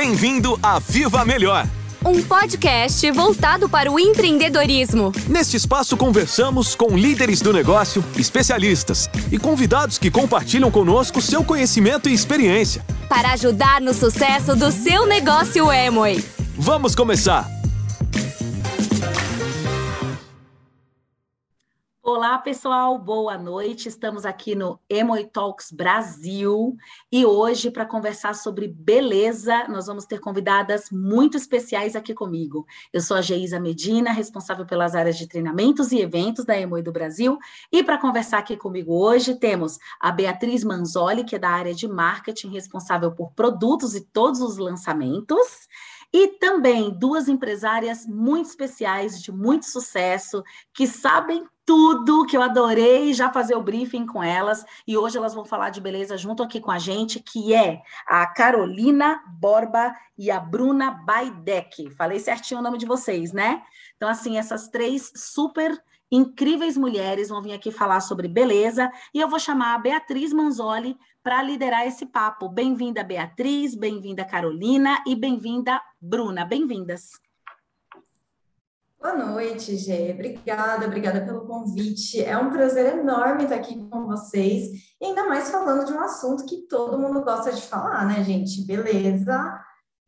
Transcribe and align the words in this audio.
Bem-vindo 0.00 0.58
a 0.62 0.78
Viva 0.78 1.26
Melhor. 1.26 1.66
Um 2.02 2.22
podcast 2.22 3.10
voltado 3.10 3.68
para 3.68 3.92
o 3.92 4.00
empreendedorismo. 4.00 5.12
Neste 5.28 5.58
espaço 5.58 5.94
conversamos 5.94 6.74
com 6.74 6.96
líderes 6.96 7.42
do 7.42 7.52
negócio, 7.52 8.02
especialistas 8.16 9.10
e 9.30 9.38
convidados 9.38 9.98
que 9.98 10.10
compartilham 10.10 10.70
conosco 10.70 11.20
seu 11.20 11.44
conhecimento 11.44 12.08
e 12.08 12.14
experiência. 12.14 12.82
Para 13.10 13.32
ajudar 13.32 13.78
no 13.82 13.92
sucesso 13.92 14.56
do 14.56 14.72
seu 14.72 15.06
negócio 15.06 15.70
Emoi. 15.70 16.24
Vamos 16.56 16.94
começar! 16.94 17.59
Olá, 22.12 22.36
pessoal, 22.38 22.98
boa 22.98 23.38
noite. 23.38 23.88
Estamos 23.88 24.24
aqui 24.24 24.56
no 24.56 24.80
Emoi 24.90 25.26
Talks 25.26 25.70
Brasil 25.70 26.76
e 27.10 27.24
hoje, 27.24 27.70
para 27.70 27.86
conversar 27.86 28.34
sobre 28.34 28.66
beleza, 28.66 29.68
nós 29.68 29.86
vamos 29.86 30.06
ter 30.06 30.18
convidadas 30.18 30.90
muito 30.90 31.36
especiais 31.36 31.94
aqui 31.94 32.12
comigo. 32.12 32.66
Eu 32.92 33.00
sou 33.00 33.16
a 33.16 33.22
Geisa 33.22 33.60
Medina, 33.60 34.10
responsável 34.10 34.66
pelas 34.66 34.96
áreas 34.96 35.16
de 35.16 35.28
treinamentos 35.28 35.92
e 35.92 36.00
eventos 36.00 36.44
da 36.44 36.58
Emoi 36.58 36.82
do 36.82 36.90
Brasil. 36.90 37.38
E 37.70 37.80
para 37.80 37.96
conversar 37.96 38.38
aqui 38.38 38.56
comigo 38.56 38.92
hoje, 38.92 39.36
temos 39.36 39.78
a 40.00 40.10
Beatriz 40.10 40.64
Manzoli, 40.64 41.22
que 41.22 41.36
é 41.36 41.38
da 41.38 41.50
área 41.50 41.72
de 41.72 41.86
marketing, 41.86 42.48
responsável 42.48 43.12
por 43.12 43.30
produtos 43.34 43.94
e 43.94 44.00
todos 44.00 44.40
os 44.40 44.58
lançamentos. 44.58 45.68
E 46.12 46.28
também 46.38 46.90
duas 46.90 47.28
empresárias 47.28 48.06
muito 48.06 48.48
especiais, 48.48 49.22
de 49.22 49.30
muito 49.30 49.66
sucesso, 49.66 50.42
que 50.74 50.86
sabem 50.86 51.46
tudo, 51.64 52.26
que 52.26 52.36
eu 52.36 52.42
adorei 52.42 53.14
já 53.14 53.32
fazer 53.32 53.54
o 53.54 53.62
briefing 53.62 54.04
com 54.04 54.20
elas. 54.20 54.64
E 54.88 54.98
hoje 54.98 55.16
elas 55.16 55.34
vão 55.34 55.44
falar 55.44 55.70
de 55.70 55.80
beleza 55.80 56.18
junto 56.18 56.42
aqui 56.42 56.60
com 56.60 56.72
a 56.72 56.80
gente, 56.80 57.20
que 57.20 57.54
é 57.54 57.80
a 58.08 58.26
Carolina 58.26 59.22
Borba 59.38 59.94
e 60.18 60.32
a 60.32 60.40
Bruna 60.40 60.90
Baidec. 60.90 61.90
Falei 61.90 62.18
certinho 62.18 62.58
o 62.58 62.62
nome 62.62 62.76
de 62.76 62.86
vocês, 62.86 63.32
né? 63.32 63.62
Então, 63.96 64.08
assim, 64.08 64.36
essas 64.36 64.66
três 64.66 65.12
super 65.14 65.80
incríveis 66.10 66.76
mulheres 66.76 67.28
vão 67.28 67.42
vir 67.42 67.52
aqui 67.52 67.70
falar 67.70 68.00
sobre 68.00 68.26
beleza. 68.26 68.90
E 69.14 69.20
eu 69.20 69.28
vou 69.28 69.38
chamar 69.38 69.74
a 69.74 69.78
Beatriz 69.78 70.32
Manzoli 70.32 70.96
para 71.22 71.42
liderar 71.42 71.86
esse 71.86 72.06
papo. 72.06 72.48
Bem-vinda, 72.48 73.04
Beatriz, 73.04 73.74
bem-vinda, 73.74 74.24
Carolina 74.24 75.02
e 75.06 75.14
bem-vinda, 75.14 75.80
Bruna. 76.00 76.44
Bem-vindas. 76.44 77.10
Boa 79.00 79.16
noite, 79.16 79.78
Gê. 79.78 80.12
Obrigada, 80.12 80.86
obrigada 80.86 81.24
pelo 81.24 81.46
convite. 81.46 82.22
É 82.22 82.36
um 82.36 82.50
prazer 82.50 82.98
enorme 82.98 83.44
estar 83.44 83.56
aqui 83.56 83.74
com 83.88 84.06
vocês, 84.06 84.94
e 85.00 85.06
ainda 85.06 85.26
mais 85.26 85.50
falando 85.50 85.86
de 85.86 85.92
um 85.92 86.00
assunto 86.00 86.44
que 86.44 86.66
todo 86.68 86.98
mundo 86.98 87.22
gosta 87.22 87.50
de 87.50 87.62
falar, 87.62 88.06
né, 88.06 88.22
gente? 88.22 88.62
Beleza 88.66 89.58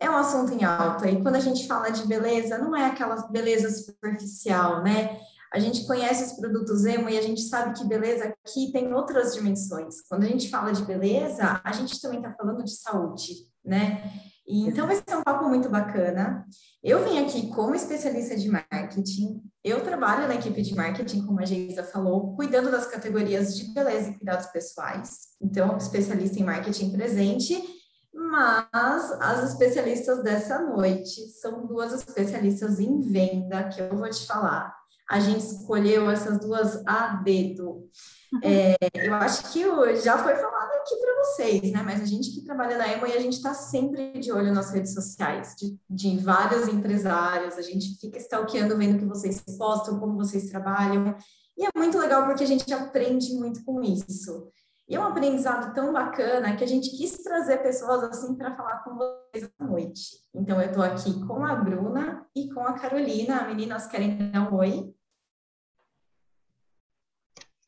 é 0.03 0.11
um 0.11 0.17
assunto 0.17 0.53
em 0.53 0.65
alta. 0.65 1.09
E 1.09 1.23
quando 1.23 1.37
a 1.37 1.41
gente 1.41 1.67
fala 1.67 1.91
de 1.91 2.05
beleza, 2.07 2.59
não 2.59 2.75
é 2.75 2.87
aquela 2.87 3.15
beleza 3.29 3.71
superficial, 3.71 4.83
né? 4.83 5.21
A 5.53 5.59
gente 5.59 5.87
conhece 5.87 6.25
os 6.25 6.33
produtos 6.33 6.87
emo 6.87 7.11
e 7.11 7.19
a 7.19 7.23
gente 7.23 7.43
sabe 7.43 7.79
que 7.79 7.87
beleza 7.87 8.25
aqui 8.25 8.73
tem 8.73 8.93
outras 8.95 9.35
dimensões. 9.35 10.01
Quando 10.09 10.25
a 10.25 10.27
gente 10.27 10.49
fala 10.49 10.73
de 10.73 10.83
beleza, 10.83 11.61
a 11.63 11.73
gente 11.73 12.01
também 12.01 12.21
está 12.21 12.33
falando 12.33 12.65
de 12.65 12.75
saúde, 12.75 13.35
né? 13.63 14.11
E, 14.47 14.67
então 14.67 14.87
vai 14.87 14.97
ser 14.97 15.15
um 15.15 15.23
papo 15.23 15.47
muito 15.49 15.69
bacana. 15.69 16.47
Eu 16.83 17.05
vim 17.05 17.19
aqui 17.19 17.49
como 17.49 17.75
especialista 17.75 18.35
de 18.35 18.49
marketing. 18.49 19.43
Eu 19.63 19.83
trabalho 19.83 20.27
na 20.27 20.37
equipe 20.37 20.63
de 20.63 20.75
marketing, 20.75 21.27
como 21.27 21.41
a 21.41 21.45
Geisa 21.45 21.85
falou, 21.85 22.35
cuidando 22.35 22.71
das 22.71 22.87
categorias 22.87 23.55
de 23.55 23.73
beleza 23.75 24.09
e 24.09 24.15
cuidados 24.15 24.47
pessoais. 24.47 25.37
Então, 25.41 25.77
especialista 25.77 26.41
em 26.41 26.45
marketing 26.45 26.93
presente 26.93 27.83
mas 28.15 29.13
as 29.21 29.51
especialistas 29.51 30.23
dessa 30.23 30.59
noite 30.59 31.29
são 31.41 31.67
duas 31.67 31.93
especialistas 31.93 32.79
em 32.79 33.01
venda 33.01 33.69
que 33.69 33.81
eu 33.81 33.97
vou 33.97 34.09
te 34.09 34.27
falar 34.27 34.82
a 35.13 35.21
gente 35.21 35.41
escolheu 35.41 36.11
essas 36.11 36.41
duas 36.41 36.83
a 36.87 37.17
dedo. 37.23 37.87
Uhum. 38.33 38.41
É, 38.43 38.75
eu 38.95 39.13
acho 39.13 39.53
que 39.53 39.61
já 39.97 40.17
foi 40.17 40.35
falado 40.37 40.71
aqui 40.81 40.97
para 40.97 41.23
vocês, 41.23 41.71
né? 41.71 41.83
Mas 41.85 42.01
a 42.01 42.07
gente 42.07 42.31
que 42.31 42.43
trabalha 42.43 42.79
na 42.79 42.91
Emo 42.91 43.07
e 43.07 43.13
a 43.13 43.21
gente 43.21 43.35
está 43.35 43.53
sempre 43.53 44.19
de 44.19 44.33
olho 44.33 44.55
nas 44.55 44.71
redes 44.71 44.95
sociais, 44.95 45.55
de, 45.59 45.79
de, 45.91 46.19
vários 46.19 46.67
empresários, 46.67 47.59
a 47.59 47.63
gente 47.63 47.95
fica 48.01 48.17
stalkeando, 48.17 48.75
vendo 48.79 48.97
o 48.97 48.99
que 49.01 49.05
vocês 49.05 49.45
postam, 49.59 50.01
como 50.01 50.17
vocês 50.17 50.49
trabalham. 50.49 51.15
E 51.59 51.67
é 51.67 51.69
muito 51.77 51.99
legal 51.99 52.25
porque 52.25 52.45
a 52.45 52.47
gente 52.47 52.73
aprende 52.73 53.35
muito 53.35 53.63
com 53.67 53.83
isso. 53.83 54.51
E 54.89 54.95
é 54.95 54.99
um 54.99 55.05
aprendizado 55.05 55.75
tão 55.75 55.93
bacana 55.93 56.57
que 56.57 56.65
a 56.65 56.67
gente 56.67 56.89
quis 56.97 57.19
trazer 57.23 57.59
pessoas 57.59 58.03
assim 58.05 58.35
para 58.35 58.57
falar 58.57 58.79
com 58.83 58.97
vocês 58.97 59.51
à 59.59 59.65
noite. 59.65 60.17
Então, 60.35 60.59
eu 60.59 60.69
estou 60.69 60.83
aqui 60.83 61.23
com 61.27 61.45
a 61.45 61.55
Bruna 61.55 62.27
e 62.35 62.51
com 62.51 62.61
a 62.61 62.73
Carolina. 62.73 63.47
Meninas, 63.47 63.87
querem 63.87 64.31
dar 64.31 64.51
um 64.51 64.57
oi? 64.57 64.95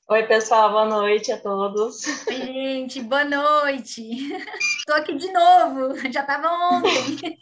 Oi, 0.07 0.27
pessoal, 0.27 0.71
boa 0.71 0.85
noite 0.85 1.33
a 1.33 1.41
todos. 1.41 2.03
Oi, 2.29 2.37
gente, 2.37 3.01
boa 3.03 3.25
noite. 3.25 4.03
Estou 4.79 4.97
aqui 4.97 5.17
de 5.17 5.33
novo, 5.33 5.97
já 6.13 6.21
estava 6.21 6.47
ontem. 6.77 7.39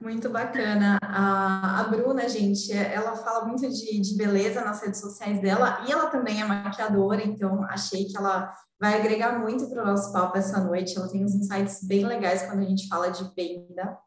Muito 0.00 0.30
bacana. 0.30 0.98
A, 1.02 1.80
a, 1.80 1.84
Bruna, 1.84 2.26
gente, 2.30 2.72
ela 2.72 3.14
fala 3.14 3.44
muito 3.44 3.68
de, 3.68 4.00
de, 4.00 4.16
beleza 4.16 4.64
nas 4.64 4.80
redes 4.80 5.00
sociais 5.02 5.38
dela 5.38 5.84
e 5.86 5.92
ela 5.92 6.06
também 6.06 6.40
é 6.40 6.46
maquiadora, 6.46 7.22
então 7.22 7.62
achei 7.64 8.06
que 8.06 8.16
ela 8.16 8.50
vai 8.80 8.94
agregar 8.98 9.38
muito 9.38 9.68
para 9.68 9.82
o 9.82 9.86
nosso 9.86 10.10
papo 10.14 10.38
essa 10.38 10.64
noite. 10.64 10.96
Ela 10.96 11.10
tem 11.10 11.22
uns 11.22 11.34
insights 11.34 11.86
bem 11.86 12.06
legais 12.06 12.42
quando 12.44 12.60
a 12.60 12.66
gente 12.66 12.88
fala 12.88 13.10
de 13.10 13.22
venda. 13.36 13.98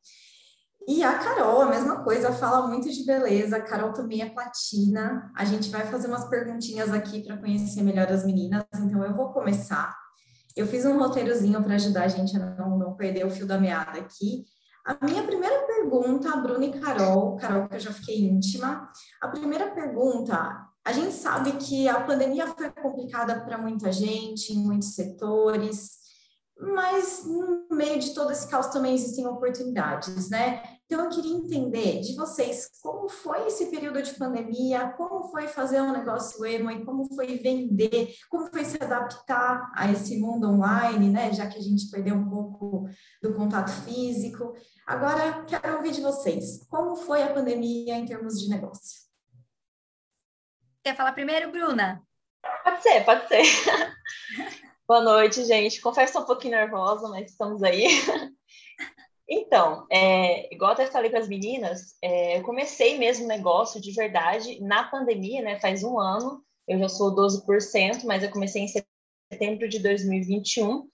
E 0.87 1.03
a 1.03 1.17
Carol, 1.17 1.61
a 1.61 1.69
mesma 1.69 2.03
coisa, 2.03 2.31
fala 2.31 2.67
muito 2.67 2.91
de 2.91 3.03
beleza. 3.05 3.57
A 3.57 3.61
Carol 3.61 3.91
também 3.91 4.21
é 4.21 4.29
platina. 4.29 5.31
A 5.35 5.43
gente 5.43 5.69
vai 5.71 5.85
fazer 5.87 6.07
umas 6.07 6.29
perguntinhas 6.29 6.91
aqui 6.93 7.23
para 7.23 7.37
conhecer 7.37 7.81
melhor 7.81 8.07
as 8.11 8.23
meninas, 8.23 8.63
então 8.75 9.03
eu 9.03 9.15
vou 9.15 9.33
começar. 9.33 9.95
Eu 10.55 10.67
fiz 10.67 10.85
um 10.85 10.97
roteirozinho 10.97 11.61
para 11.63 11.75
ajudar 11.75 12.03
a 12.03 12.07
gente 12.07 12.37
a 12.37 12.39
não, 12.39 12.77
não 12.77 12.95
perder 12.95 13.25
o 13.25 13.31
fio 13.31 13.47
da 13.47 13.57
meada 13.57 13.99
aqui. 13.99 14.45
A 14.85 15.03
minha 15.03 15.23
primeira 15.23 15.65
pergunta, 15.65 16.37
Bruna 16.37 16.65
e 16.65 16.79
Carol, 16.79 17.35
Carol, 17.37 17.67
que 17.67 17.75
eu 17.75 17.79
já 17.79 17.91
fiquei 17.91 18.23
íntima. 18.23 18.87
A 19.19 19.27
primeira 19.27 19.71
pergunta, 19.71 20.67
a 20.85 20.91
gente 20.93 21.13
sabe 21.13 21.53
que 21.53 21.89
a 21.89 21.99
pandemia 22.01 22.45
foi 22.47 22.69
complicada 22.69 23.41
para 23.43 23.57
muita 23.57 23.91
gente, 23.91 24.53
em 24.53 24.63
muitos 24.63 24.93
setores, 24.93 25.97
mas 26.57 27.25
no 27.25 27.67
meio 27.75 27.99
de 27.99 28.13
todo 28.13 28.31
esse 28.31 28.47
caos 28.47 28.67
também 28.67 28.93
existem 28.93 29.25
oportunidades, 29.25 30.29
né? 30.29 30.61
Então, 30.85 31.05
eu 31.05 31.09
queria 31.09 31.35
entender 31.35 32.01
de 32.01 32.15
vocês 32.15 32.69
como 32.79 33.09
foi 33.09 33.47
esse 33.47 33.71
período 33.71 34.03
de 34.03 34.13
pandemia, 34.13 34.93
como 34.95 35.23
foi 35.31 35.47
fazer 35.47 35.81
um 35.81 35.91
negócio 35.91 36.45
emo 36.45 36.69
e 36.69 36.85
como 36.85 37.11
foi 37.15 37.39
vender, 37.39 38.13
como 38.29 38.45
foi 38.47 38.63
se 38.63 38.77
adaptar 38.81 39.71
a 39.75 39.91
esse 39.91 40.19
mundo 40.19 40.47
online, 40.47 41.09
né? 41.09 41.33
Já 41.33 41.47
que 41.47 41.57
a 41.57 41.61
gente 41.61 41.89
perdeu 41.89 42.13
um 42.13 42.29
pouco 42.29 42.87
do 43.19 43.33
contato 43.33 43.71
físico. 43.83 44.53
Agora, 44.85 45.43
quero 45.45 45.77
ouvir 45.77 45.91
de 45.91 46.01
vocês, 46.01 46.63
como 46.69 46.95
foi 46.95 47.23
a 47.23 47.33
pandemia 47.33 47.95
em 47.95 48.05
termos 48.05 48.39
de 48.39 48.47
negócio? 48.47 49.05
Quer 50.83 50.95
falar 50.95 51.13
primeiro, 51.13 51.51
Bruna? 51.51 52.03
Pode 52.63 52.83
ser, 52.83 53.03
pode 53.03 53.27
ser. 53.27 53.41
Boa 54.87 55.01
noite, 55.01 55.43
gente. 55.45 55.81
Confesso 55.81 56.19
um 56.19 56.25
pouquinho 56.25 56.55
nervosa, 56.55 57.09
mas 57.09 57.31
estamos 57.31 57.63
aí. 57.63 57.87
Então, 59.27 59.87
é, 59.91 60.53
igual 60.53 60.71
até 60.71 60.85
falei 60.85 61.09
para 61.09 61.19
as 61.19 61.27
meninas, 61.27 61.95
é, 62.01 62.37
eu 62.37 62.43
comecei 62.43 62.97
mesmo 62.97 63.25
o 63.25 63.27
negócio 63.27 63.81
de 63.81 63.91
verdade 63.91 64.61
na 64.61 64.83
pandemia, 64.83 65.41
né? 65.41 65.59
Faz 65.59 65.83
um 65.83 65.99
ano, 65.99 66.43
eu 66.67 66.77
já 66.77 66.89
sou 66.89 67.13
12%, 67.15 68.03
mas 68.05 68.23
eu 68.23 68.29
comecei 68.29 68.61
em 68.61 68.67
setembro 69.31 69.67
de 69.67 69.79
2021. 69.79 70.87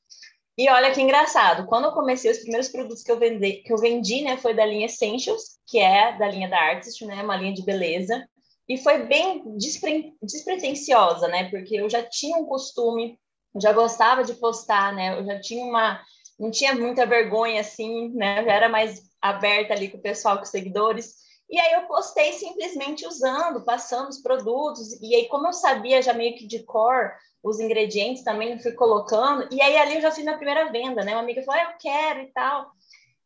E 0.58 0.70
olha 0.70 0.94
que 0.94 1.02
engraçado, 1.02 1.66
quando 1.66 1.86
eu 1.86 1.92
comecei, 1.92 2.30
os 2.32 2.40
primeiros 2.40 2.70
produtos 2.70 3.04
que 3.04 3.12
eu 3.12 3.20
vendi, 3.20 3.64
que 3.64 3.74
eu 3.74 3.78
vendi 3.78 4.22
né, 4.22 4.38
foi 4.38 4.54
da 4.54 4.66
linha 4.66 4.86
Essentials, 4.86 5.60
que 5.68 5.80
é 5.80 6.18
da 6.18 6.28
linha 6.28 6.50
da 6.50 6.60
Artist, 6.60 7.06
né? 7.06 7.24
Uma 7.24 7.36
linha 7.38 7.54
de 7.54 7.64
beleza. 7.64 8.26
E 8.68 8.78
foi 8.78 9.06
bem 9.06 9.44
despre, 9.58 10.14
despretensiosa, 10.22 11.28
né? 11.28 11.50
Porque 11.50 11.76
eu 11.76 11.90
já 11.90 12.04
tinha 12.04 12.38
um 12.38 12.46
costume, 12.46 13.20
já 13.62 13.74
gostava 13.74 14.24
de 14.24 14.34
postar, 14.36 14.94
né? 14.94 15.20
Eu 15.20 15.26
já 15.26 15.40
tinha 15.40 15.66
uma 15.66 16.02
não 16.42 16.50
tinha 16.50 16.74
muita 16.74 17.06
vergonha 17.06 17.62
assim, 17.62 18.10
né? 18.16 18.44
Já 18.44 18.52
era 18.52 18.68
mais 18.68 19.04
aberta 19.22 19.76
ali 19.76 19.90
com 19.90 20.00
o 20.00 20.02
pessoal, 20.02 20.38
com 20.38 20.44
os 20.44 20.50
seguidores. 20.50 21.14
E 21.48 21.60
aí 21.60 21.74
eu 21.74 21.84
postei 21.84 22.34
simplesmente 22.34 23.06
usando, 23.06 23.64
passando 23.64 24.10
os 24.10 24.18
produtos. 24.18 25.00
E 25.00 25.14
aí, 25.14 25.28
como 25.28 25.48
eu 25.48 25.54
sabia 25.54 26.02
já 26.02 26.14
meio 26.14 26.36
que 26.36 26.48
de 26.48 26.64
cor 26.64 27.12
os 27.44 27.60
ingredientes, 27.60 28.24
também 28.24 28.58
fui 28.60 28.72
colocando. 28.72 29.48
E 29.52 29.62
aí 29.62 29.78
ali 29.78 29.96
eu 29.96 30.02
já 30.02 30.12
fiz 30.12 30.24
minha 30.24 30.36
primeira 30.36 30.72
venda, 30.72 31.04
né? 31.04 31.12
Uma 31.12 31.22
amiga 31.22 31.44
falou, 31.44 31.62
ah, 31.62 31.72
eu 31.72 31.78
quero 31.80 32.22
e 32.22 32.28
tal. 32.32 32.72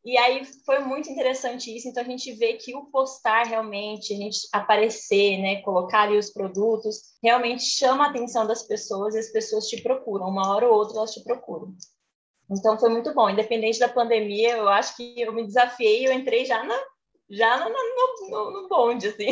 E 0.04 0.18
aí 0.18 0.44
foi 0.66 0.80
muito 0.80 1.10
interessante 1.10 1.74
isso. 1.74 1.88
Então 1.88 2.04
a 2.04 2.06
gente 2.06 2.34
vê 2.34 2.54
que 2.54 2.76
o 2.76 2.86
postar 2.88 3.44
realmente, 3.44 4.14
a 4.14 4.18
gente 4.18 4.40
aparecer, 4.52 5.38
né, 5.38 5.62
colocar 5.62 6.02
ali 6.02 6.18
os 6.18 6.32
produtos, 6.32 7.16
realmente 7.24 7.64
chama 7.64 8.06
a 8.06 8.10
atenção 8.10 8.46
das 8.46 8.64
pessoas 8.64 9.16
e 9.16 9.20
as 9.20 9.30
pessoas 9.30 9.70
te 9.70 9.82
procuram. 9.82 10.28
Uma 10.28 10.54
hora 10.54 10.68
ou 10.68 10.74
outra 10.74 10.98
elas 10.98 11.14
te 11.14 11.24
procuram. 11.24 11.74
Então 12.50 12.78
foi 12.78 12.90
muito 12.90 13.14
bom. 13.14 13.30
Independente 13.30 13.80
da 13.80 13.90
pandemia, 13.90 14.58
eu 14.58 14.70
acho 14.70 14.96
que 14.96 15.20
eu 15.20 15.34
me 15.34 15.46
desafiei, 15.46 16.08
eu 16.08 16.14
entrei 16.14 16.46
já 16.46 16.64
na, 16.64 16.78
já 17.30 17.58
no, 17.58 17.70
no, 17.70 18.30
no, 18.30 18.62
no 18.62 18.70
bonde, 18.70 19.08
assim. 19.08 19.30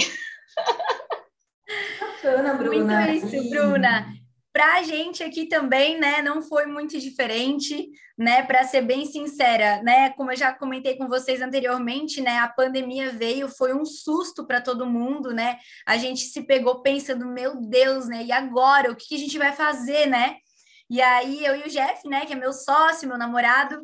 Bacana, 2.00 2.54
Bruna. 2.56 3.01
Muito 3.07 3.25
isso, 3.25 3.50
Bruna. 3.50 4.06
Para 4.51 4.75
a 4.75 4.83
gente 4.83 5.24
aqui 5.24 5.48
também, 5.48 6.00
né, 6.00 6.21
não 6.21 6.39
foi 6.39 6.68
muito 6.68 7.00
diferente, 7.00 7.89
né, 8.15 8.44
para 8.44 8.63
ser 8.63 8.83
bem 8.83 9.04
sincera, 9.04 9.81
né, 9.81 10.12
como 10.12 10.31
eu 10.31 10.38
já 10.38 10.54
comentei 10.54 10.95
com 10.95 11.07
vocês 11.07 11.42
anteriormente, 11.42 12.21
né, 12.21 12.38
a 12.38 12.48
pandemia 12.48 13.09
veio, 13.09 13.50
foi 13.50 13.74
um 13.74 13.83
susto 13.83 14.45
para 14.45 14.62
todo 14.62 14.86
mundo, 14.86 15.33
né, 15.33 15.57
a 15.88 15.98
gente 15.98 16.21
se 16.21 16.44
pegou 16.44 16.83
pensando, 16.83 17.25
meu 17.25 17.59
Deus, 17.62 18.07
né, 18.07 18.25
e 18.25 18.31
agora, 18.31 18.92
o 18.92 18.95
que, 18.95 19.07
que 19.07 19.16
a 19.16 19.18
gente 19.19 19.39
vai 19.39 19.54
fazer, 19.54 20.06
né, 20.06 20.36
e 20.94 21.01
aí 21.01 21.44
eu 21.44 21.56
e 21.56 21.63
o 21.63 21.69
Jeff, 21.69 22.07
né, 22.07 22.24
que 22.24 22.34
é 22.34 22.36
meu 22.36 22.54
sócio, 22.54 23.07
meu 23.07 23.18
namorado, 23.18 23.81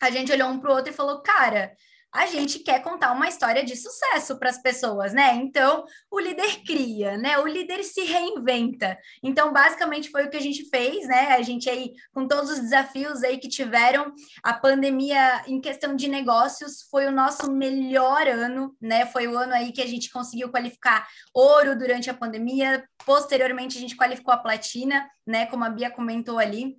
a 0.00 0.12
gente 0.12 0.30
olhou 0.30 0.48
um 0.48 0.60
para 0.60 0.70
o 0.70 0.74
outro 0.74 0.92
e 0.92 0.94
falou, 0.94 1.20
cara, 1.20 1.74
a 2.16 2.26
gente 2.26 2.60
quer 2.60 2.82
contar 2.82 3.12
uma 3.12 3.28
história 3.28 3.64
de 3.64 3.76
sucesso 3.76 4.38
para 4.38 4.48
as 4.48 4.60
pessoas, 4.60 5.12
né? 5.12 5.34
Então, 5.34 5.84
o 6.10 6.18
líder 6.18 6.62
cria, 6.64 7.16
né? 7.18 7.38
O 7.38 7.46
líder 7.46 7.84
se 7.84 8.02
reinventa. 8.02 8.98
Então, 9.22 9.52
basicamente 9.52 10.10
foi 10.10 10.24
o 10.24 10.30
que 10.30 10.36
a 10.36 10.40
gente 10.40 10.68
fez, 10.68 11.06
né? 11.06 11.34
A 11.34 11.42
gente 11.42 11.68
aí 11.68 11.92
com 12.12 12.26
todos 12.26 12.50
os 12.50 12.60
desafios 12.60 13.22
aí 13.22 13.38
que 13.38 13.48
tiveram, 13.48 14.12
a 14.42 14.54
pandemia 14.54 15.42
em 15.46 15.60
questão 15.60 15.94
de 15.94 16.08
negócios 16.08 16.86
foi 16.90 17.06
o 17.06 17.12
nosso 17.12 17.52
melhor 17.52 18.26
ano, 18.26 18.74
né? 18.80 19.04
Foi 19.06 19.28
o 19.28 19.36
ano 19.36 19.52
aí 19.52 19.70
que 19.70 19.82
a 19.82 19.86
gente 19.86 20.10
conseguiu 20.10 20.50
qualificar 20.50 21.06
ouro 21.34 21.76
durante 21.76 22.08
a 22.08 22.14
pandemia. 22.14 22.82
Posteriormente, 23.04 23.76
a 23.76 23.80
gente 23.80 23.96
qualificou 23.96 24.32
a 24.32 24.38
platina, 24.38 25.08
né, 25.26 25.46
como 25.46 25.64
a 25.64 25.70
Bia 25.70 25.90
comentou 25.90 26.38
ali. 26.38 26.76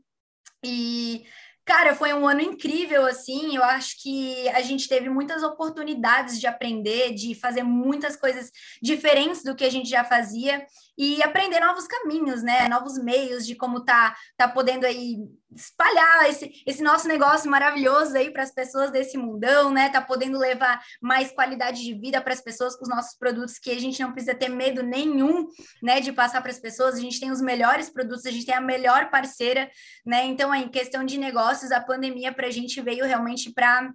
E 0.63 1.25
Cara, 1.67 1.93
foi 1.93 2.13
um 2.13 2.25
ano 2.25 2.39
incrível, 2.39 3.05
assim. 3.05 3.57
Eu 3.57 3.61
acho 3.61 4.01
que 4.01 4.47
a 4.49 4.61
gente 4.61 4.87
teve 4.87 5.09
muitas 5.09 5.43
oportunidades 5.43 6.39
de 6.39 6.47
aprender, 6.47 7.13
de 7.13 7.35
fazer 7.35 7.61
muitas 7.61 8.15
coisas 8.15 8.49
diferentes 8.81 9.43
do 9.43 9.53
que 9.53 9.65
a 9.65 9.69
gente 9.69 9.89
já 9.89 10.05
fazia 10.05 10.65
e 10.97 11.21
aprender 11.21 11.59
novos 11.59 11.85
caminhos, 11.85 12.41
né? 12.41 12.67
Novos 12.67 12.97
meios 12.97 13.45
de 13.45 13.55
como 13.55 13.85
tá, 13.85 14.15
tá 14.35 14.47
podendo 14.47 14.85
aí 14.85 15.17
espalhar 15.55 16.29
esse, 16.29 16.63
esse 16.65 16.81
nosso 16.81 17.07
negócio 17.07 17.49
maravilhoso 17.49 18.17
aí 18.17 18.31
para 18.31 18.43
as 18.43 18.51
pessoas 18.51 18.91
desse 18.91 19.17
mundão, 19.17 19.71
né? 19.71 19.89
Tá 19.89 20.01
podendo 20.01 20.39
levar 20.39 20.81
mais 21.01 21.31
qualidade 21.31 21.83
de 21.83 21.93
vida 21.93 22.19
para 22.19 22.33
as 22.33 22.41
pessoas 22.41 22.75
com 22.75 22.83
os 22.83 22.89
nossos 22.89 23.15
produtos 23.17 23.59
que 23.59 23.71
a 23.71 23.79
gente 23.79 24.01
não 24.01 24.11
precisa 24.11 24.33
ter 24.33 24.49
medo 24.49 24.81
nenhum, 24.81 25.47
né, 25.83 26.01
de 26.01 26.11
passar 26.11 26.41
para 26.41 26.51
as 26.51 26.59
pessoas. 26.59 26.95
A 26.95 26.99
gente 26.99 27.19
tem 27.19 27.31
os 27.31 27.41
melhores 27.41 27.89
produtos, 27.89 28.25
a 28.25 28.31
gente 28.31 28.45
tem 28.45 28.55
a 28.55 28.61
melhor 28.61 29.11
parceira, 29.11 29.69
né? 30.05 30.25
Então, 30.25 30.53
em 30.53 30.67
questão 30.67 31.03
de 31.03 31.17
negócios, 31.17 31.71
a 31.71 31.79
pandemia 31.79 32.33
para 32.33 32.47
a 32.47 32.51
gente 32.51 32.81
veio 32.81 33.05
realmente 33.05 33.51
para 33.51 33.91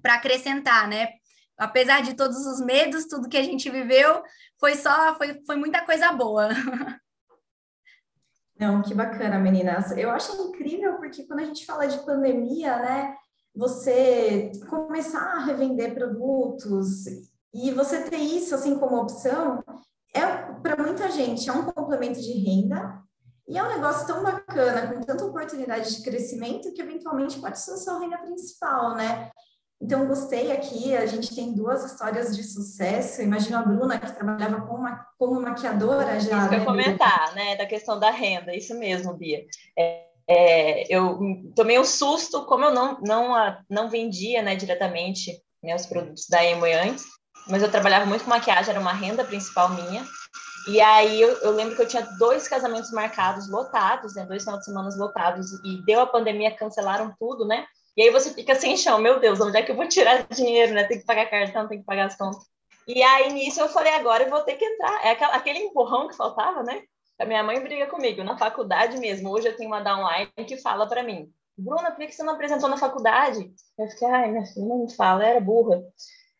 para 0.00 0.14
acrescentar, 0.14 0.86
né? 0.86 1.08
Apesar 1.58 2.02
de 2.02 2.14
todos 2.14 2.46
os 2.46 2.60
medos, 2.60 3.06
tudo 3.06 3.28
que 3.28 3.36
a 3.36 3.42
gente 3.42 3.68
viveu, 3.68 4.22
foi 4.58 4.76
só, 4.76 5.14
foi, 5.16 5.42
foi 5.44 5.56
muita 5.56 5.84
coisa 5.84 6.12
boa. 6.12 6.48
Não, 8.58 8.82
que 8.82 8.94
bacana, 8.94 9.38
meninas. 9.38 9.92
Eu 9.96 10.10
acho 10.10 10.32
incrível 10.48 10.96
porque 10.96 11.24
quando 11.24 11.40
a 11.40 11.44
gente 11.44 11.64
fala 11.64 11.86
de 11.86 11.98
pandemia, 12.04 12.76
né, 12.78 13.14
você 13.54 14.50
começar 14.68 15.20
a 15.20 15.44
revender 15.44 15.94
produtos 15.94 17.06
e 17.54 17.70
você 17.70 18.02
ter 18.02 18.18
isso 18.18 18.54
assim 18.54 18.78
como 18.78 19.00
opção, 19.00 19.62
é 20.14 20.26
para 20.60 20.82
muita 20.82 21.10
gente 21.10 21.48
é 21.48 21.52
um 21.52 21.66
complemento 21.66 22.20
de 22.20 22.32
renda 22.32 23.00
e 23.46 23.56
é 23.56 23.62
um 23.62 23.68
negócio 23.68 24.06
tão 24.06 24.22
bacana, 24.22 24.92
com 24.92 25.00
tanta 25.00 25.24
oportunidade 25.24 25.96
de 25.96 26.02
crescimento 26.02 26.72
que 26.72 26.82
eventualmente 26.82 27.40
pode 27.40 27.58
ser 27.58 27.72
a 27.72 27.76
sua 27.76 28.00
renda 28.00 28.18
principal, 28.18 28.94
né? 28.94 29.30
Então, 29.80 30.08
gostei 30.08 30.50
aqui, 30.50 30.96
a 30.96 31.06
gente 31.06 31.34
tem 31.34 31.54
duas 31.54 31.84
histórias 31.84 32.36
de 32.36 32.42
sucesso. 32.42 33.22
Imagina 33.22 33.60
a 33.60 33.62
Bruna, 33.62 33.98
que 33.98 34.12
trabalhava 34.12 34.60
como, 34.62 34.78
uma, 34.78 35.06
como 35.16 35.40
maquiadora 35.40 36.18
já. 36.18 36.46
Isso 36.46 36.50
né, 36.50 36.64
comentar, 36.64 37.34
né, 37.34 37.54
da 37.54 37.64
questão 37.64 37.98
da 37.98 38.10
renda, 38.10 38.54
isso 38.54 38.76
mesmo, 38.76 39.14
Bia. 39.14 39.44
É, 39.78 40.08
é, 40.28 40.94
eu 40.94 41.18
tomei 41.54 41.78
um 41.78 41.84
susto, 41.84 42.44
como 42.44 42.64
eu 42.64 42.74
não, 42.74 42.98
não, 43.00 43.56
não 43.70 43.88
vendia 43.88 44.42
né, 44.42 44.56
diretamente 44.56 45.40
né, 45.62 45.74
os 45.74 45.86
produtos 45.86 46.26
da 46.28 46.44
Emo 46.44 46.66
antes, 46.66 47.04
mas 47.48 47.62
eu 47.62 47.70
trabalhava 47.70 48.04
muito 48.04 48.24
com 48.24 48.30
maquiagem, 48.30 48.70
era 48.70 48.80
uma 48.80 48.92
renda 48.92 49.24
principal 49.24 49.70
minha. 49.70 50.04
E 50.68 50.80
aí 50.82 51.22
eu, 51.22 51.30
eu, 51.38 51.52
lembro 51.52 51.76
que 51.76 51.82
eu 51.82 51.88
tinha 51.88 52.06
dois 52.18 52.46
casamentos 52.46 52.90
marcados, 52.90 53.48
lotados, 53.48 54.14
né, 54.14 54.26
dois 54.26 54.42
finais 54.42 54.60
de 54.60 54.66
semana 54.66 54.94
lotados, 54.96 55.50
e 55.64 55.82
deu 55.86 56.00
a 56.00 56.06
pandemia, 56.06 56.54
cancelaram 56.54 57.14
tudo, 57.18 57.46
né? 57.46 57.64
E 57.98 58.02
aí 58.02 58.10
você 58.10 58.32
fica 58.32 58.54
sem 58.54 58.76
chão, 58.76 59.00
meu 59.00 59.18
Deus, 59.18 59.40
onde 59.40 59.58
é 59.58 59.62
que 59.62 59.72
eu 59.72 59.74
vou 59.74 59.88
tirar 59.88 60.24
dinheiro, 60.30 60.72
né? 60.72 60.84
Tem 60.84 61.00
que 61.00 61.04
pagar 61.04 61.28
cartão, 61.28 61.66
tem 61.66 61.80
que 61.80 61.84
pagar 61.84 62.06
as 62.06 62.16
contas. 62.16 62.46
E 62.86 63.02
aí 63.02 63.32
nisso 63.32 63.60
eu 63.60 63.68
falei, 63.68 63.92
agora 63.92 64.22
eu 64.22 64.30
vou 64.30 64.40
ter 64.42 64.54
que 64.54 64.64
entrar. 64.64 65.04
É 65.04 65.10
aquele 65.10 65.58
empurrão 65.58 66.06
que 66.06 66.14
faltava, 66.14 66.62
né? 66.62 66.80
A 67.18 67.24
minha 67.24 67.42
mãe 67.42 67.60
briga 67.60 67.88
comigo 67.88 68.22
na 68.22 68.38
faculdade 68.38 68.96
mesmo. 68.98 69.30
Hoje 69.30 69.48
eu 69.48 69.56
tenho 69.56 69.68
uma 69.68 69.80
downline 69.80 70.30
que 70.46 70.56
fala 70.58 70.86
para 70.86 71.02
mim, 71.02 71.28
Bruna, 71.58 71.90
por 71.90 72.06
que 72.06 72.12
você 72.12 72.22
não 72.22 72.34
apresentou 72.34 72.68
na 72.68 72.76
faculdade? 72.76 73.52
Eu 73.76 73.88
fiquei, 73.88 74.06
ai, 74.06 74.30
minha 74.30 74.46
filha, 74.46 74.64
não 74.64 74.84
me 74.84 74.94
fala, 74.94 75.26
era 75.26 75.40
burra. 75.40 75.82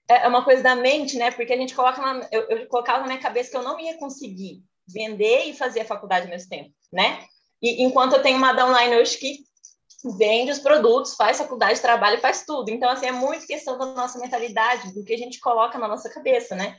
É, 0.09 0.27
é 0.27 0.29
uma 0.29 0.45
coisa 0.45 0.63
da 0.63 0.77
mente, 0.77 1.19
né? 1.19 1.33
Porque 1.33 1.53
a 1.53 1.57
gente 1.57 1.75
coloca 1.75 2.01
na, 2.01 2.29
eu, 2.31 2.43
eu 2.43 2.69
colocava 2.69 3.01
na 3.01 3.09
minha 3.09 3.21
cabeça 3.21 3.51
que 3.51 3.57
eu 3.57 3.65
não 3.65 3.81
ia 3.81 3.99
conseguir 3.99 4.63
vender 4.87 5.47
e 5.47 5.57
fazer 5.57 5.81
a 5.81 5.85
faculdade 5.85 6.27
ao 6.27 6.31
mesmo 6.31 6.49
tempo, 6.49 6.71
né? 6.93 7.25
E 7.61 7.83
enquanto 7.83 8.13
eu 8.13 8.23
tenho 8.23 8.39
uma 8.39 8.53
downline 8.53 8.95
hoje 8.95 9.19
que 9.19 9.48
vende 10.05 10.53
os 10.53 10.59
produtos, 10.59 11.15
faz 11.15 11.39
faculdade, 11.39 11.81
trabalha, 11.81 12.21
faz 12.21 12.45
tudo. 12.45 12.71
Então, 12.71 12.89
assim, 12.89 13.07
é 13.07 13.13
muito 13.13 13.47
questão 13.47 13.77
da 13.77 13.87
nossa 13.87 14.19
mentalidade, 14.19 14.95
do 14.95 15.05
que 15.05 15.15
a 15.15 15.19
gente 15.19 15.41
coloca 15.41 15.79
na 15.79 15.89
nossa 15.89 16.09
cabeça, 16.09 16.55
né? 16.55 16.77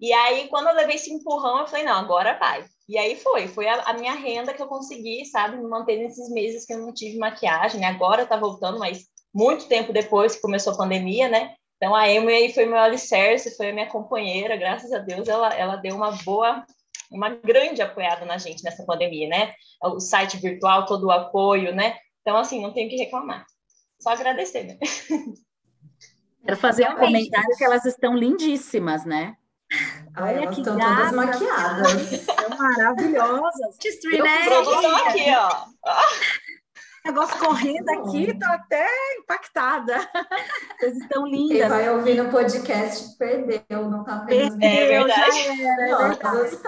E 0.00 0.12
aí, 0.12 0.48
quando 0.48 0.68
eu 0.68 0.74
levei 0.74 0.96
esse 0.96 1.12
empurrão, 1.12 1.60
eu 1.60 1.66
falei, 1.66 1.84
não, 1.84 1.96
agora 1.96 2.38
vai. 2.38 2.64
E 2.88 2.96
aí 2.96 3.16
foi, 3.16 3.48
foi 3.48 3.68
a, 3.68 3.82
a 3.82 3.92
minha 3.92 4.14
renda 4.14 4.54
que 4.54 4.62
eu 4.62 4.66
consegui, 4.66 5.24
sabe, 5.26 5.56
me 5.56 5.68
manter 5.68 5.96
nesses 5.96 6.30
meses 6.30 6.64
que 6.64 6.72
eu 6.72 6.78
não 6.78 6.92
tive 6.92 7.18
maquiagem, 7.18 7.84
agora 7.84 8.26
tá 8.26 8.36
voltando, 8.36 8.78
mas 8.78 9.04
muito 9.34 9.66
tempo 9.66 9.92
depois 9.92 10.34
que 10.34 10.42
começou 10.42 10.72
a 10.72 10.76
pandemia, 10.76 11.28
né? 11.28 11.54
Então, 11.76 11.94
a 11.94 12.00
aí 12.00 12.52
foi 12.52 12.66
meu 12.66 12.78
alicerce, 12.78 13.56
foi 13.56 13.70
a 13.70 13.72
minha 13.72 13.86
companheira, 13.86 14.56
graças 14.56 14.92
a 14.92 14.98
Deus, 14.98 15.28
ela, 15.28 15.48
ela 15.54 15.76
deu 15.76 15.96
uma 15.96 16.12
boa, 16.12 16.64
uma 17.10 17.30
grande 17.30 17.80
apoiada 17.80 18.24
na 18.24 18.38
gente 18.38 18.62
nessa 18.62 18.84
pandemia, 18.84 19.28
né? 19.28 19.54
O 19.82 19.98
site 19.98 20.36
virtual, 20.36 20.84
todo 20.84 21.06
o 21.06 21.10
apoio, 21.10 21.74
né? 21.74 21.96
Então, 22.20 22.36
assim, 22.36 22.62
não 22.62 22.72
tenho 22.72 22.88
que 22.88 22.96
reclamar. 22.96 23.46
Só 24.00 24.10
agradecer, 24.10 24.64
né? 24.64 24.78
Quero 26.44 26.56
fazer 26.56 26.84
Realmente. 26.84 27.02
um 27.02 27.06
comentário 27.06 27.56
que 27.56 27.64
elas 27.64 27.84
estão 27.84 28.14
lindíssimas, 28.14 29.04
né? 29.04 29.36
Olha 30.16 30.30
elas 30.30 30.54
que 30.54 30.60
estão 30.62 30.78
todas 30.78 31.12
maquiadas. 31.12 31.92
São 32.22 32.58
maravilhosas. 32.58 33.78
Eu, 34.12 34.24
produção 34.44 34.96
aqui, 34.96 35.24
ó. 35.36 35.66
Negócio 37.04 37.38
correndo 37.38 37.88
aqui, 37.88 38.38
tô 38.38 38.46
até 38.46 38.86
impactada. 39.18 40.06
Vocês 40.78 40.98
estão 40.98 41.26
lindas. 41.26 41.58
Quem 41.58 41.68
vai 41.68 41.90
ouvir 41.90 42.22
no 42.22 42.30
podcast 42.30 43.16
perdeu, 43.16 43.88
não 43.88 44.04
tá 44.04 44.18
perdendo. 44.18 44.58
Perdeu, 44.58 45.02
é 45.02 45.04
verdade. 45.04 45.42
já 45.42 45.72
era, 45.72 45.88
é 45.88 46.08
verdade 46.08 46.58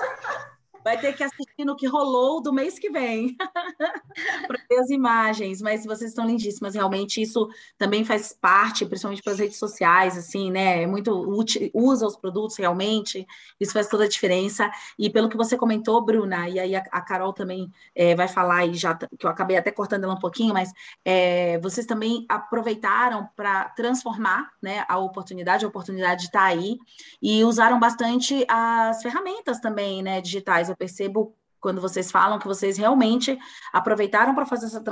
vai 0.84 0.98
ter 0.98 1.12
que 1.14 1.22
assistir 1.22 1.64
no 1.64 1.76
que 1.76 1.86
rolou 1.86 2.40
do 2.40 2.52
mês 2.52 2.78
que 2.78 2.90
vem 2.90 3.36
para 4.46 4.58
ver 4.68 4.78
as 4.78 4.90
imagens. 4.90 5.62
Mas 5.62 5.84
vocês 5.84 6.10
estão 6.10 6.26
lindíssimas, 6.26 6.74
realmente 6.74 7.20
isso 7.20 7.48
também 7.78 8.04
faz 8.04 8.32
parte, 8.32 8.84
principalmente 8.84 9.22
para 9.22 9.32
as 9.32 9.38
redes 9.38 9.58
sociais, 9.58 10.16
assim, 10.16 10.50
né? 10.50 10.82
É 10.82 10.86
muito 10.86 11.12
útil, 11.12 11.70
usa 11.72 12.06
os 12.06 12.16
produtos 12.16 12.56
realmente, 12.56 13.26
isso 13.60 13.72
faz 13.72 13.88
toda 13.88 14.04
a 14.04 14.08
diferença. 14.08 14.70
E 14.98 15.08
pelo 15.08 15.28
que 15.28 15.36
você 15.36 15.56
comentou, 15.56 16.04
Bruna, 16.04 16.48
e 16.48 16.58
aí 16.58 16.74
a, 16.74 16.82
a 16.90 17.00
Carol 17.00 17.32
também 17.32 17.70
é, 17.94 18.14
vai 18.14 18.28
falar, 18.28 18.66
e 18.66 18.74
já 18.74 18.94
que 18.94 19.24
eu 19.24 19.30
acabei 19.30 19.56
até 19.56 19.70
cortando 19.70 20.04
ela 20.04 20.14
um 20.14 20.18
pouquinho, 20.18 20.52
mas 20.52 20.72
é, 21.04 21.58
vocês 21.58 21.86
também 21.86 22.26
aproveitaram 22.28 23.28
para 23.36 23.68
transformar 23.70 24.50
né, 24.60 24.84
a 24.88 24.98
oportunidade, 24.98 25.64
a 25.64 25.68
oportunidade 25.68 26.24
está 26.24 26.44
aí, 26.44 26.76
e 27.20 27.44
usaram 27.44 27.78
bastante 27.78 28.44
as 28.48 29.02
ferramentas 29.02 29.60
também, 29.60 30.02
né, 30.02 30.20
digitais 30.20 30.70
eu 30.72 30.76
percebo 30.76 31.36
quando 31.62 31.80
vocês 31.80 32.10
falam 32.10 32.40
que 32.40 32.46
vocês 32.46 32.76
realmente 32.76 33.38
aproveitaram 33.72 34.34
para 34.34 34.44
fazer 34.44 34.66
essa 34.66 34.82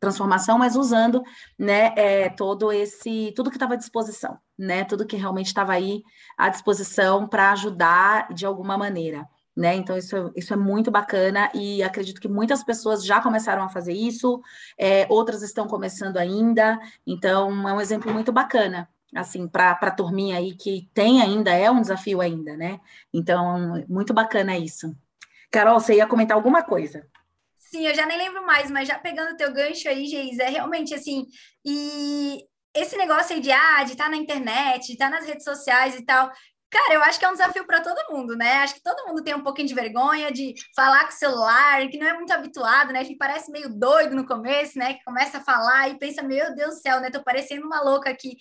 transformação, 0.00 0.58
mas 0.58 0.74
usando, 0.74 1.22
né, 1.56 1.94
é, 1.96 2.28
todo 2.28 2.72
esse, 2.72 3.32
tudo 3.36 3.50
que 3.50 3.56
estava 3.56 3.74
à 3.74 3.76
disposição, 3.76 4.36
né, 4.58 4.84
tudo 4.84 5.06
que 5.06 5.16
realmente 5.16 5.46
estava 5.46 5.72
aí 5.72 6.02
à 6.36 6.48
disposição 6.48 7.26
para 7.26 7.52
ajudar 7.52 8.34
de 8.34 8.44
alguma 8.44 8.76
maneira. 8.76 9.26
Né? 9.56 9.74
Então, 9.74 9.96
isso, 9.96 10.32
isso 10.36 10.52
é 10.52 10.56
muito 10.56 10.90
bacana 10.90 11.50
e 11.54 11.82
acredito 11.82 12.20
que 12.20 12.28
muitas 12.28 12.62
pessoas 12.62 13.04
já 13.04 13.20
começaram 13.20 13.62
a 13.62 13.68
fazer 13.68 13.92
isso, 13.92 14.40
é, 14.76 15.06
outras 15.08 15.42
estão 15.42 15.66
começando 15.66 16.16
ainda, 16.16 16.78
então 17.06 17.68
é 17.68 17.72
um 17.72 17.80
exemplo 17.80 18.12
muito 18.12 18.32
bacana, 18.32 18.88
assim, 19.14 19.48
para 19.48 19.72
a 19.72 19.90
turminha 19.90 20.36
aí 20.36 20.54
que 20.54 20.88
tem 20.94 21.22
ainda, 21.22 21.52
é 21.52 21.70
um 21.70 21.80
desafio 21.80 22.20
ainda, 22.20 22.56
né? 22.56 22.80
Então, 23.12 23.84
muito 23.88 24.14
bacana 24.14 24.56
isso. 24.56 24.94
Carol, 25.50 25.80
você 25.80 25.94
ia 25.94 26.06
comentar 26.06 26.36
alguma 26.36 26.62
coisa? 26.62 27.06
Sim, 27.56 27.86
eu 27.86 27.94
já 27.94 28.06
nem 28.06 28.16
lembro 28.16 28.44
mais, 28.46 28.70
mas 28.70 28.88
já 28.88 28.98
pegando 28.98 29.32
o 29.32 29.36
teu 29.36 29.52
gancho 29.52 29.88
aí, 29.88 30.06
Geis, 30.06 30.38
é 30.38 30.48
realmente 30.48 30.94
assim, 30.94 31.26
e 31.64 32.38
esse 32.74 32.96
negócio 32.96 33.34
aí 33.34 33.40
de, 33.40 33.50
ah, 33.50 33.82
de 33.84 33.92
estar 33.92 34.04
tá 34.04 34.10
na 34.10 34.16
internet, 34.16 34.86
de 34.86 34.92
estar 34.92 35.10
tá 35.10 35.16
nas 35.16 35.26
redes 35.26 35.44
sociais 35.44 35.94
e 35.94 36.04
tal, 36.04 36.30
Cara, 36.70 36.94
eu 36.94 37.02
acho 37.02 37.18
que 37.18 37.24
é 37.24 37.28
um 37.28 37.32
desafio 37.32 37.66
para 37.66 37.80
todo 37.80 38.12
mundo, 38.14 38.36
né? 38.36 38.58
Acho 38.58 38.74
que 38.74 38.82
todo 38.82 39.06
mundo 39.06 39.24
tem 39.24 39.34
um 39.34 39.42
pouquinho 39.42 39.68
de 39.68 39.74
vergonha 39.74 40.30
de 40.30 40.52
falar 40.76 41.04
com 41.04 41.12
o 41.14 41.16
celular, 41.16 41.88
que 41.88 41.96
não 41.96 42.06
é 42.06 42.12
muito 42.12 42.30
habituado, 42.30 42.92
né? 42.92 43.00
A 43.00 43.04
gente 43.04 43.16
parece 43.16 43.50
meio 43.50 43.70
doido 43.70 44.14
no 44.14 44.26
começo, 44.26 44.78
né? 44.78 44.92
Que 44.94 45.04
começa 45.04 45.38
a 45.38 45.40
falar 45.42 45.88
e 45.88 45.98
pensa, 45.98 46.22
meu 46.22 46.54
Deus 46.54 46.74
do 46.74 46.80
céu, 46.82 47.00
né? 47.00 47.10
Tô 47.10 47.24
parecendo 47.24 47.64
uma 47.64 47.80
louca 47.80 48.10
aqui. 48.10 48.36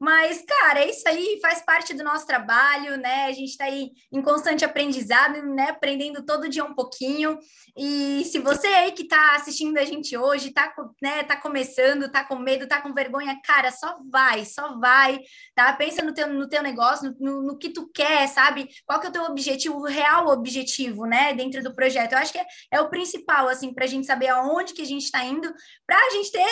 Mas, 0.00 0.44
cara, 0.46 0.80
é 0.80 0.90
isso 0.90 1.08
aí, 1.08 1.40
faz 1.42 1.60
parte 1.64 1.92
do 1.92 2.04
nosso 2.04 2.24
trabalho, 2.24 2.96
né? 2.96 3.24
A 3.24 3.32
gente 3.32 3.50
está 3.50 3.64
aí 3.64 3.90
em 4.12 4.22
constante 4.22 4.64
aprendizado, 4.64 5.42
né? 5.42 5.70
Aprendendo 5.70 6.24
todo 6.24 6.48
dia 6.48 6.64
um 6.64 6.72
pouquinho. 6.72 7.36
E 7.76 8.24
se 8.26 8.38
você 8.38 8.68
aí 8.68 8.92
que 8.92 9.02
está 9.02 9.34
assistindo 9.34 9.76
a 9.76 9.84
gente 9.84 10.16
hoje, 10.16 10.48
está 10.48 10.72
né, 11.02 11.24
tá 11.24 11.36
começando, 11.36 12.04
está 12.04 12.22
com 12.22 12.36
medo, 12.36 12.64
está 12.64 12.80
com 12.80 12.94
vergonha, 12.94 13.40
cara, 13.44 13.72
só 13.72 13.98
vai, 14.08 14.44
só 14.44 14.78
vai, 14.78 15.18
tá? 15.54 15.72
Pensa 15.72 16.02
no 16.04 16.14
teu, 16.14 16.28
no 16.28 16.48
teu 16.48 16.62
negócio, 16.62 17.16
no, 17.18 17.42
no 17.42 17.58
que 17.58 17.70
tu 17.70 17.90
quer, 17.92 18.28
sabe? 18.28 18.68
Qual 18.86 19.00
que 19.00 19.06
é 19.06 19.10
o 19.10 19.12
teu 19.12 19.24
objetivo, 19.24 19.78
o 19.78 19.84
real 19.84 20.28
objetivo, 20.28 21.06
né? 21.06 21.34
Dentro 21.34 21.60
do 21.60 21.74
projeto. 21.74 22.12
Eu 22.12 22.18
acho 22.18 22.32
que 22.32 22.38
é, 22.38 22.46
é 22.72 22.80
o 22.80 22.88
principal, 22.88 23.48
assim, 23.48 23.74
para 23.74 23.84
a 23.84 23.88
gente 23.88 24.06
saber 24.06 24.28
aonde 24.28 24.74
que 24.74 24.82
a 24.82 24.86
gente 24.86 25.04
está 25.04 25.24
indo, 25.24 25.52
para 25.84 25.98
a 25.98 26.10
gente 26.10 26.30
ter 26.30 26.46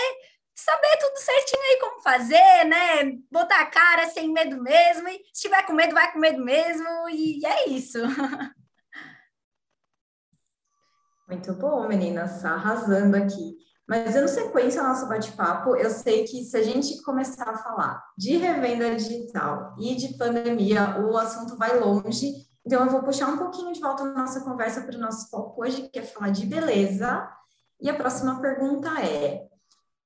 saber 0.57 0.97
tudo 0.99 1.19
certinho 1.19 1.63
aí 1.63 1.79
como 1.79 2.01
fazer, 2.01 2.65
né? 2.65 3.13
Botar 3.31 3.61
a 3.61 3.67
cara 3.67 4.09
sem 4.09 4.33
medo 4.33 4.61
mesmo. 4.63 5.07
E 5.09 5.23
se 5.33 5.43
tiver 5.43 5.63
com 5.67 5.75
medo, 5.75 5.93
vai 5.93 6.11
com 6.13 6.19
medo 6.19 6.43
mesmo. 6.43 6.89
E 7.11 7.45
é 7.45 7.69
isso. 7.69 7.99
Muito 11.29 11.53
bom, 11.55 11.87
meninas, 11.87 12.45
arrasando 12.45 13.17
aqui. 13.17 13.57
Mas 13.87 14.15
dando 14.15 14.29
sequência 14.29 14.81
ao 14.81 14.89
nosso 14.89 15.09
bate-papo, 15.09 15.77
eu 15.77 15.91
sei 15.91 16.25
que 16.25 16.43
se 16.43 16.57
a 16.57 16.63
gente 16.63 17.03
começar 17.03 17.49
a 17.49 17.57
falar 17.57 18.03
de 18.17 18.37
revenda 18.37 18.97
digital 18.97 19.77
e 19.79 19.95
de 19.95 20.17
pandemia, 20.17 20.99
o 21.01 21.17
assunto 21.17 21.57
vai 21.57 21.79
longe. 21.79 22.33
Então, 22.65 22.85
eu 22.85 22.91
vou 22.91 23.03
puxar 23.03 23.29
um 23.29 23.39
pouquinho 23.39 23.73
de 23.73 23.81
volta 23.81 24.03
a 24.03 24.13
nossa 24.13 24.41
conversa 24.41 24.81
para 24.81 24.97
o 24.97 25.01
nosso 25.01 25.31
foco 25.31 25.63
hoje, 25.63 25.89
que 25.89 26.01
é 26.01 26.03
falar 26.03 26.31
de 26.31 26.47
beleza. 26.47 27.29
E 27.81 27.89
a 27.89 27.95
próxima 27.95 28.41
pergunta 28.41 28.89
é: 29.01 29.47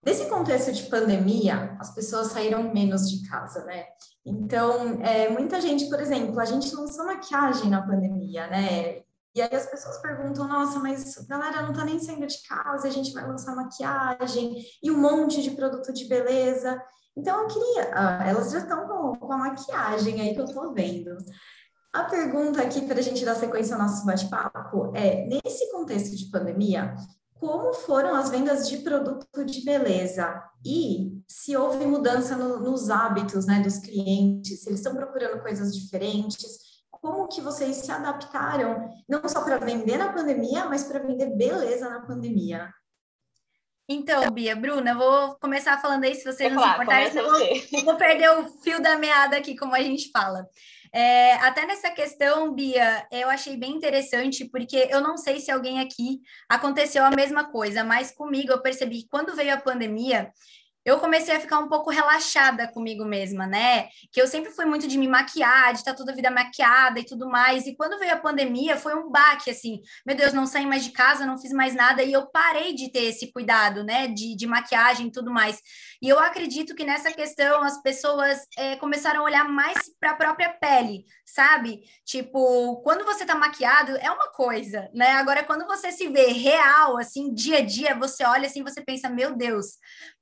Nesse 0.04 0.28
contexto 0.30 0.72
de 0.72 0.84
pandemia, 0.84 1.76
as 1.78 1.94
pessoas 1.94 2.28
saíram 2.28 2.72
menos 2.72 3.10
de 3.10 3.28
casa, 3.28 3.64
né? 3.64 3.84
Então, 4.24 5.00
é, 5.02 5.28
muita 5.28 5.60
gente, 5.60 5.88
por 5.90 6.00
exemplo, 6.00 6.40
a 6.40 6.44
gente 6.44 6.74
lançou 6.74 7.04
maquiagem 7.04 7.68
na 7.68 7.82
pandemia, 7.82 8.46
né? 8.46 9.02
E 9.34 9.40
aí 9.40 9.54
as 9.54 9.66
pessoas 9.66 9.98
perguntam, 9.98 10.48
nossa, 10.48 10.78
mas 10.78 11.24
galera 11.26 11.62
não 11.62 11.72
tá 11.72 11.84
nem 11.84 12.00
saindo 12.00 12.26
de 12.26 12.42
casa, 12.48 12.88
a 12.88 12.90
gente 12.90 13.12
vai 13.12 13.26
lançar 13.26 13.54
maquiagem 13.54 14.64
e 14.82 14.90
um 14.90 14.98
monte 14.98 15.42
de 15.42 15.52
produto 15.52 15.92
de 15.92 16.06
beleza. 16.06 16.82
Então 17.16 17.42
eu 17.42 17.46
queria, 17.46 17.90
ah, 17.92 18.28
elas 18.28 18.50
já 18.50 18.58
estão 18.58 18.88
com, 18.88 19.18
com 19.18 19.32
a 19.32 19.38
maquiagem 19.38 20.20
aí 20.20 20.34
que 20.34 20.40
eu 20.40 20.52
tô 20.52 20.72
vendo. 20.72 21.16
A 21.92 22.04
pergunta 22.04 22.62
aqui 22.62 22.82
para 22.82 22.98
a 22.98 23.02
gente 23.02 23.24
dar 23.24 23.34
sequência 23.34 23.74
ao 23.74 23.82
nosso 23.82 24.04
bate-papo 24.04 24.92
é: 24.94 25.26
nesse 25.26 25.70
contexto 25.70 26.16
de 26.16 26.30
pandemia, 26.30 26.94
como 27.40 27.72
foram 27.72 28.14
as 28.14 28.28
vendas 28.28 28.68
de 28.68 28.76
produto 28.78 29.44
de 29.46 29.64
beleza 29.64 30.44
e 30.62 31.18
se 31.26 31.56
houve 31.56 31.86
mudança 31.86 32.36
no, 32.36 32.60
nos 32.60 32.90
hábitos 32.90 33.46
né, 33.46 33.60
dos 33.60 33.78
clientes, 33.78 34.62
se 34.62 34.68
eles 34.68 34.80
estão 34.80 34.94
procurando 34.94 35.40
coisas 35.40 35.74
diferentes, 35.74 36.46
como 36.90 37.28
que 37.28 37.40
vocês 37.40 37.76
se 37.76 37.90
adaptaram, 37.90 38.90
não 39.08 39.26
só 39.26 39.42
para 39.42 39.56
vender 39.56 39.96
na 39.96 40.12
pandemia, 40.12 40.66
mas 40.66 40.84
para 40.84 40.98
vender 40.98 41.34
beleza 41.34 41.88
na 41.88 42.02
pandemia? 42.02 42.70
Então, 43.88 44.30
Bia, 44.30 44.54
Bruna, 44.54 44.94
vou 44.94 45.34
começar 45.40 45.80
falando 45.80 46.04
aí, 46.04 46.14
se 46.14 46.22
vocês 46.22 46.52
é 46.52 46.54
não 46.54 46.62
claro, 46.62 46.76
se 46.76 46.82
importarem, 46.82 47.10
senão 47.10 47.80
eu 47.80 47.84
vou 47.86 47.96
perder 47.96 48.30
o 48.38 48.48
fio 48.60 48.82
da 48.82 48.98
meada 48.98 49.38
aqui, 49.38 49.56
como 49.56 49.74
a 49.74 49.80
gente 49.80 50.10
fala. 50.10 50.46
É, 50.92 51.34
até 51.34 51.64
nessa 51.66 51.90
questão, 51.90 52.52
Bia, 52.52 53.06
eu 53.12 53.30
achei 53.30 53.56
bem 53.56 53.72
interessante, 53.72 54.44
porque 54.48 54.88
eu 54.90 55.00
não 55.00 55.16
sei 55.16 55.38
se 55.38 55.50
alguém 55.50 55.78
aqui 55.78 56.20
aconteceu 56.48 57.04
a 57.04 57.10
mesma 57.10 57.50
coisa, 57.50 57.84
mas 57.84 58.10
comigo 58.10 58.50
eu 58.50 58.60
percebi 58.60 59.02
que 59.02 59.08
quando 59.08 59.36
veio 59.36 59.54
a 59.54 59.60
pandemia, 59.60 60.32
eu 60.84 60.98
comecei 60.98 61.36
a 61.36 61.40
ficar 61.40 61.58
um 61.58 61.68
pouco 61.68 61.90
relaxada 61.90 62.66
comigo 62.68 63.04
mesma, 63.04 63.46
né? 63.46 63.88
Que 64.10 64.20
eu 64.20 64.26
sempre 64.26 64.50
fui 64.50 64.64
muito 64.64 64.88
de 64.88 64.96
me 64.96 65.06
maquiar, 65.06 65.72
de 65.72 65.80
estar 65.80 65.94
toda 65.94 66.12
a 66.12 66.14
vida 66.14 66.30
maquiada 66.30 66.98
e 66.98 67.04
tudo 67.04 67.28
mais. 67.28 67.66
E 67.66 67.76
quando 67.76 67.98
veio 67.98 68.14
a 68.14 68.16
pandemia, 68.16 68.76
foi 68.76 68.94
um 68.94 69.10
baque, 69.10 69.50
assim. 69.50 69.80
Meu 70.06 70.16
Deus, 70.16 70.32
não 70.32 70.46
saí 70.46 70.66
mais 70.66 70.82
de 70.84 70.90
casa, 70.90 71.26
não 71.26 71.38
fiz 71.38 71.52
mais 71.52 71.74
nada. 71.74 72.02
E 72.02 72.12
eu 72.12 72.26
parei 72.30 72.74
de 72.74 72.90
ter 72.90 73.04
esse 73.04 73.30
cuidado, 73.30 73.84
né? 73.84 74.08
De, 74.08 74.34
de 74.34 74.46
maquiagem 74.46 75.08
e 75.08 75.12
tudo 75.12 75.30
mais. 75.30 75.60
E 76.00 76.08
eu 76.08 76.18
acredito 76.18 76.74
que 76.74 76.84
nessa 76.84 77.12
questão 77.12 77.62
as 77.62 77.80
pessoas 77.82 78.40
é, 78.56 78.76
começaram 78.76 79.20
a 79.20 79.24
olhar 79.24 79.48
mais 79.48 79.78
para 80.00 80.12
a 80.12 80.16
própria 80.16 80.48
pele, 80.48 81.04
sabe? 81.26 81.80
Tipo, 82.06 82.80
quando 82.82 83.04
você 83.04 83.26
tá 83.26 83.34
maquiado, 83.34 83.96
é 83.98 84.10
uma 84.10 84.28
coisa, 84.32 84.88
né? 84.94 85.12
Agora, 85.12 85.44
quando 85.44 85.66
você 85.66 85.92
se 85.92 86.08
vê 86.08 86.28
real, 86.28 86.96
assim, 86.96 87.34
dia 87.34 87.58
a 87.58 87.64
dia, 87.64 87.94
você 87.94 88.24
olha 88.24 88.46
assim, 88.46 88.62
você 88.62 88.80
pensa, 88.82 89.10
meu 89.10 89.36
Deus, 89.36 89.78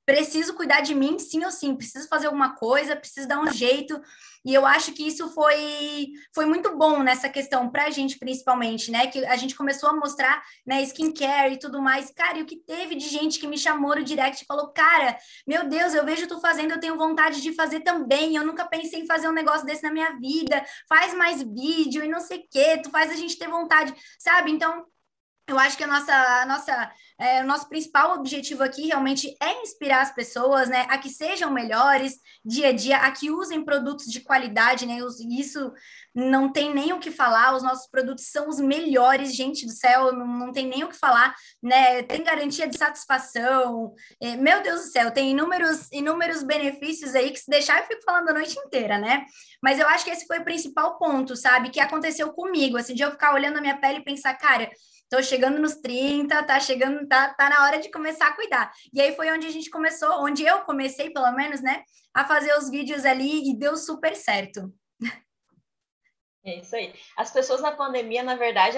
preciso 0.09 0.55
cuidar 0.55 0.81
de 0.81 0.95
mim 0.95 1.19
sim 1.19 1.45
ou 1.45 1.51
sim, 1.51 1.75
preciso 1.75 2.07
fazer 2.07 2.25
alguma 2.25 2.55
coisa, 2.55 2.95
preciso 2.95 3.27
dar 3.27 3.39
um 3.39 3.51
jeito. 3.51 4.01
E 4.43 4.55
eu 4.55 4.65
acho 4.65 4.91
que 4.93 5.05
isso 5.05 5.29
foi, 5.35 6.07
foi 6.33 6.45
muito 6.47 6.75
bom 6.75 7.03
nessa 7.03 7.29
questão 7.29 7.69
para 7.69 7.85
a 7.85 7.89
gente, 7.91 8.17
principalmente, 8.17 8.89
né? 8.89 9.05
Que 9.05 9.23
a 9.23 9.35
gente 9.35 9.53
começou 9.53 9.87
a 9.87 9.95
mostrar 9.95 10.41
né, 10.65 10.81
skincare 10.81 11.53
e 11.53 11.59
tudo 11.59 11.79
mais. 11.79 12.09
Cara, 12.09 12.39
e 12.39 12.41
o 12.41 12.45
que 12.45 12.55
teve 12.55 12.95
de 12.95 13.07
gente 13.07 13.37
que 13.37 13.45
me 13.45 13.57
chamou 13.57 13.95
no 13.95 14.03
direct 14.03 14.43
e 14.43 14.47
falou: 14.47 14.69
Cara, 14.69 15.15
meu 15.45 15.69
Deus, 15.69 15.93
eu 15.93 16.03
vejo 16.03 16.25
tu 16.25 16.39
fazendo, 16.39 16.71
eu 16.71 16.79
tenho 16.79 16.97
vontade 16.97 17.39
de 17.39 17.53
fazer 17.53 17.81
também. 17.81 18.35
Eu 18.35 18.45
nunca 18.45 18.65
pensei 18.65 19.01
em 19.01 19.05
fazer 19.05 19.29
um 19.29 19.33
negócio 19.33 19.65
desse 19.65 19.83
na 19.83 19.91
minha 19.91 20.17
vida. 20.17 20.65
Faz 20.87 21.13
mais 21.13 21.43
vídeo 21.43 22.03
e 22.03 22.07
não 22.07 22.19
sei 22.19 22.39
o 22.39 22.47
quê, 22.49 22.81
tu 22.81 22.89
faz 22.89 23.11
a 23.11 23.15
gente 23.15 23.37
ter 23.37 23.47
vontade, 23.47 23.93
sabe? 24.17 24.49
Então, 24.49 24.87
eu 25.49 25.59
acho 25.59 25.75
que 25.75 25.83
a 25.83 25.87
nossa, 25.87 26.13
a 26.13 26.45
nossa, 26.45 26.91
é, 27.19 27.43
o 27.43 27.47
nosso 27.47 27.67
principal 27.67 28.13
objetivo 28.13 28.63
aqui 28.63 28.87
realmente 28.87 29.35
é 29.41 29.61
inspirar 29.61 30.01
as 30.01 30.13
pessoas, 30.13 30.69
né, 30.69 30.85
a 30.89 30.97
que 30.97 31.09
sejam 31.09 31.51
melhores 31.51 32.13
dia 32.45 32.69
a 32.69 32.71
dia, 32.71 32.97
a 32.97 33.11
que 33.11 33.31
usem 33.31 33.65
produtos 33.65 34.05
de 34.05 34.21
qualidade, 34.21 34.85
né, 34.85 34.99
isso 35.29 35.73
não 36.13 36.51
tem 36.51 36.73
nem 36.73 36.93
o 36.93 36.99
que 36.99 37.11
falar, 37.11 37.55
os 37.55 37.63
nossos 37.63 37.89
produtos 37.89 38.25
são 38.25 38.47
os 38.47 38.59
melhores, 38.59 39.35
gente 39.35 39.65
do 39.65 39.71
céu, 39.71 40.11
não, 40.11 40.27
não 40.27 40.51
tem 40.51 40.67
nem 40.67 40.83
o 40.83 40.87
que 40.87 40.97
falar, 40.97 41.35
né, 41.61 42.03
tem 42.03 42.23
garantia 42.23 42.67
de 42.67 42.77
satisfação, 42.77 43.93
é, 44.21 44.35
meu 44.35 44.61
Deus 44.61 44.81
do 44.81 44.87
céu, 44.87 45.11
tem 45.11 45.31
inúmeros, 45.31 45.87
inúmeros 45.91 46.43
benefícios 46.43 47.15
aí 47.15 47.31
que 47.31 47.39
se 47.39 47.49
deixar 47.49 47.79
eu 47.79 47.87
fico 47.87 48.03
falando 48.03 48.29
a 48.29 48.33
noite 48.33 48.57
inteira, 48.59 48.97
né, 48.97 49.25
mas 49.61 49.79
eu 49.79 49.87
acho 49.87 50.05
que 50.05 50.11
esse 50.11 50.25
foi 50.27 50.39
o 50.39 50.45
principal 50.45 50.97
ponto, 50.97 51.35
sabe, 51.35 51.69
que 51.69 51.79
aconteceu 51.79 52.31
comigo, 52.33 52.77
assim, 52.77 52.93
de 52.93 53.03
eu 53.03 53.11
ficar 53.11 53.33
olhando 53.33 53.57
a 53.57 53.61
minha 53.61 53.77
pele 53.77 53.99
e 53.99 54.03
pensar, 54.03 54.33
cara, 54.35 54.69
Tô 55.09 55.23
chegando 55.23 55.59
nos 55.59 55.75
30, 55.75 56.43
tá 56.43 56.59
chegando, 56.59 57.07
tá, 57.07 57.33
tá 57.33 57.49
na 57.49 57.63
hora 57.65 57.79
de 57.79 57.89
começar 57.89 58.27
a 58.27 58.35
cuidar. 58.35 58.71
E 58.93 59.01
aí 59.01 59.15
foi 59.15 59.31
onde 59.31 59.47
a 59.47 59.51
gente 59.51 59.69
começou, 59.69 60.23
onde 60.23 60.43
eu 60.43 60.61
comecei, 60.61 61.09
pelo 61.09 61.31
menos, 61.31 61.61
né, 61.61 61.83
a 62.13 62.25
fazer 62.25 62.55
os 62.57 62.69
vídeos 62.69 63.05
ali 63.05 63.49
e 63.49 63.57
deu 63.57 63.75
super 63.75 64.15
certo. 64.15 64.71
É 66.45 66.59
isso 66.59 66.75
aí. 66.75 66.93
As 67.17 67.31
pessoas 67.31 67.61
na 67.61 67.71
pandemia, 67.71 68.23
na 68.23 68.35
verdade, 68.35 68.77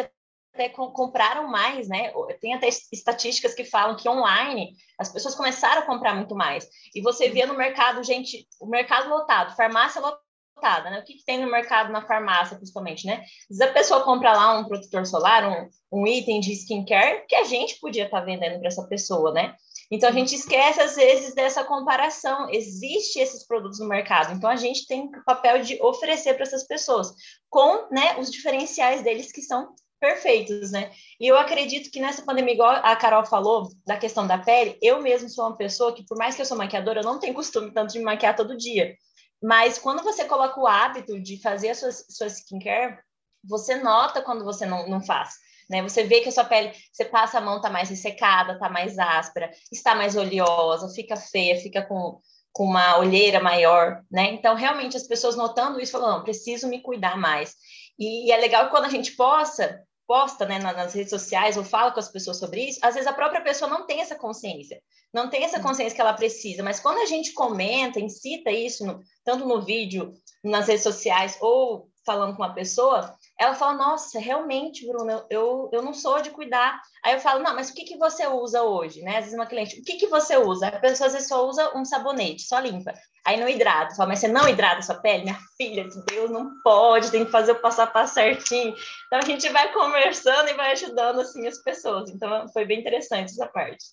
até 0.54 0.70
compraram 0.70 1.48
mais, 1.48 1.88
né? 1.88 2.12
Tem 2.40 2.54
até 2.54 2.68
estatísticas 2.68 3.54
que 3.54 3.64
falam 3.64 3.96
que 3.96 4.10
online 4.10 4.74
as 4.98 5.12
pessoas 5.12 5.36
começaram 5.36 5.82
a 5.82 5.86
comprar 5.86 6.16
muito 6.16 6.36
mais. 6.36 6.68
E 6.94 7.02
você 7.02 7.30
via 7.30 7.46
no 7.46 7.58
mercado, 7.58 8.04
gente, 8.04 8.48
o 8.60 8.66
mercado 8.66 9.10
lotado, 9.10 9.56
farmácia 9.56 10.02
lotada 10.02 10.31
né? 10.62 11.00
O 11.00 11.04
que, 11.04 11.16
que, 11.16 11.26
tem 11.26 11.40
no 11.40 11.50
mercado, 11.50 11.92
na 11.92 12.06
farmácia, 12.06 12.58
principalmente, 12.58 13.06
né? 13.06 13.24
Às 13.50 13.58
vezes 13.58 13.62
a 13.62 13.74
pessoa 13.74 14.04
compra 14.04 14.34
lá 14.34 14.58
um 14.58 14.66
protetor 14.66 15.06
solar, 15.06 15.46
um, 15.46 15.70
um 15.92 16.08
item 16.08 16.40
de 16.40 16.54
skincare 16.54 17.26
que 17.28 17.36
a 17.36 17.44
gente 17.44 17.80
podia 17.80 18.06
estar 18.06 18.20
tá 18.20 18.26
vendendo 18.26 18.60
para 18.60 18.68
essa 18.68 18.88
pessoa, 18.88 19.32
né? 19.32 19.56
Então 19.92 20.10
a 20.10 20.14
gente 20.14 20.34
esquece 20.36 20.82
às 20.82 20.96
vezes 20.96 21.36
dessa 21.36 21.64
comparação. 21.64 22.50
Existem 22.50 23.22
esses 23.22 23.46
produtos 23.46 23.80
no 23.80 23.88
mercado, 23.88 24.34
então 24.34 24.50
a 24.50 24.56
gente 24.56 24.88
tem 24.88 25.06
o 25.06 25.24
papel 25.26 25.62
de 25.62 25.82
oferecer 25.82 26.34
para 26.36 26.44
essas 26.44 26.66
pessoas 26.66 27.14
com, 27.50 27.88
né, 27.92 28.18
os 28.18 28.32
diferenciais 28.32 29.04
deles 29.04 29.32
que 29.32 29.42
são 29.42 29.74
perfeitos, 30.02 30.72
né? 30.72 30.92
E 31.20 31.28
eu 31.28 31.38
acredito 31.38 31.92
que 31.92 32.00
nessa 32.00 32.24
pandemia, 32.24 32.56
igual 32.56 32.72
a 32.72 32.96
Carol 32.96 33.24
falou, 33.24 33.70
da 33.86 33.96
questão 33.96 34.26
da 34.26 34.38
pele, 34.38 34.76
eu 34.82 35.00
mesmo 35.00 35.30
sou 35.30 35.46
uma 35.46 35.56
pessoa 35.56 35.94
que, 35.94 36.04
por 36.04 36.18
mais 36.18 36.36
que 36.36 36.42
eu 36.42 36.46
sou 36.46 36.58
maquiadora, 36.58 37.02
eu 37.02 37.06
não 37.06 37.20
tenho 37.20 37.36
costume 37.36 37.72
tanto 37.72 37.94
de 37.94 38.00
maquiar 38.00 38.36
todo 38.36 38.58
dia. 38.58 38.96
Mas 39.42 39.80
quando 39.80 40.04
você 40.04 40.26
coloca 40.26 40.60
o 40.60 40.68
hábito 40.68 41.20
de 41.20 41.42
fazer 41.42 41.70
a 41.70 41.76
sua, 41.76 41.92
sua 41.92 42.28
skincare, 42.28 43.00
você 43.44 43.76
nota 43.76 44.22
quando 44.22 44.44
você 44.44 44.66
não, 44.66 44.88
não 44.88 45.02
faz. 45.02 45.34
Né? 45.70 45.82
Você 45.82 46.04
vê 46.04 46.20
que 46.20 46.30
a 46.30 46.32
sua 46.32 46.44
pele, 46.44 46.74
você 46.92 47.06
passa 47.06 47.38
a 47.38 47.42
mão, 47.42 47.62
tá 47.62 47.70
mais 47.70 47.90
ressecada, 47.90 48.60
tá 48.60 48.70
mais 48.70 49.00
áspera, 49.00 49.50
está 49.72 49.96
mais 49.96 50.16
oleosa, 50.16 50.94
fica 50.94 51.16
feia, 51.16 51.60
fica 51.60 51.82
com, 51.82 52.20
com 52.52 52.66
uma 52.66 52.98
olheira 53.00 53.40
maior, 53.40 54.04
né? 54.12 54.32
Então, 54.34 54.54
realmente, 54.54 54.98
as 54.98 55.08
pessoas 55.08 55.36
notando 55.36 55.80
isso, 55.80 55.94
falam, 55.94 56.24
preciso 56.24 56.68
me 56.68 56.82
cuidar 56.82 57.18
mais. 57.18 57.56
E, 57.98 58.28
e 58.28 58.32
é 58.32 58.38
legal 58.38 58.70
quando 58.70 58.86
a 58.86 58.90
gente 58.90 59.16
possa, 59.16 59.82
posta 60.12 60.46
né, 60.46 60.60
nas 60.60 60.94
redes 60.94 61.10
sociais 61.10 61.56
ou 61.56 61.64
fala 61.64 61.90
com 61.90 62.00
as 62.02 62.10
pessoas 62.10 62.38
sobre 62.38 62.66
isso, 62.66 62.80
às 62.82 62.96
vezes 62.96 63.08
a 63.08 63.14
própria 63.14 63.40
pessoa 63.40 63.72
não 63.72 63.88
tem 63.88 64.02
essa 64.02 64.14
consciência, 64.14 64.82
não 65.14 65.30
tem 65.30 65.46
essa 65.46 65.62
consciência 65.62 65.96
que 65.96 66.02
ela 66.02 66.12
precisa, 66.12 66.62
mas 66.62 66.82
quando 66.82 66.98
a 66.98 67.06
gente 67.06 67.32
comenta, 67.32 67.98
incita 67.98 68.52
isso, 68.52 68.86
no, 68.86 69.00
tanto 69.24 69.48
no 69.48 69.62
vídeo, 69.62 70.12
nas 70.44 70.68
redes 70.68 70.84
sociais 70.84 71.38
ou 71.40 71.88
falando 72.06 72.36
com 72.36 72.44
uma 72.44 72.54
pessoa, 72.54 73.16
ela 73.42 73.56
fala, 73.56 73.74
nossa, 73.74 74.20
realmente, 74.20 74.86
Bruna, 74.86 75.26
eu, 75.28 75.68
eu 75.74 75.82
não 75.82 75.96
sou 75.96 76.22
de 76.22 76.30
cuidar. 76.30 76.80
Aí 77.04 77.14
eu 77.14 77.20
falo, 77.20 77.42
não, 77.42 77.56
mas 77.56 77.72
o 77.72 77.74
que, 77.74 77.84
que 77.84 77.98
você 77.98 78.28
usa 78.28 78.62
hoje, 78.62 79.02
né? 79.02 79.18
Às 79.18 79.24
vezes 79.24 79.34
uma 79.34 79.48
cliente, 79.48 79.80
o 79.80 79.84
que, 79.84 79.96
que 79.96 80.06
você 80.06 80.38
usa? 80.38 80.68
A 80.68 80.80
pessoa 80.80 81.08
às 81.08 81.14
vezes 81.14 81.28
só 81.28 81.50
usa 81.50 81.76
um 81.76 81.84
sabonete, 81.84 82.44
só 82.44 82.60
limpa. 82.60 82.94
Aí 83.26 83.40
não 83.40 83.50
hidrata, 83.50 83.96
fala, 83.96 84.10
mas 84.10 84.20
você 84.20 84.28
não 84.28 84.48
hidrata 84.48 84.84
sua 84.84 85.02
pele? 85.02 85.24
Minha 85.24 85.40
filha 85.58 85.90
de 85.90 86.06
Deus, 86.06 86.30
não 86.30 86.52
pode, 86.64 87.10
tem 87.10 87.26
que 87.26 87.32
fazer 87.32 87.54
o 87.54 87.60
passo 87.60 87.82
a 87.82 87.88
passo 87.88 88.14
certinho. 88.14 88.76
Então 89.08 89.18
a 89.18 89.26
gente 89.26 89.50
vai 89.50 89.74
conversando 89.74 90.48
e 90.48 90.54
vai 90.54 90.74
ajudando, 90.74 91.22
assim, 91.22 91.48
as 91.48 91.58
pessoas. 91.64 92.12
Então 92.12 92.48
foi 92.54 92.64
bem 92.66 92.80
interessante 92.80 93.32
essa 93.32 93.48
parte. 93.48 93.84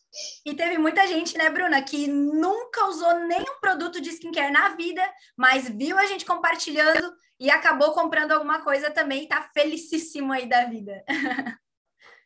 E 0.44 0.52
teve 0.52 0.76
muita 0.76 1.06
gente, 1.06 1.38
né, 1.38 1.48
Bruna, 1.48 1.80
que 1.80 2.06
nunca 2.06 2.86
usou 2.86 3.14
nenhum 3.20 3.58
produto 3.62 3.98
de 3.98 4.10
skincare 4.10 4.52
na 4.52 4.70
vida, 4.70 5.02
mas 5.34 5.70
viu 5.70 5.96
a 5.96 6.04
gente 6.04 6.26
compartilhando 6.26 7.14
e 7.38 7.50
acabou 7.50 7.92
comprando 7.92 8.32
alguma 8.32 8.62
coisa 8.62 8.90
também 8.90 9.24
e 9.24 9.28
tá 9.28 9.48
felicíssimo 9.54 10.32
aí 10.32 10.46
da 10.46 10.64
vida. 10.64 11.04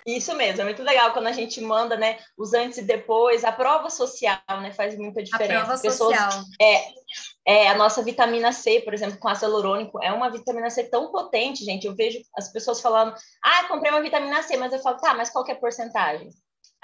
Isso 0.05 0.35
mesmo, 0.35 0.63
é 0.63 0.65
muito 0.65 0.83
legal 0.83 1.13
quando 1.13 1.29
a 1.29 1.33
gente 1.33 1.61
manda, 1.61 1.97
né, 1.97 2.19
os 2.37 2.53
antes 2.53 2.79
e 2.79 2.83
depois, 2.83 3.45
a 3.45 3.53
prova 3.53 3.89
social, 3.89 4.41
né, 4.61 4.73
faz 4.73 4.99
muita 4.99 5.23
diferença. 5.23 5.61
A 5.61 5.65
prova 5.65 5.81
Pessoas, 5.81 6.17
social. 6.17 6.45
É, 6.61 6.93
é, 7.47 7.69
a 7.69 7.77
nossa 7.77 8.03
vitamina 8.03 8.53
C, 8.53 8.81
por 8.81 8.93
exemplo, 8.93 9.17
com 9.19 9.29
ácido 9.29 9.47
hialurônico, 9.47 10.03
é 10.03 10.11
uma 10.11 10.29
vitamina 10.29 10.71
C 10.71 10.85
tão 10.85 11.13
potente, 11.13 11.65
gente, 11.65 11.87
eu 11.87 11.95
vejo 11.95 12.21
as 12.37 12.51
pessoas 12.51 12.81
falando, 12.81 13.15
ah, 13.45 13.65
comprei 13.69 13.93
uma 13.93 14.03
vitamina 14.03 14.43
C, 14.43 14.57
mas 14.57 14.73
eu 14.73 14.81
falo, 14.81 14.97
tá, 14.97 15.15
mas 15.15 15.31
qual 15.31 15.45
que 15.45 15.53
é 15.53 15.55
a 15.55 15.59
porcentagem? 15.59 16.31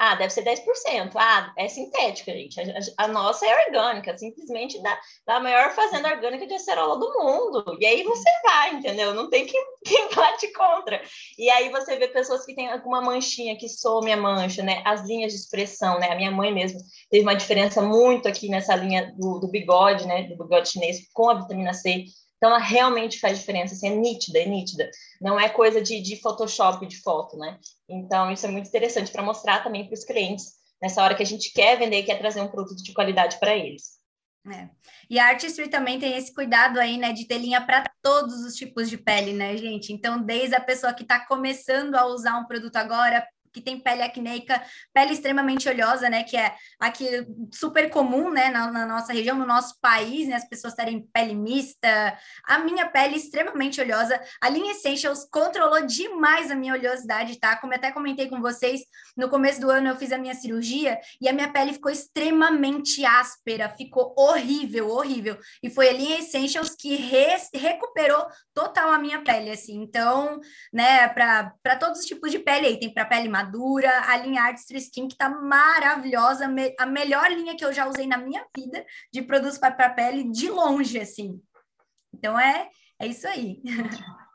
Ah, 0.00 0.14
deve 0.14 0.31
ser 0.31 0.45
10%. 0.45 1.11
Ah, 1.17 1.52
é 1.57 1.67
sintética, 1.67 2.31
gente. 2.31 2.61
A, 2.61 3.05
a 3.05 3.09
nossa 3.09 3.45
é 3.45 3.67
orgânica, 3.67 4.17
simplesmente 4.17 4.81
da, 4.81 4.97
da 5.26 5.40
maior 5.40 5.73
fazenda 5.73 6.09
orgânica 6.09 6.47
de 6.47 6.55
acerola 6.55 6.97
do 7.00 7.12
mundo. 7.19 7.76
E 7.81 7.85
aí 7.85 8.05
você 8.05 8.31
vai, 8.45 8.75
entendeu? 8.75 9.12
Não 9.12 9.28
tem 9.28 9.45
quem, 9.45 9.61
quem 9.85 10.09
bate 10.14 10.52
contra. 10.52 11.02
E 11.37 11.50
aí 11.50 11.69
você 11.71 11.97
vê 11.97 12.07
pessoas 12.07 12.47
que 12.47 12.55
têm 12.55 12.71
alguma 12.71 13.02
manchinha 13.02 13.59
que 13.59 13.69
some 13.69 14.12
a 14.12 14.17
mancha, 14.17 14.62
né? 14.62 14.83
As 14.85 15.05
linhas 15.05 15.33
de 15.33 15.38
expressão, 15.40 15.99
né? 15.99 16.12
A 16.12 16.14
minha 16.14 16.31
mãe 16.31 16.55
mesmo 16.55 16.78
teve 17.11 17.25
uma 17.25 17.35
diferença 17.35 17.83
muito 17.83 18.28
aqui 18.28 18.49
nessa 18.49 18.76
linha 18.76 19.12
do, 19.19 19.40
do 19.40 19.49
bigode, 19.49 20.07
né? 20.07 20.23
Do 20.28 20.38
bigode 20.38 20.69
chinês 20.69 21.09
com 21.12 21.28
a 21.28 21.40
vitamina 21.40 21.75
C. 21.75 22.05
Então, 22.38 22.50
ela 22.50 22.59
realmente 22.59 23.18
faz 23.18 23.38
diferença, 23.38 23.75
assim, 23.75 23.88
é 23.88 23.95
nítida, 23.95 24.38
é 24.38 24.47
nítida. 24.47 24.88
Não 25.21 25.38
é 25.38 25.49
coisa 25.49 25.83
de, 25.83 26.00
de 26.00 26.16
Photoshop, 26.21 26.87
de 26.87 26.97
foto, 27.02 27.37
né? 27.37 27.59
Então, 27.88 28.30
isso 28.30 28.47
é 28.47 28.49
muito 28.49 28.68
interessante 28.68 29.11
para 29.11 29.23
mostrar 29.23 29.62
também 29.62 29.85
para 29.85 29.95
os 29.95 30.04
clientes, 30.04 30.52
nessa 30.80 31.02
hora 31.02 31.16
que 31.16 31.23
a 31.23 31.26
gente 31.26 31.52
quer 31.52 31.76
vender 31.76 32.04
quer 32.04 32.18
trazer 32.18 32.40
um 32.40 32.49
produto 32.49 32.83
de 32.83 32.92
qualidade 32.92 33.38
para 33.40 33.57
eles. 33.57 33.99
É. 34.47 34.68
E 35.11 35.18
a 35.18 35.26
Artistry 35.26 35.68
também 35.68 35.99
tem 35.99 36.16
esse 36.16 36.33
cuidado 36.33 36.78
aí, 36.78 36.97
né, 36.97 37.12
de 37.12 37.26
ter 37.26 37.38
linha 37.38 37.61
para 37.61 37.85
todos 38.00 38.45
os 38.45 38.54
tipos 38.54 38.88
de 38.88 38.97
pele, 38.97 39.33
né, 39.33 39.57
gente? 39.57 39.92
Então, 39.92 40.23
desde 40.23 40.54
a 40.54 40.61
pessoa 40.61 40.95
que 40.95 41.02
está 41.02 41.26
começando 41.26 41.95
a 41.97 42.07
usar 42.07 42.38
um 42.38 42.47
produto 42.47 42.76
agora, 42.76 43.26
que 43.52 43.61
tem 43.61 43.78
pele 43.78 44.02
acneica, 44.02 44.62
pele 44.93 45.12
extremamente 45.12 45.69
oleosa, 45.69 46.09
né? 46.09 46.23
Que 46.23 46.37
é 46.37 46.55
aqui 46.78 47.26
super 47.52 47.90
comum, 47.90 48.31
né? 48.31 48.50
Na, 48.50 48.71
na, 48.71 48.87
nossa 48.87 49.12
região, 49.12 49.37
no 49.37 49.47
nosso 49.47 49.75
país, 49.81 50.28
né? 50.28 50.37
As 50.37 50.49
pessoas 50.49 50.75
terem 50.75 51.07
pele 51.12 51.35
mista. 51.35 52.19
A 52.47 52.59
minha 52.59 52.88
pele 52.88 53.17
extremamente 53.17 53.81
oleosa. 53.81 54.21
A 54.40 54.49
linha 54.49 54.73
Essentials 54.73 55.26
controlou 55.31 55.87
demais 55.87 56.50
a 56.50 56.55
minha 56.55 56.75
oleosidade, 56.75 57.38
tá? 57.38 57.57
Como 57.57 57.73
eu 57.73 57.78
até 57.78 57.90
comentei 57.90 58.28
com 58.28 58.40
vocês, 58.40 58.81
no 59.17 59.28
começo 59.28 59.61
do 59.61 59.71
ano 59.71 59.88
eu 59.88 59.97
fiz 59.97 60.12
a 60.12 60.19
minha 60.19 60.35
cirurgia 60.35 60.99
e 61.20 61.29
a 61.29 61.33
minha 61.33 61.51
pele 61.51 61.72
ficou 61.72 61.90
extremamente 61.90 63.05
áspera, 63.05 63.68
ficou 63.68 64.14
horrível, 64.16 64.88
horrível. 64.90 65.38
E 65.62 65.70
foi 65.70 65.88
a 65.88 65.92
linha 65.92 66.18
Essentials 66.18 66.75
que 66.75 66.96
re 66.96 67.29
recuperou 67.55 68.27
total 68.55 68.90
a 68.90 68.99
minha 68.99 69.20
pele, 69.22 69.51
assim. 69.51 69.81
Então, 69.83 70.40
né, 70.72 71.09
para 71.09 71.77
todos 71.79 72.01
os 72.01 72.07
tipos 72.07 72.31
de 72.31 72.38
pele 72.38 72.66
aí, 72.66 72.79
tem 72.79 72.92
para 72.92 73.05
pele 73.05 73.29
madura, 73.38 74.03
a 74.09 74.16
linha 74.16 74.42
Artistry 74.42 74.79
Skin, 74.79 75.07
que 75.07 75.16
tá 75.16 75.29
maravilhosa, 75.29 76.46
a 76.79 76.87
melhor 76.87 77.31
linha 77.31 77.57
que 77.57 77.64
eu 77.64 77.72
já 77.72 77.87
usei 77.87 78.07
na 78.07 78.18
minha 78.18 78.44
vida 78.57 78.85
de 79.12 79.22
produtos 79.22 79.59
para 79.59 79.90
pele, 79.90 80.31
de 80.31 80.51
longe, 80.51 80.98
assim. 80.98 81.40
Então, 82.12 82.38
é, 82.38 82.68
é 82.98 83.07
isso 83.07 83.27
aí. 83.29 83.62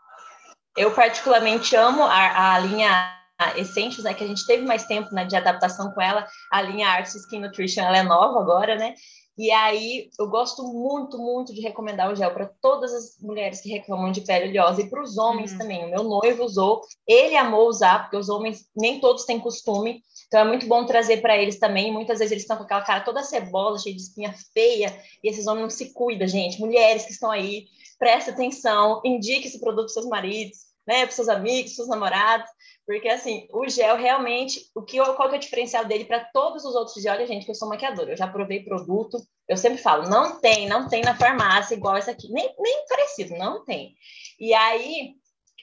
Eu 0.76 0.92
particularmente 0.96 1.76
amo 1.76 2.02
a, 2.02 2.56
a 2.56 2.60
linha 2.60 3.16
Essentials, 3.58 4.04
né, 4.04 4.13
que 4.16 4.24
a 4.24 4.28
gente 4.28 4.44
teve 4.48 4.66
mais 4.66 4.88
tempo 4.88 5.13
né, 5.13 5.24
de 5.24 5.36
adaptação 5.36 5.92
com 5.92 6.02
ela, 6.02 6.26
a 6.52 6.62
linha 6.63 6.88
Artist 6.88 7.18
Skin 7.18 7.42
Nutrition, 7.42 7.84
ela 7.84 7.98
é 7.98 8.04
nova 8.04 8.39
agora, 8.39 8.76
né, 8.76 8.96
e 9.36 9.50
aí, 9.50 10.12
eu 10.19 10.28
gosto 10.28 10.63
muito, 10.63 11.17
muito 11.17 11.54
de 11.54 11.62
recomendar 11.62 12.12
o 12.12 12.15
gel 12.15 12.32
para 12.32 12.52
todas 12.62 12.93
as 12.93 13.19
mulheres 13.19 13.62
que 13.62 13.69
reclamam 13.69 14.12
de 14.12 14.22
pele 14.22 14.50
oleosa 14.50 14.82
e 14.82 14.89
para 14.89 15.02
os 15.02 15.17
homens 15.17 15.54
uhum. 15.54 15.58
também. 15.58 15.86
O 15.86 15.89
meu 15.89 16.04
noivo 16.04 16.43
usou, 16.43 16.82
ele 17.08 17.36
amou 17.36 17.67
usar, 17.67 18.04
porque 18.04 18.17
os 18.17 18.30
homens 18.30 18.67
nem 18.76 19.00
todos 19.00 19.26
têm 19.26 19.39
costume. 19.39 20.04
Então, 20.28 20.41
é 20.41 20.43
muito 20.43 20.67
bom 20.67 20.86
trazer 20.86 21.17
para 21.19 21.36
eles 21.36 21.58
também. 21.58 21.91
Muitas 21.91 22.19
vezes 22.19 22.32
eles 22.32 22.43
estão 22.43 22.58
com 22.58 22.63
aquela 22.63 22.84
cara 22.84 23.02
toda 23.02 23.24
cebosa, 23.24 23.82
cheia 23.82 23.96
de 23.96 24.04
espinha 24.04 24.36
feia, 24.54 24.96
e 25.24 25.30
esses 25.30 25.48
homens 25.48 25.63
não 25.63 25.69
se 25.72 25.93
cuidam, 25.93 26.28
gente. 26.28 26.60
Mulheres 26.60 27.06
que 27.06 27.12
estão 27.12 27.32
aí, 27.32 27.65
preste 27.98 28.30
atenção, 28.30 29.02
indique 29.04 29.48
esse 29.48 29.60
produto 29.60 29.86
para 29.86 29.93
seus 29.93 30.06
maridos, 30.06 30.60
né, 30.86 31.06
para 31.06 31.15
seus 31.15 31.30
amigos, 31.30 31.76
seus 31.76 31.88
namorados. 31.88 32.50
Porque, 32.86 33.08
assim, 33.08 33.48
o 33.52 33.67
gel 33.69 33.96
realmente, 33.96 34.69
o 34.76 34.82
que, 34.82 34.98
qual 34.98 35.30
que 35.30 35.36
é 35.36 35.38
o 35.38 35.41
diferencial 35.41 35.86
dele 35.86 36.04
para 36.04 36.26
todos 36.34 36.65
os 36.65 36.76
outros 36.76 37.02
gel? 37.02 37.13
Olha, 37.13 37.26
gente, 37.26 37.46
que 37.46 37.52
eu 37.52 37.56
sou 37.56 37.69
maquiadora, 37.69 38.12
eu 38.12 38.17
já 38.17 38.28
provei 38.28 38.63
produto, 38.63 39.17
eu 39.48 39.56
sempre 39.56 39.78
falo, 39.78 40.10
não 40.10 40.39
tem, 40.41 40.67
não 40.67 40.89
tem 40.89 41.02
na 41.02 41.15
farmácia 41.15 41.76
igual 41.76 41.96
essa 41.96 42.12
aqui, 42.12 42.30
nem, 42.30 42.54
nem 42.60 42.86
parecido, 42.88 43.38
não 43.38 43.63
tem. 43.63 43.96
E 44.38 44.54
aí, 44.54 45.13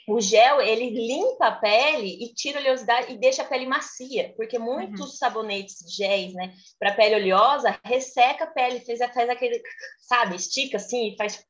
o 0.08 0.18
gel, 0.18 0.62
ele 0.62 0.88
limpa 0.88 1.48
a 1.48 1.52
pele 1.52 2.24
e 2.24 2.32
tira 2.32 2.58
a 2.58 2.62
oleosidade 2.62 3.12
e 3.12 3.18
deixa 3.18 3.42
a 3.42 3.46
pele 3.46 3.66
macia, 3.66 4.32
porque 4.34 4.58
muitos 4.58 5.00
uhum. 5.00 5.16
sabonetes, 5.16 5.76
géis, 5.94 6.32
né, 6.32 6.54
para 6.78 6.94
pele 6.94 7.16
oleosa, 7.16 7.78
resseca 7.84 8.44
a 8.44 8.50
pele, 8.50 8.80
faz, 8.80 8.98
faz 9.12 9.28
aquele, 9.28 9.62
sabe, 10.00 10.36
estica 10.36 10.78
assim, 10.78 11.14
faz... 11.18 11.44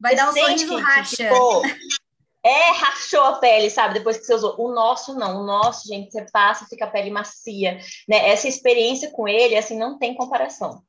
Vai 0.00 0.16
dar 0.16 0.30
um 0.30 0.32
sorriso 0.34 0.76
racha. 0.76 1.16
Tipo, 1.16 1.62
é, 2.44 2.70
rachou 2.72 3.22
a 3.22 3.32
pele, 3.34 3.68
sabe? 3.68 3.94
Depois 3.94 4.16
que 4.16 4.24
você 4.24 4.34
usou. 4.34 4.54
O 4.58 4.72
nosso 4.72 5.14
não, 5.14 5.42
o 5.42 5.46
nosso, 5.46 5.86
gente, 5.86 6.10
você 6.10 6.24
passa, 6.32 6.66
fica 6.66 6.86
a 6.86 6.90
pele 6.90 7.10
macia, 7.10 7.78
né? 8.08 8.28
Essa 8.30 8.48
experiência 8.48 9.10
com 9.10 9.28
ele, 9.28 9.56
assim, 9.56 9.78
não 9.78 9.98
tem 9.98 10.14
comparação. 10.14 10.82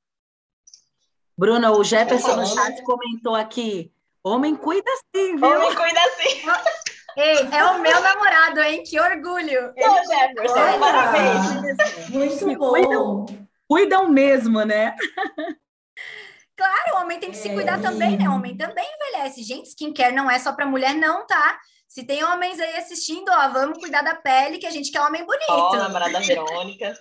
Bruna, 1.38 1.72
o 1.72 1.84
Jefferson 1.84 2.36
no 2.36 2.46
chat 2.46 2.82
comentou 2.84 3.36
aqui: 3.36 3.92
homem 4.24 4.56
cuida 4.56 4.92
sim, 5.14 5.36
viu? 5.36 5.48
Homem 5.48 5.76
cuida 5.76 6.00
sim. 6.18 6.42
Ei, 7.18 7.40
é 7.52 7.66
o 7.66 7.82
meu 7.82 8.02
namorado, 8.02 8.62
hein? 8.62 8.84
Que 8.84 8.98
orgulho! 8.98 9.74
Ô, 9.76 10.08
Jefferson, 10.08 10.80
parabéns. 10.80 12.10
Muito 12.10 12.58
bom. 12.58 12.70
Cuidam, 12.70 13.26
cuidam 13.68 14.10
mesmo, 14.10 14.64
né? 14.64 14.96
Claro, 16.62 16.95
o 16.95 17.02
homem 17.02 17.19
tem 17.19 17.32
que 17.32 17.38
se 17.38 17.50
cuidar 17.50 17.80
é. 17.80 17.82
também, 17.82 18.15
né? 18.15 18.30
O 18.30 18.36
homem 18.36 18.56
também 18.56 18.86
envelhece. 18.86 19.41
Gente, 19.41 19.69
skincare 19.69 20.13
não 20.13 20.30
é 20.30 20.38
só 20.38 20.54
para 20.54 20.67
mulher, 20.67 20.93
não, 20.93 21.26
tá? 21.26 21.60
Se 21.88 22.06
tem 22.06 22.24
homens 22.24 22.60
aí 22.60 22.78
assistindo, 22.78 23.30
ó, 23.30 23.50
vamos 23.50 23.80
cuidar 23.80 24.04
da 24.04 24.13
pele, 24.13 24.60
que 24.60 24.67
a 24.67 24.69
gente 24.69 24.91
quer 24.91 25.02
homem 25.02 25.26
bonito. 25.26 25.50
Ó, 25.50 25.71
oh, 25.71 25.76
namorada 25.76 26.19
Verônica. 26.19 26.93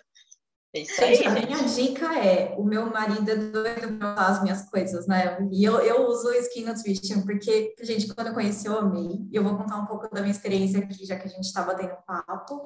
É 0.75 0.81
isso 0.81 1.05
aí, 1.05 1.15
gente, 1.15 1.29
a 1.29 1.33
minha 1.33 1.63
dica 1.65 2.19
é: 2.19 2.55
o 2.57 2.65
meu 2.65 2.87
marido 2.87 3.31
é 3.31 3.37
doido 3.37 3.99
pra 3.99 4.13
usar 4.13 4.27
as 4.29 4.43
minhas 4.43 4.71
coisas, 4.71 5.07
né? 5.07 5.37
E 5.53 5.63
eu, 5.63 5.79
eu 5.81 6.07
uso 6.07 6.29
o 6.29 6.33
Skin 6.33 6.65
Nutrition, 6.65 7.21
porque, 7.21 7.75
gente, 7.83 8.13
quando 8.15 8.29
eu 8.29 8.35
conheci, 8.35 8.67
eu 8.67 8.79
amei. 8.79 9.29
E 9.31 9.37
eu 9.37 9.45
vou 9.45 9.59
contar 9.59 9.77
um 9.77 9.87
pouco 9.87 10.09
da 10.15 10.23
minha 10.23 10.33
experiência 10.33 10.79
aqui, 10.79 11.05
já 11.05 11.17
que 11.19 11.27
a 11.27 11.31
gente 11.31 11.45
está 11.45 11.63
batendo 11.63 11.97
papo. 12.07 12.65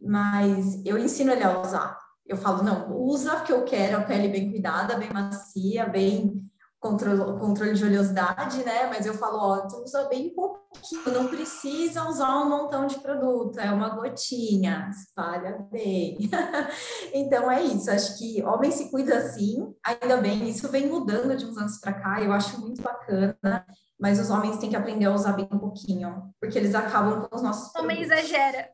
Mas 0.00 0.84
eu 0.84 0.98
ensino 0.98 1.30
ele 1.30 1.44
a 1.44 1.60
usar. 1.60 1.96
Eu 2.26 2.36
falo, 2.36 2.62
não, 2.62 2.90
usa 2.96 3.40
que 3.40 3.52
eu 3.52 3.64
quero 3.64 3.98
a 3.98 4.02
pele 4.02 4.28
bem 4.28 4.50
cuidada, 4.50 4.96
bem 4.96 5.10
macia, 5.12 5.86
bem 5.86 6.44
controle, 6.84 7.38
controle 7.38 7.72
de 7.72 7.82
oleosidade, 7.82 8.62
né? 8.62 8.86
Mas 8.88 9.06
eu 9.06 9.14
falo, 9.14 9.38
ó, 9.38 9.66
tu 9.66 9.82
usa 9.82 10.06
bem 10.08 10.34
pouquinho, 10.34 11.14
não 11.14 11.28
precisa 11.28 12.06
usar 12.06 12.42
um 12.42 12.48
montão 12.50 12.86
de 12.86 12.98
produto, 12.98 13.58
é 13.58 13.70
uma 13.70 13.88
gotinha, 13.88 14.90
espalha 14.90 15.66
bem. 15.72 16.18
então 17.14 17.50
é 17.50 17.62
isso, 17.62 17.90
acho 17.90 18.18
que 18.18 18.42
homem 18.42 18.70
se 18.70 18.90
cuida 18.90 19.16
assim, 19.16 19.74
ainda 19.82 20.18
bem, 20.18 20.46
isso 20.46 20.68
vem 20.68 20.86
mudando 20.86 21.34
de 21.34 21.46
uns 21.46 21.56
anos 21.56 21.78
para 21.78 21.94
cá, 21.94 22.22
eu 22.22 22.32
acho 22.32 22.60
muito 22.60 22.82
bacana, 22.82 23.64
mas 23.98 24.20
os 24.20 24.28
homens 24.28 24.58
têm 24.58 24.68
que 24.68 24.76
aprender 24.76 25.06
a 25.06 25.14
usar 25.14 25.32
bem 25.32 25.48
um 25.50 25.58
pouquinho, 25.58 26.34
porque 26.38 26.58
eles 26.58 26.74
acabam 26.74 27.22
com 27.22 27.34
os 27.34 27.42
nossos. 27.42 27.74
Homem 27.76 28.02
exagera. 28.02 28.68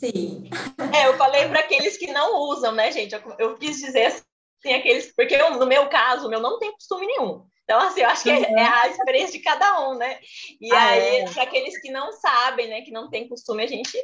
Sim. 0.00 0.48
É, 0.96 1.06
eu 1.06 1.16
falei 1.18 1.46
para 1.48 1.60
aqueles 1.60 1.98
que 1.98 2.06
não 2.06 2.40
usam, 2.48 2.72
né, 2.72 2.90
gente? 2.90 3.14
Eu, 3.14 3.20
eu 3.38 3.58
quis 3.58 3.76
dizer 3.78 4.06
assim, 4.06 4.72
aqueles, 4.74 5.12
porque 5.14 5.34
eu, 5.34 5.58
no 5.58 5.66
meu 5.66 5.88
caso, 5.90 6.28
meu 6.28 6.40
não 6.40 6.58
tem 6.58 6.72
costume 6.72 7.06
nenhum. 7.06 7.44
Então, 7.64 7.78
assim, 7.78 8.00
eu 8.00 8.08
acho 8.08 8.22
que 8.22 8.30
é, 8.30 8.40
é 8.40 8.62
a 8.66 8.88
experiência 8.88 9.38
de 9.38 9.44
cada 9.44 9.88
um, 9.88 9.94
né? 9.94 10.18
E 10.58 10.72
ah, 10.72 10.88
aí, 10.88 11.16
é. 11.20 11.30
para 11.30 11.42
aqueles 11.42 11.78
que 11.80 11.90
não 11.90 12.12
sabem, 12.12 12.66
né, 12.66 12.80
que 12.80 12.90
não 12.90 13.10
tem 13.10 13.28
costume, 13.28 13.62
a 13.62 13.66
gente 13.66 13.96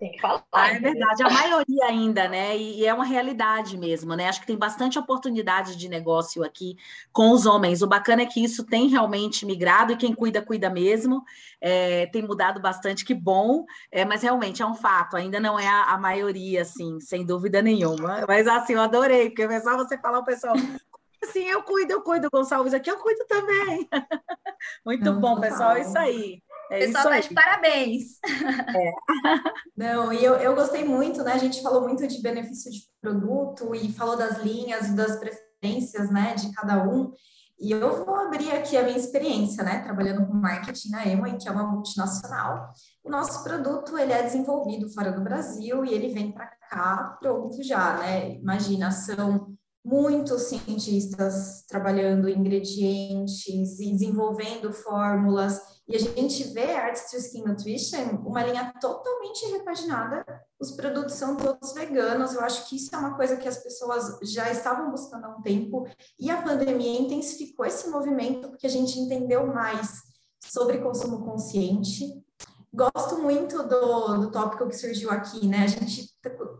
tem 0.00 0.12
que 0.12 0.20
falar. 0.20 0.42
Ah, 0.50 0.72
é 0.72 0.78
verdade, 0.78 1.22
a 1.22 1.28
maioria 1.28 1.84
ainda, 1.84 2.26
né? 2.26 2.56
E, 2.56 2.86
é 2.86 2.92
uma 2.92 3.04
realidade 3.04 3.76
mesmo, 3.76 4.16
né? 4.16 4.28
Acho 4.28 4.40
que 4.40 4.46
tem 4.46 4.56
bastante 4.56 4.98
oportunidade 4.98 5.76
de 5.76 5.88
negócio 5.90 6.42
aqui 6.42 6.74
com 7.12 7.30
os 7.30 7.44
homens. 7.44 7.82
O 7.82 7.86
bacana 7.86 8.22
é 8.22 8.26
que 8.26 8.42
isso 8.42 8.64
tem 8.64 8.88
realmente 8.88 9.44
migrado 9.44 9.92
e 9.92 9.96
quem 9.96 10.14
cuida, 10.14 10.40
cuida 10.40 10.70
mesmo. 10.70 11.22
É, 11.60 12.06
tem 12.06 12.22
mudado 12.22 12.58
bastante, 12.62 13.04
que 13.04 13.12
bom, 13.12 13.66
é, 13.92 14.02
mas 14.06 14.22
realmente 14.22 14.62
é 14.62 14.66
um 14.66 14.74
fato, 14.74 15.16
ainda 15.16 15.38
não 15.38 15.58
é 15.58 15.68
a, 15.68 15.92
a, 15.92 15.98
maioria, 15.98 16.62
assim, 16.62 16.98
sem 17.00 17.26
dúvida 17.26 17.60
nenhuma. 17.60 18.24
Mas 18.26 18.48
assim, 18.48 18.72
eu 18.72 18.80
adorei, 18.80 19.28
porque 19.28 19.42
é 19.42 19.60
só 19.60 19.76
você 19.76 19.98
falar 19.98 20.20
o 20.20 20.24
pessoal. 20.24 20.54
Assim, 21.22 21.44
eu 21.44 21.62
cuido, 21.62 21.92
eu 21.92 22.00
cuido, 22.00 22.30
Gonçalves, 22.32 22.72
aqui 22.72 22.90
eu 22.90 22.96
cuido 22.96 23.26
também. 23.28 23.86
Muito 24.86 25.04
não, 25.04 25.20
bom, 25.20 25.38
pessoal, 25.38 25.72
é 25.72 25.82
isso 25.82 25.98
aí. 25.98 26.42
É 26.70 26.86
pessoal 26.86 27.04
tá 27.04 27.20
de 27.20 27.34
parabéns. 27.34 28.18
É. 28.24 28.92
Não, 29.76 30.12
e 30.12 30.24
eu, 30.24 30.34
eu 30.34 30.54
gostei 30.54 30.84
muito, 30.84 31.22
né? 31.24 31.32
A 31.32 31.38
gente 31.38 31.62
falou 31.62 31.82
muito 31.82 32.06
de 32.06 32.22
benefício 32.22 32.70
de 32.70 32.80
produto 33.00 33.74
e 33.74 33.92
falou 33.92 34.16
das 34.16 34.38
linhas 34.38 34.88
e 34.88 34.94
das 34.94 35.16
preferências, 35.16 36.10
né, 36.10 36.34
de 36.34 36.52
cada 36.52 36.82
um. 36.84 37.12
E 37.58 37.72
eu 37.72 38.04
vou 38.04 38.14
abrir 38.14 38.52
aqui 38.52 38.76
a 38.76 38.82
minha 38.82 38.96
experiência, 38.96 39.62
né, 39.62 39.80
trabalhando 39.80 40.26
com 40.26 40.32
marketing 40.32 40.90
na 40.90 41.06
Emoi, 41.06 41.36
que 41.36 41.46
é 41.46 41.52
uma 41.52 41.66
multinacional. 41.66 42.72
O 43.04 43.10
nosso 43.10 43.42
produto, 43.44 43.98
ele 43.98 44.12
é 44.12 44.22
desenvolvido 44.22 44.88
fora 44.94 45.12
do 45.12 45.20
Brasil 45.20 45.84
e 45.84 45.92
ele 45.92 46.08
vem 46.08 46.32
para 46.32 46.46
cá 46.70 47.18
pronto 47.20 47.62
já, 47.62 47.98
né? 47.98 48.36
Imagina, 48.36 48.90
são 48.90 49.54
muitos 49.90 50.42
cientistas 50.42 51.64
trabalhando 51.68 52.28
ingredientes 52.28 53.80
e 53.80 53.90
desenvolvendo 53.90 54.72
fórmulas 54.72 55.60
e 55.90 55.96
a 55.96 55.98
gente 55.98 56.44
vê 56.52 56.70
Arts 56.76 57.10
to 57.10 57.16
Skin 57.16 57.42
Nutrition 57.42 58.22
uma 58.24 58.44
linha 58.44 58.72
totalmente 58.80 59.44
repaginada. 59.50 60.24
Os 60.60 60.70
produtos 60.70 61.14
são 61.14 61.36
todos 61.36 61.72
veganos. 61.72 62.32
Eu 62.32 62.42
acho 62.42 62.68
que 62.68 62.76
isso 62.76 62.94
é 62.94 62.98
uma 62.98 63.16
coisa 63.16 63.36
que 63.36 63.48
as 63.48 63.58
pessoas 63.58 64.16
já 64.22 64.48
estavam 64.52 64.88
buscando 64.92 65.24
há 65.24 65.28
um 65.30 65.42
tempo. 65.42 65.84
E 66.16 66.30
a 66.30 66.40
pandemia 66.40 67.00
intensificou 67.00 67.66
esse 67.66 67.90
movimento 67.90 68.50
porque 68.50 68.68
a 68.68 68.70
gente 68.70 69.00
entendeu 69.00 69.44
mais 69.48 69.90
sobre 70.40 70.78
consumo 70.78 71.24
consciente. 71.24 72.22
Gosto 72.72 73.18
muito 73.18 73.64
do, 73.64 74.18
do 74.18 74.30
tópico 74.30 74.68
que 74.68 74.76
surgiu 74.76 75.10
aqui, 75.10 75.46
né? 75.48 75.64
A 75.64 75.66
gente 75.66 76.08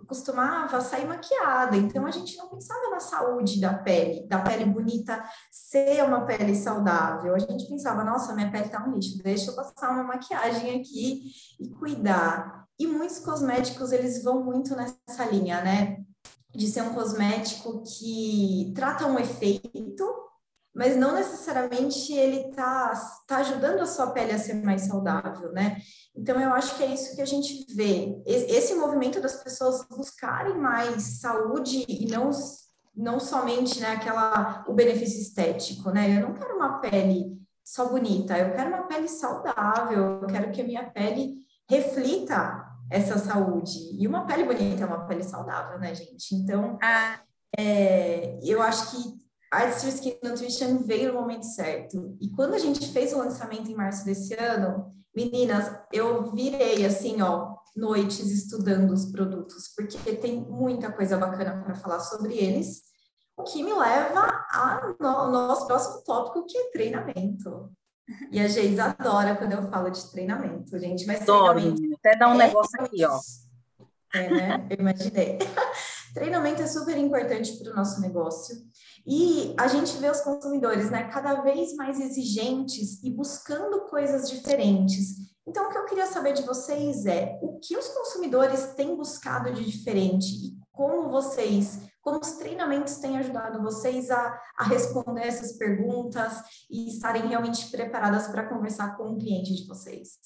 costumava 0.09 0.81
sair 0.81 1.07
maquiada, 1.07 1.77
então 1.77 2.05
a 2.05 2.11
gente 2.11 2.37
não 2.37 2.49
pensava 2.49 2.91
na 2.91 2.99
saúde 2.99 3.61
da 3.61 3.75
pele, 3.75 4.27
da 4.27 4.41
pele 4.41 4.65
bonita 4.65 5.23
ser 5.53 6.03
uma 6.03 6.27
pele 6.27 6.57
saudável. 6.57 7.33
A 7.35 7.39
gente 7.39 7.69
pensava, 7.69 8.03
nossa, 8.03 8.35
minha 8.35 8.51
pele 8.51 8.69
tá 8.69 8.85
um 8.85 8.93
lixo, 8.93 9.23
deixa 9.23 9.53
eu 9.53 9.55
passar 9.55 9.93
uma 9.93 10.03
maquiagem 10.03 10.81
aqui 10.81 11.31
e 11.61 11.71
cuidar. 11.71 12.67
E 12.77 12.89
muitos 12.89 13.21
cosméticos, 13.21 13.93
eles 13.93 14.25
vão 14.25 14.43
muito 14.43 14.75
nessa 14.75 15.25
linha, 15.31 15.63
né? 15.63 15.99
De 16.53 16.67
ser 16.67 16.83
um 16.83 16.93
cosmético 16.93 17.85
que 17.85 18.73
trata 18.75 19.07
um 19.07 19.17
efeito, 19.17 20.05
mas 20.75 20.97
não 20.97 21.15
necessariamente 21.15 22.13
ele 22.13 22.51
tá, 22.53 22.93
tá 23.27 23.39
ajudando 23.39 23.81
a 23.81 23.87
sua 23.87 24.11
pele 24.11 24.33
a 24.33 24.39
ser 24.39 24.55
mais 24.55 24.83
saudável, 24.83 25.53
né? 25.53 25.79
Então, 26.15 26.41
eu 26.41 26.53
acho 26.53 26.77
que 26.77 26.83
é 26.83 26.87
isso 26.87 27.15
que 27.15 27.23
a 27.23 27.27
gente 27.27 27.67
vê. 27.75 28.21
Esse 28.25 28.75
movimento 28.75 29.21
das 29.21 29.43
pessoas 29.43 29.85
buscarem 29.89 30.57
mais 30.59 31.21
saúde 31.21 31.85
e 31.89 32.07
não, 32.07 32.31
não 32.95 33.19
somente 33.19 33.81
né, 33.81 33.93
aquela, 33.93 34.65
o 34.69 34.73
benefício 34.73 35.21
estético, 35.21 35.91
né? 35.91 36.17
Eu 36.17 36.29
não 36.29 36.35
quero 36.35 36.57
uma 36.57 36.79
pele 36.81 37.37
só 37.65 37.89
bonita, 37.89 38.39
eu 38.39 38.53
quero 38.55 38.69
uma 38.69 38.87
pele 38.87 39.09
saudável, 39.09 40.21
eu 40.23 40.27
quero 40.27 40.51
que 40.51 40.61
a 40.61 40.65
minha 40.65 40.91
pele 40.91 41.39
reflita 41.69 42.67
essa 42.91 43.19
saúde. 43.19 43.79
E 43.99 44.07
uma 44.07 44.27
pele 44.27 44.45
bonita 44.45 44.83
é 44.83 44.87
uma 44.87 45.07
pele 45.07 45.23
saudável, 45.23 45.79
né, 45.79 45.95
gente? 45.95 46.35
Então, 46.35 46.79
ah. 46.83 47.21
é, 47.57 48.39
eu 48.43 48.61
acho 48.61 48.91
que 48.91 49.20
Artist 49.51 49.89
Skin 49.97 50.19
Nutrition 50.23 50.79
veio 50.85 51.13
no 51.13 51.21
momento 51.21 51.45
certo. 51.45 52.17
E 52.21 52.31
quando 52.31 52.55
a 52.55 52.59
gente 52.59 52.87
fez 52.93 53.13
o 53.13 53.19
lançamento 53.19 53.71
em 53.71 53.75
março 53.75 54.05
desse 54.05 54.35
ano, 54.35 54.95
Meninas, 55.15 55.69
eu 55.93 56.31
virei 56.31 56.87
assim, 56.87 57.21
ó, 57.21 57.57
noites 57.77 58.31
estudando 58.31 58.93
os 58.93 59.07
produtos, 59.07 59.69
porque 59.77 59.99
tem 60.15 60.41
muita 60.41 60.93
coisa 60.93 61.17
bacana 61.17 61.63
para 61.65 61.75
falar 61.75 61.99
sobre 61.99 62.35
eles, 62.35 62.83
o 63.37 63.43
que 63.43 63.63
me 63.63 63.73
leva 63.73 64.47
ao 64.53 64.97
no, 65.01 65.33
nosso 65.33 65.67
próximo 65.67 66.05
tópico, 66.05 66.47
que 66.47 66.57
é 66.57 66.71
treinamento. 66.71 67.73
E 68.31 68.39
a 68.39 68.47
Geis 68.47 68.79
adora 68.79 69.35
quando 69.37 69.53
eu 69.53 69.63
falo 69.69 69.91
de 69.91 70.11
treinamento, 70.11 70.79
gente. 70.79 71.07
Mas 71.07 71.23
Adoro, 71.23 71.61
treinamento 71.61 71.97
até 71.97 72.17
dar 72.17 72.29
um 72.29 72.35
é 72.35 72.47
negócio 72.47 72.81
aqui, 72.81 73.05
ó. 73.05 73.19
É, 74.15 74.31
né? 74.31 74.67
Eu 74.71 74.77
imaginei. 74.79 75.39
treinamento 76.15 76.63
é 76.63 76.67
super 76.67 76.97
importante 76.97 77.57
para 77.59 77.73
o 77.73 77.77
nosso 77.77 78.01
negócio. 78.01 78.57
E 79.07 79.55
a 79.59 79.67
gente 79.69 79.97
vê 79.99 80.11
os 80.11 80.21
consumidores 80.21 80.91
né, 80.91 81.05
cada 81.05 81.41
vez 81.43 81.75
mais 81.75 81.99
exigentes 82.01 83.03
e 83.03 83.11
buscando 83.11 83.87
coisas 83.89 84.29
diferentes. 84.29 85.31
Então, 85.47 85.67
o 85.67 85.69
que 85.71 85.79
eu 85.79 85.87
queria 85.87 86.07
saber 86.07 86.33
de 86.33 86.43
vocês 86.43 87.07
é 87.07 87.39
o 87.43 87.59
que 87.59 87.77
os 87.77 87.89
consumidores 87.89 88.75
têm 88.75 88.95
buscado 88.97 89.53
de 89.53 89.65
diferente 89.65 90.27
e 90.27 90.61
como 90.71 91.09
vocês, 91.09 91.81
como 92.01 92.21
os 92.21 92.33
treinamentos 92.33 92.97
têm 92.97 93.19
ajudado 93.19 93.63
vocês 93.63 94.11
a, 94.11 94.41
a 94.57 94.65
responder 94.65 95.23
essas 95.23 95.53
perguntas 95.53 96.33
e 96.71 96.89
estarem 96.89 97.27
realmente 97.27 97.71
preparadas 97.71 98.29
para 98.29 98.49
conversar 98.49 98.97
com 98.97 99.11
o 99.11 99.19
cliente 99.19 99.55
de 99.55 99.67
vocês. 99.67 100.19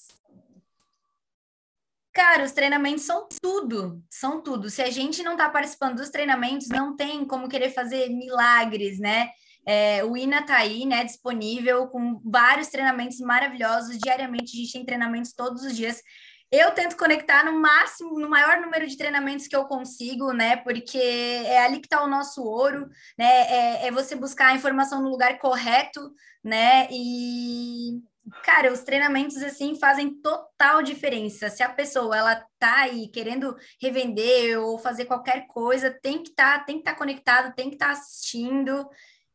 Cara, 2.15 2.45
os 2.45 2.53
treinamentos 2.53 3.03
são 3.03 3.27
tudo, 3.41 4.01
são 4.09 4.41
tudo. 4.41 4.69
Se 4.69 4.81
a 4.81 4.89
gente 4.89 5.21
não 5.21 5.33
está 5.33 5.49
participando 5.49 5.97
dos 5.97 6.09
treinamentos, 6.09 6.69
não 6.69 6.95
tem 6.95 7.25
como 7.25 7.49
querer 7.49 7.71
fazer 7.71 8.07
milagres, 8.07 8.97
né? 8.99 9.31
É, 9.67 10.01
o 10.05 10.15
INA 10.15 10.39
está 10.39 10.55
aí, 10.55 10.85
né, 10.85 11.03
disponível 11.03 11.87
com 11.89 12.21
vários 12.23 12.69
treinamentos 12.69 13.19
maravilhosos. 13.19 13.97
Diariamente 13.97 14.55
a 14.55 14.61
gente 14.61 14.71
tem 14.71 14.85
treinamentos 14.85 15.33
todos 15.33 15.63
os 15.63 15.75
dias. 15.75 16.01
Eu 16.49 16.71
tento 16.71 16.95
conectar 16.95 17.43
no 17.43 17.59
máximo, 17.59 18.17
no 18.17 18.29
maior 18.29 18.61
número 18.61 18.87
de 18.87 18.95
treinamentos 18.95 19.45
que 19.45 19.55
eu 19.55 19.65
consigo, 19.65 20.31
né? 20.31 20.55
Porque 20.55 20.97
é 20.97 21.65
ali 21.65 21.81
que 21.81 21.87
está 21.87 22.01
o 22.01 22.07
nosso 22.07 22.41
ouro, 22.43 22.87
né? 23.17 23.25
É, 23.25 23.87
é 23.87 23.91
você 23.91 24.15
buscar 24.15 24.51
a 24.51 24.55
informação 24.55 25.01
no 25.01 25.09
lugar 25.09 25.37
correto, 25.37 26.13
né? 26.41 26.87
E 26.89 28.01
Cara, 28.43 28.73
os 28.73 28.81
treinamentos 28.81 29.37
assim 29.43 29.75
fazem 29.79 30.19
total 30.21 30.81
diferença. 30.81 31.49
Se 31.49 31.61
a 31.61 31.69
pessoa 31.69 32.17
ela 32.17 32.43
tá 32.57 32.81
aí 32.81 33.07
querendo 33.09 33.55
revender 33.79 34.59
ou 34.59 34.79
fazer 34.79 35.05
qualquer 35.05 35.45
coisa, 35.47 35.91
tem 36.01 36.23
que 36.23 36.29
estar, 36.29 36.59
tá, 36.59 36.65
tem 36.65 36.75
que 36.75 36.81
estar 36.81 36.93
tá 36.93 36.97
conectado, 36.97 37.55
tem 37.55 37.69
que 37.69 37.75
estar 37.75 37.87
tá 37.87 37.91
assistindo. 37.91 38.89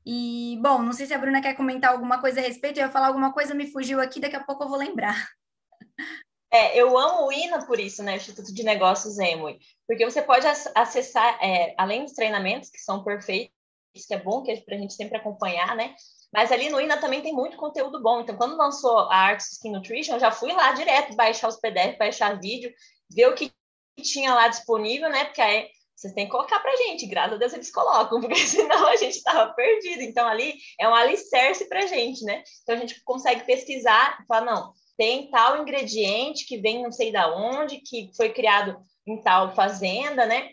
E 0.05 0.59
bom, 0.61 0.83
não 0.83 0.93
sei 0.93 1.07
se 1.07 1.15
a 1.15 1.19
Bruna 1.19 1.41
quer 1.41 1.55
comentar 1.55 1.93
alguma 1.93 2.21
coisa 2.21 2.41
a 2.41 2.43
respeito. 2.43 2.79
Eu 2.79 2.87
ia 2.87 2.93
falar 2.93 3.09
alguma 3.09 3.33
coisa, 3.33 3.55
me 3.55 3.71
fugiu 3.71 4.01
aqui, 4.01 4.19
daqui 4.19 4.37
a 4.37 4.45
pouco 4.45 4.65
eu 4.65 4.69
vou 4.69 4.79
lembrar. 4.79 5.29
É, 6.53 6.77
eu 6.77 6.99
amo 6.99 7.29
o 7.29 7.33
INA 7.33 7.65
por 7.65 7.79
isso, 7.79 8.03
né? 8.03 8.17
Instituto 8.17 8.53
de 8.53 8.65
Negócios 8.65 9.19
Emui, 9.19 9.59
porque 9.87 10.05
você 10.05 10.21
pode 10.21 10.45
acessar, 10.75 11.39
é, 11.41 11.75
além 11.79 12.03
dos 12.03 12.15
treinamentos 12.15 12.71
que 12.71 12.79
são 12.79 13.05
perfeitos, 13.05 13.55
isso 13.95 14.13
é 14.13 14.21
bom 14.21 14.43
que 14.43 14.51
é 14.51 14.61
para 14.61 14.75
a 14.75 14.79
gente 14.79 14.95
sempre 14.95 15.17
acompanhar, 15.17 15.77
né? 15.77 15.95
Mas 16.33 16.53
ali 16.53 16.69
no 16.69 16.81
INA 16.81 16.97
também 16.97 17.23
tem 17.23 17.33
muito 17.33 17.57
conteúdo 17.57 18.01
bom. 18.01 18.21
Então, 18.21 18.37
quando 18.37 18.57
lançou 18.57 18.99
a 19.11 19.17
Arts 19.17 19.53
Skin 19.53 19.73
Nutrition, 19.73 20.15
eu 20.15 20.21
já 20.21 20.31
fui 20.31 20.53
lá 20.53 20.73
direto 20.73 21.17
baixar 21.17 21.49
os 21.49 21.59
PDF, 21.61 21.99
baixar 21.99 22.41
vídeo, 22.41 22.73
ver 23.11 23.27
o 23.29 23.35
que 23.35 23.53
tinha 24.01 24.35
lá 24.35 24.49
disponível, 24.49 25.11
né? 25.11 25.25
Porque 25.25 25.41
aí 25.41 25.69
vocês 26.01 26.15
têm 26.15 26.25
que 26.25 26.31
colocar 26.31 26.61
pra 26.61 26.75
gente, 26.77 27.07
graças 27.07 27.35
a 27.35 27.37
Deus 27.37 27.53
eles 27.53 27.71
colocam, 27.71 28.21
porque 28.23 28.37
senão 28.37 28.87
a 28.87 28.97
gente 28.97 29.17
estava 29.17 29.53
perdido. 29.53 30.03
Então, 30.03 30.27
ali 30.27 30.55
é 30.79 30.89
um 30.89 30.95
alicerce 30.95 31.69
pra 31.69 31.87
gente, 31.87 32.25
né? 32.25 32.43
Então, 32.63 32.77
a 32.77 32.79
gente 32.79 33.03
consegue 33.05 33.45
pesquisar 33.45 34.19
e 34.23 34.27
falar, 34.27 34.47
não, 34.47 34.73
tem 34.97 35.31
tal 35.31 35.61
ingrediente 35.61 36.47
que 36.47 36.59
vem 36.59 36.83
não 36.83 36.93
sei 36.93 37.13
da 37.13 37.35
onde, 37.35 37.81
que 37.81 38.11
foi 38.17 38.31
criado 38.33 38.81
em 39.07 39.21
tal 39.21 39.55
fazenda, 39.55 40.25
né? 40.27 40.51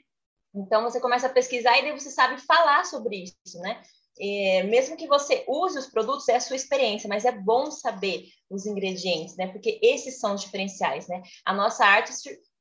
Então, 0.54 0.82
você 0.84 1.00
começa 1.00 1.28
a 1.28 1.32
pesquisar 1.32 1.78
e 1.78 1.84
daí 1.84 1.92
você 1.92 2.10
sabe 2.10 2.42
falar 2.42 2.84
sobre 2.84 3.24
isso, 3.24 3.60
né? 3.60 3.82
É, 4.20 4.64
mesmo 4.64 4.98
que 4.98 5.08
você 5.08 5.44
use 5.48 5.78
os 5.78 5.88
produtos, 5.88 6.28
é 6.30 6.36
a 6.36 6.40
sua 6.40 6.56
experiência, 6.56 7.08
mas 7.08 7.26
é 7.26 7.32
bom 7.32 7.72
saber 7.72 8.26
os 8.50 8.66
ingredientes, 8.66 9.36
né? 9.36 9.48
Porque 9.48 9.80
esses 9.82 10.20
são 10.20 10.36
os 10.36 10.42
diferenciais, 10.42 11.08
né? 11.08 11.22
A 11.46 11.54
nossa 11.54 11.86
arte, 11.86 12.12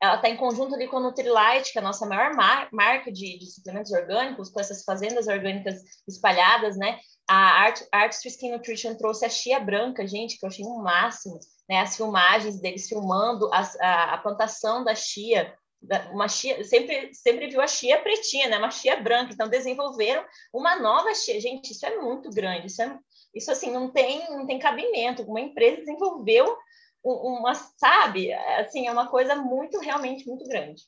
ela 0.00 0.16
está 0.16 0.28
em 0.28 0.36
conjunto 0.36 0.74
ali 0.74 0.88
com 0.88 0.98
a 0.98 1.00
Nutrilite, 1.00 1.72
que 1.72 1.78
é 1.78 1.80
a 1.80 1.84
nossa 1.84 2.06
maior 2.06 2.34
mar 2.34 2.68
marca 2.72 3.10
de, 3.10 3.38
de, 3.38 3.50
suplementos 3.50 3.92
orgânicos, 3.92 4.50
com 4.50 4.60
essas 4.60 4.82
fazendas 4.84 5.26
orgânicas 5.26 5.80
espalhadas, 6.06 6.76
né? 6.76 6.98
A 7.28 7.62
Art, 7.62 7.82
Artistry 7.92 8.30
Skin 8.30 8.52
Nutrition 8.52 8.94
trouxe 8.94 9.24
a 9.24 9.28
chia 9.28 9.58
branca, 9.58 10.06
gente, 10.06 10.38
que 10.38 10.44
eu 10.44 10.48
achei 10.48 10.64
um 10.64 10.82
máximo, 10.82 11.38
né? 11.68 11.80
As 11.80 11.96
filmagens 11.96 12.60
deles 12.60 12.88
filmando 12.88 13.52
as, 13.52 13.78
a, 13.80 14.14
a 14.14 14.18
plantação 14.18 14.84
da 14.84 14.94
chia, 14.94 15.52
uma 16.12 16.28
chia, 16.28 16.64
sempre, 16.64 17.14
sempre 17.14 17.48
viu 17.48 17.60
a 17.60 17.66
chia 17.66 18.00
pretinha, 18.00 18.48
né? 18.48 18.58
Uma 18.58 18.70
chia 18.70 18.96
branca. 18.96 19.32
Então, 19.32 19.48
desenvolveram 19.48 20.24
uma 20.52 20.76
nova 20.76 21.14
chia. 21.14 21.40
Gente, 21.40 21.72
isso 21.72 21.86
é 21.86 21.96
muito 21.96 22.30
grande. 22.30 22.66
Isso 22.66 22.82
é, 22.82 22.98
Isso 23.34 23.50
assim 23.50 23.70
não 23.70 23.90
tem 23.90 24.28
não 24.30 24.46
tem 24.46 24.58
cabimento. 24.58 25.22
Uma 25.22 25.40
empresa 25.40 25.78
desenvolveu 25.78 26.56
uma, 27.04 27.54
sabe, 27.54 28.32
assim, 28.32 28.88
é 28.88 28.92
uma 28.92 29.06
coisa 29.06 29.36
muito 29.36 29.78
realmente 29.78 30.26
muito 30.26 30.44
grande. 30.44 30.82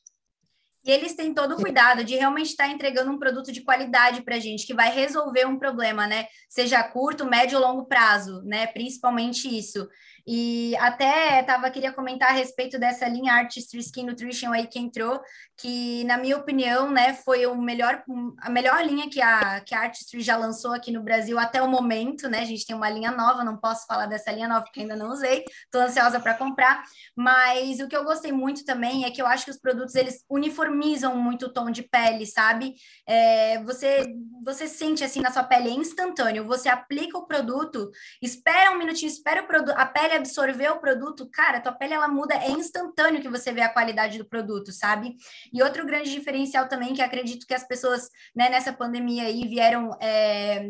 E 0.85 0.91
eles 0.91 1.13
têm 1.13 1.33
todo 1.33 1.55
o 1.55 1.61
cuidado 1.61 2.03
de 2.03 2.15
realmente 2.15 2.47
estar 2.47 2.67
entregando 2.67 3.11
um 3.11 3.19
produto 3.19 3.51
de 3.51 3.61
qualidade 3.61 4.21
para 4.21 4.35
a 4.35 4.39
gente, 4.39 4.65
que 4.65 4.73
vai 4.73 4.89
resolver 4.89 5.45
um 5.45 5.59
problema, 5.59 6.07
né? 6.07 6.27
Seja 6.49 6.81
curto, 6.83 7.25
médio 7.25 7.59
ou 7.59 7.65
longo 7.65 7.85
prazo, 7.85 8.41
né? 8.43 8.65
Principalmente 8.67 9.47
isso. 9.47 9.87
E 10.31 10.77
até 10.77 11.41
tava, 11.41 11.71
queria 11.71 11.91
comentar 11.91 12.29
a 12.29 12.33
respeito 12.33 12.77
dessa 12.77 13.07
linha 13.07 13.33
Artistry 13.33 13.79
Skin 13.79 14.05
Nutrition 14.05 14.51
aí 14.51 14.67
que 14.67 14.77
entrou, 14.77 15.19
que, 15.57 16.03
na 16.03 16.19
minha 16.19 16.37
opinião, 16.37 16.91
né, 16.91 17.15
foi 17.15 17.47
o 17.47 17.55
melhor, 17.55 18.03
a 18.39 18.47
melhor 18.47 18.85
linha 18.85 19.09
que 19.09 19.19
a, 19.19 19.59
que 19.61 19.73
a 19.73 19.81
Artistry 19.81 20.21
já 20.21 20.37
lançou 20.37 20.71
aqui 20.71 20.91
no 20.91 21.01
Brasil 21.01 21.39
até 21.39 21.59
o 21.63 21.67
momento, 21.67 22.29
né? 22.29 22.41
A 22.41 22.45
gente 22.45 22.63
tem 22.63 22.75
uma 22.75 22.91
linha 22.91 23.11
nova, 23.11 23.43
não 23.43 23.57
posso 23.57 23.87
falar 23.87 24.05
dessa 24.05 24.31
linha 24.31 24.47
nova 24.47 24.61
porque 24.61 24.81
ainda 24.81 24.95
não 24.95 25.09
usei, 25.09 25.43
estou 25.65 25.81
ansiosa 25.81 26.19
para 26.19 26.35
comprar. 26.35 26.83
Mas 27.15 27.79
o 27.79 27.87
que 27.87 27.97
eu 27.97 28.03
gostei 28.03 28.31
muito 28.31 28.63
também 28.63 29.05
é 29.05 29.09
que 29.09 29.19
eu 29.19 29.25
acho 29.25 29.45
que 29.45 29.51
os 29.51 29.57
produtos 29.57 29.95
eles 29.95 30.23
uniformizam 30.29 31.15
muito 31.15 31.47
o 31.47 31.49
tom 31.51 31.71
de 31.71 31.81
pele, 31.81 32.27
sabe? 32.27 32.75
É, 33.07 33.63
você, 33.63 34.05
você 34.43 34.67
sente 34.67 35.03
assim 35.03 35.21
na 35.21 35.31
sua 35.31 35.43
pele, 35.43 35.69
é 35.69 35.73
instantâneo. 35.73 36.45
Você 36.45 36.69
aplica 36.69 37.17
o 37.17 37.25
produto, 37.25 37.89
espera 38.21 38.71
um 38.71 38.77
minutinho, 38.77 39.09
espera 39.09 39.41
o 39.41 39.47
produto, 39.47 39.75
a 39.75 39.87
pele 39.87 40.18
absorver 40.19 40.69
o 40.69 40.79
produto, 40.79 41.29
cara, 41.31 41.59
tua 41.59 41.71
pele 41.71 41.93
ela 41.93 42.07
muda, 42.07 42.35
é 42.35 42.51
instantâneo 42.51 43.21
que 43.21 43.29
você 43.29 43.51
vê 43.51 43.61
a 43.61 43.73
qualidade 43.73 44.17
do 44.17 44.25
produto, 44.25 44.71
sabe? 44.71 45.15
E 45.51 45.63
outro 45.63 45.85
grande 45.85 46.11
diferencial 46.11 46.67
também 46.67 46.93
que 46.93 47.01
acredito 47.01 47.47
que 47.47 47.53
as 47.53 47.67
pessoas, 47.67 48.09
né, 48.35 48.49
nessa 48.49 48.71
pandemia 48.71 49.23
aí 49.23 49.47
vieram 49.47 49.91
é, 50.01 50.69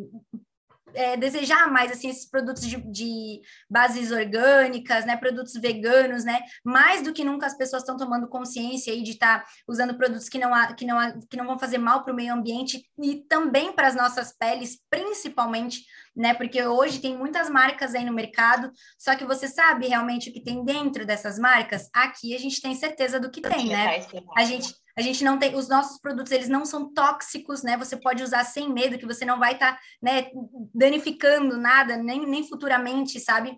é, 0.94 1.18
desejar 1.18 1.72
mais 1.72 1.92
assim 1.92 2.10
esses 2.10 2.30
produtos 2.30 2.66
de, 2.66 2.78
de, 2.92 3.42
bases 3.70 4.12
orgânicas, 4.12 5.06
né, 5.06 5.18
produtos 5.18 5.54
veganos, 5.54 6.24
né, 6.24 6.40
mais 6.64 7.02
do 7.02 7.14
que 7.14 7.24
nunca 7.24 7.46
as 7.46 7.58
pessoas 7.58 7.84
estão 7.84 7.98
tomando 7.98 8.28
consciência 8.28 8.94
aí 8.94 9.04
de 9.04 9.12
estar 9.12 9.40
tá 9.40 9.46
usando 9.68 9.96
produtos 9.96 10.30
que 10.30 10.38
não, 10.38 10.76
que, 10.76 10.86
não, 10.86 11.20
que 11.30 11.38
não 11.38 11.46
vão 11.46 11.60
fazer 11.60 11.78
mal 11.78 12.04
para 12.04 12.14
o 12.14 12.16
meio 12.16 12.34
ambiente 12.34 12.84
e 13.02 13.18
também 13.28 13.72
para 13.72 13.88
as 13.88 13.96
nossas 13.96 14.36
peles, 14.38 14.80
principalmente, 14.90 15.84
né, 16.16 16.34
porque 16.34 16.64
hoje 16.66 17.00
tem 17.00 17.18
muitas 17.18 17.50
marcas 17.50 17.96
aí 17.96 18.06
no 18.06 18.14
mercado, 18.14 18.72
só 18.98 19.16
que 19.16 19.26
você 19.26 19.48
sabe 19.48 19.88
realmente 19.88 20.30
o 20.30 20.34
que 20.34 20.44
tem 20.44 20.64
dentro 20.64 21.06
dessas 21.06 21.40
marcas? 21.40 21.90
Aqui 21.94 22.36
a 22.36 22.40
gente 22.40 22.62
tem 22.62 22.76
certeza 22.76 23.20
do 23.20 23.30
que 23.30 23.42
tem, 23.42 23.70
né? 23.70 24.02
A 24.36 24.44
gente 24.44 24.74
a 25.00 25.04
gente 25.04 25.24
não 25.24 25.40
tem, 25.40 25.56
os 25.56 25.70
nossos 25.70 26.00
produtos, 26.00 26.32
eles 26.32 26.50
não 26.50 26.66
são 26.66 26.94
tóxicos, 26.94 27.64
né? 27.64 27.78
Você 27.78 27.96
pode 27.96 28.22
usar 28.22 28.44
sem 28.44 28.72
medo, 28.72 28.98
que 28.98 29.06
você 29.06 29.24
não 29.26 29.40
vai 29.40 29.54
estar, 29.54 29.74
tá, 29.74 29.80
né, 30.02 30.30
danificando 30.74 31.58
nada, 31.58 31.96
nem, 31.96 32.26
nem 32.26 32.48
futuramente, 32.48 33.20
sabe? 33.20 33.58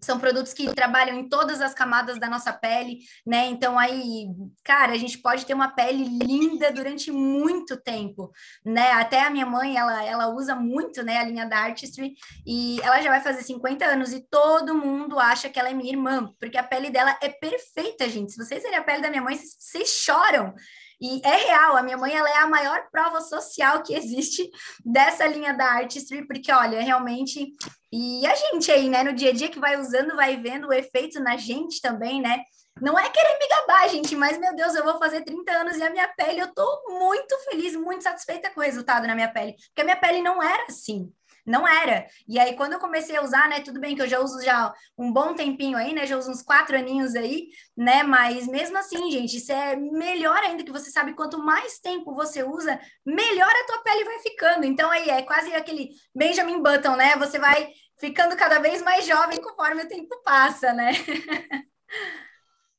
São 0.00 0.18
produtos 0.18 0.52
que 0.52 0.72
trabalham 0.74 1.18
em 1.18 1.28
todas 1.28 1.60
as 1.60 1.72
camadas 1.72 2.18
da 2.18 2.28
nossa 2.28 2.52
pele, 2.52 2.98
né? 3.26 3.46
Então 3.46 3.78
aí, 3.78 4.26
cara, 4.62 4.92
a 4.92 4.98
gente 4.98 5.18
pode 5.18 5.46
ter 5.46 5.54
uma 5.54 5.68
pele 5.68 6.04
linda 6.04 6.70
durante 6.70 7.10
muito 7.10 7.76
tempo, 7.76 8.30
né? 8.64 8.92
Até 8.92 9.22
a 9.22 9.30
minha 9.30 9.46
mãe, 9.46 9.76
ela, 9.76 10.04
ela 10.04 10.28
usa 10.28 10.54
muito, 10.54 11.02
né, 11.02 11.18
a 11.18 11.24
linha 11.24 11.46
da 11.46 11.58
Artistry 11.58 12.14
e 12.46 12.80
ela 12.82 13.00
já 13.00 13.10
vai 13.10 13.20
fazer 13.20 13.42
50 13.42 13.84
anos 13.84 14.12
e 14.12 14.20
todo 14.28 14.74
mundo 14.74 15.18
acha 15.18 15.48
que 15.48 15.58
ela 15.58 15.70
é 15.70 15.74
minha 15.74 15.92
irmã, 15.92 16.30
porque 16.38 16.58
a 16.58 16.62
pele 16.62 16.90
dela 16.90 17.16
é 17.22 17.28
perfeita, 17.28 18.08
gente. 18.08 18.32
Se 18.32 18.44
vocês 18.44 18.62
verem 18.62 18.78
a 18.78 18.84
pele 18.84 19.02
da 19.02 19.10
minha 19.10 19.22
mãe, 19.22 19.36
vocês, 19.36 19.56
vocês 19.58 19.88
choram. 19.88 20.54
E 21.00 21.20
é 21.24 21.36
real, 21.36 21.76
a 21.76 21.82
minha 21.82 21.96
mãe 21.96 22.14
ela 22.14 22.30
é 22.30 22.38
a 22.38 22.46
maior 22.46 22.86
prova 22.90 23.20
social 23.20 23.82
que 23.82 23.94
existe 23.94 24.48
dessa 24.84 25.26
linha 25.26 25.52
da 25.52 25.66
Artistry, 25.66 26.26
porque 26.26 26.52
olha, 26.52 26.80
realmente 26.80 27.52
e 27.96 28.26
a 28.26 28.34
gente 28.34 28.72
aí, 28.72 28.88
né, 28.88 29.04
no 29.04 29.12
dia 29.12 29.30
a 29.30 29.32
dia 29.32 29.48
que 29.48 29.60
vai 29.60 29.80
usando, 29.80 30.16
vai 30.16 30.36
vendo 30.36 30.66
o 30.66 30.72
efeito 30.72 31.20
na 31.20 31.36
gente 31.36 31.80
também, 31.80 32.20
né? 32.20 32.42
Não 32.80 32.98
é 32.98 33.08
querer 33.08 33.38
me 33.38 33.48
gabar, 33.48 33.88
gente, 33.88 34.16
mas 34.16 34.36
meu 34.36 34.52
Deus, 34.52 34.74
eu 34.74 34.82
vou 34.82 34.98
fazer 34.98 35.22
30 35.22 35.52
anos 35.52 35.76
e 35.76 35.82
a 35.82 35.90
minha 35.90 36.08
pele, 36.08 36.40
eu 36.40 36.52
tô 36.52 36.84
muito 36.88 37.38
feliz, 37.44 37.76
muito 37.76 38.02
satisfeita 38.02 38.50
com 38.50 38.58
o 38.58 38.64
resultado 38.64 39.06
na 39.06 39.14
minha 39.14 39.28
pele, 39.28 39.54
porque 39.68 39.82
a 39.82 39.84
minha 39.84 39.96
pele 39.96 40.22
não 40.22 40.42
era 40.42 40.64
assim. 40.64 41.08
Não 41.46 41.68
era. 41.68 42.06
E 42.26 42.38
aí, 42.38 42.56
quando 42.56 42.72
eu 42.72 42.78
comecei 42.78 43.16
a 43.16 43.22
usar, 43.22 43.48
né? 43.48 43.60
Tudo 43.60 43.78
bem 43.78 43.94
que 43.94 44.02
eu 44.02 44.08
já 44.08 44.18
uso 44.20 44.42
já 44.42 44.72
um 44.96 45.12
bom 45.12 45.34
tempinho 45.34 45.76
aí, 45.76 45.92
né? 45.92 46.06
Já 46.06 46.16
uso 46.16 46.30
uns 46.30 46.42
quatro 46.42 46.76
aninhos 46.76 47.14
aí, 47.14 47.48
né? 47.76 48.02
Mas 48.02 48.46
mesmo 48.46 48.78
assim, 48.78 49.10
gente, 49.10 49.36
isso 49.36 49.52
é 49.52 49.76
melhor 49.76 50.38
ainda 50.38 50.64
que 50.64 50.72
você 50.72 50.90
sabe 50.90 51.14
quanto 51.14 51.38
mais 51.38 51.78
tempo 51.78 52.14
você 52.14 52.42
usa, 52.42 52.80
melhor 53.04 53.50
a 53.50 53.66
tua 53.66 53.82
pele 53.82 54.04
vai 54.04 54.18
ficando. 54.20 54.64
Então 54.64 54.90
aí 54.90 55.10
é 55.10 55.22
quase 55.22 55.52
aquele 55.54 55.90
Benjamin 56.14 56.62
Button, 56.62 56.96
né? 56.96 57.16
Você 57.16 57.38
vai 57.38 57.72
ficando 57.98 58.36
cada 58.36 58.58
vez 58.58 58.82
mais 58.82 59.06
jovem 59.06 59.40
conforme 59.40 59.82
o 59.82 59.88
tempo 59.88 60.22
passa, 60.24 60.72
né? 60.72 60.92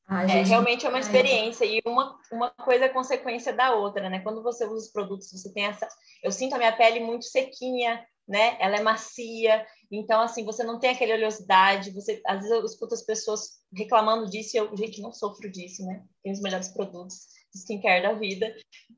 Ah, 0.08 0.22
é, 0.22 0.42
realmente 0.44 0.86
é 0.86 0.88
uma 0.88 1.00
experiência 1.00 1.64
e 1.64 1.82
uma, 1.84 2.16
uma 2.30 2.50
coisa 2.50 2.84
é 2.84 2.88
consequência 2.88 3.52
da 3.52 3.74
outra, 3.74 4.08
né? 4.08 4.20
Quando 4.20 4.40
você 4.40 4.64
usa 4.64 4.86
os 4.86 4.92
produtos, 4.92 5.32
você 5.32 5.52
tem 5.52 5.66
essa. 5.66 5.88
Eu 6.22 6.30
sinto 6.30 6.54
a 6.54 6.58
minha 6.58 6.76
pele 6.76 7.00
muito 7.00 7.24
sequinha, 7.24 8.06
né? 8.28 8.56
Ela 8.60 8.76
é 8.76 8.82
macia, 8.82 9.64
então 9.90 10.20
assim, 10.20 10.44
você 10.44 10.64
não 10.64 10.78
tem 10.78 10.90
aquela 10.90 11.14
oleosidade, 11.14 11.92
você 11.92 12.20
às 12.26 12.38
vezes 12.38 12.50
eu 12.50 12.64
escuto 12.64 12.94
as 12.94 13.02
pessoas 13.02 13.60
reclamando 13.74 14.28
disso 14.28 14.56
e 14.56 14.58
eu, 14.58 14.76
gente, 14.76 15.00
não 15.00 15.12
sofro 15.12 15.50
disso, 15.50 15.84
né? 15.84 16.02
Tem 16.22 16.32
os 16.32 16.40
melhores 16.40 16.68
produtos 16.68 17.26
de 17.52 17.60
skincare 17.60 18.02
da 18.02 18.12
vida. 18.12 18.52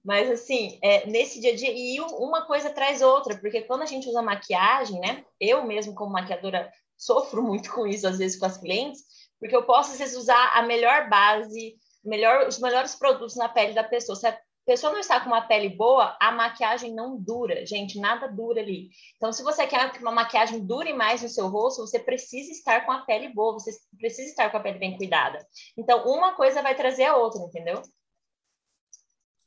Mas 0.05 0.31
assim, 0.31 0.79
é, 0.83 1.07
nesse 1.07 1.41
dia 1.41 1.53
a 1.53 1.57
dia, 1.57 1.73
e 1.73 2.01
uma 2.01 2.47
coisa 2.47 2.71
traz 2.71 3.03
outra, 3.03 3.37
porque 3.38 3.62
quando 3.62 3.83
a 3.83 3.87
gente 3.87 4.09
usa 4.09 4.23
maquiagem, 4.23 5.01
né? 5.01 5.25
Eu 5.41 5.64
mesmo 5.64 5.95
como 5.95 6.12
maquiadora 6.12 6.71
sofro 6.97 7.43
muito 7.43 7.73
com 7.73 7.87
isso 7.87 8.09
às 8.09 8.19
vezes 8.19 8.38
com 8.38 8.47
as 8.47 8.59
clientes, 8.59 9.05
porque 9.38 9.55
eu 9.55 9.64
posso 9.64 9.93
às 9.93 9.99
vezes 9.99 10.17
usar 10.17 10.53
a 10.55 10.62
melhor 10.62 11.09
base, 11.09 11.77
melhor, 12.05 12.49
os 12.49 12.59
melhores 12.59 12.95
produtos 12.95 13.37
na 13.37 13.49
pele 13.49 13.75
da 13.75 13.85
pessoa. 13.85 14.17
Se 14.17 14.27
a 14.27 14.38
pessoa 14.68 14.92
não 14.92 15.00
está 15.00 15.18
com 15.18 15.28
uma 15.28 15.40
pele 15.40 15.70
boa, 15.70 16.14
a 16.20 16.31
maquiagem 16.31 16.94
não 16.94 17.16
dura, 17.16 17.64
gente, 17.64 17.98
nada 17.98 18.28
dura 18.28 18.61
ali. 18.61 18.90
Então, 19.16 19.33
se 19.33 19.42
você 19.42 19.66
quer 19.66 19.90
que 19.90 20.02
uma 20.02 20.12
maquiagem 20.12 20.61
dure 20.61 20.92
mais 20.92 21.22
no 21.22 21.28
seu 21.31 21.48
rosto, 21.48 21.87
você 21.87 21.98
precisa 21.98 22.52
estar 22.52 22.85
com 22.85 22.92
a 22.92 23.00
pele 23.00 23.33
boa, 23.33 23.54
você 23.54 23.70
precisa 23.98 24.28
estar 24.28 24.50
com 24.50 24.59
a 24.59 24.61
pele 24.61 24.78
bem 24.78 24.98
cuidada. 24.98 25.38
Então, 25.74 26.04
uma 26.04 26.35
coisa 26.35 26.61
vai 26.61 26.74
trazer 26.74 27.04
a 27.04 27.16
outra, 27.16 27.40
entendeu? 27.40 27.81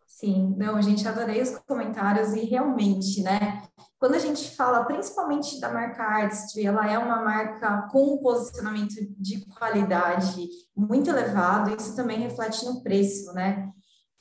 Sim, 0.08 0.56
não, 0.58 0.82
gente, 0.82 1.08
adorei 1.08 1.40
os 1.40 1.56
comentários 1.68 2.34
e 2.34 2.44
realmente, 2.44 3.22
né? 3.22 3.62
Quando 4.00 4.16
a 4.16 4.20
gente 4.20 4.56
fala 4.56 4.84
principalmente 4.86 5.60
da 5.60 5.70
marca 5.70 6.02
Artistry, 6.02 6.66
ela 6.66 6.92
é 6.92 6.98
uma 6.98 7.22
marca 7.22 7.88
com 7.92 8.16
um 8.16 8.18
posicionamento 8.18 8.96
de 9.20 9.46
qualidade 9.46 10.48
muito 10.76 11.12
elevado, 11.12 11.76
isso 11.76 11.96
também 11.96 12.20
reflete 12.20 12.66
no 12.66 12.82
preço, 12.82 13.32
né? 13.34 13.72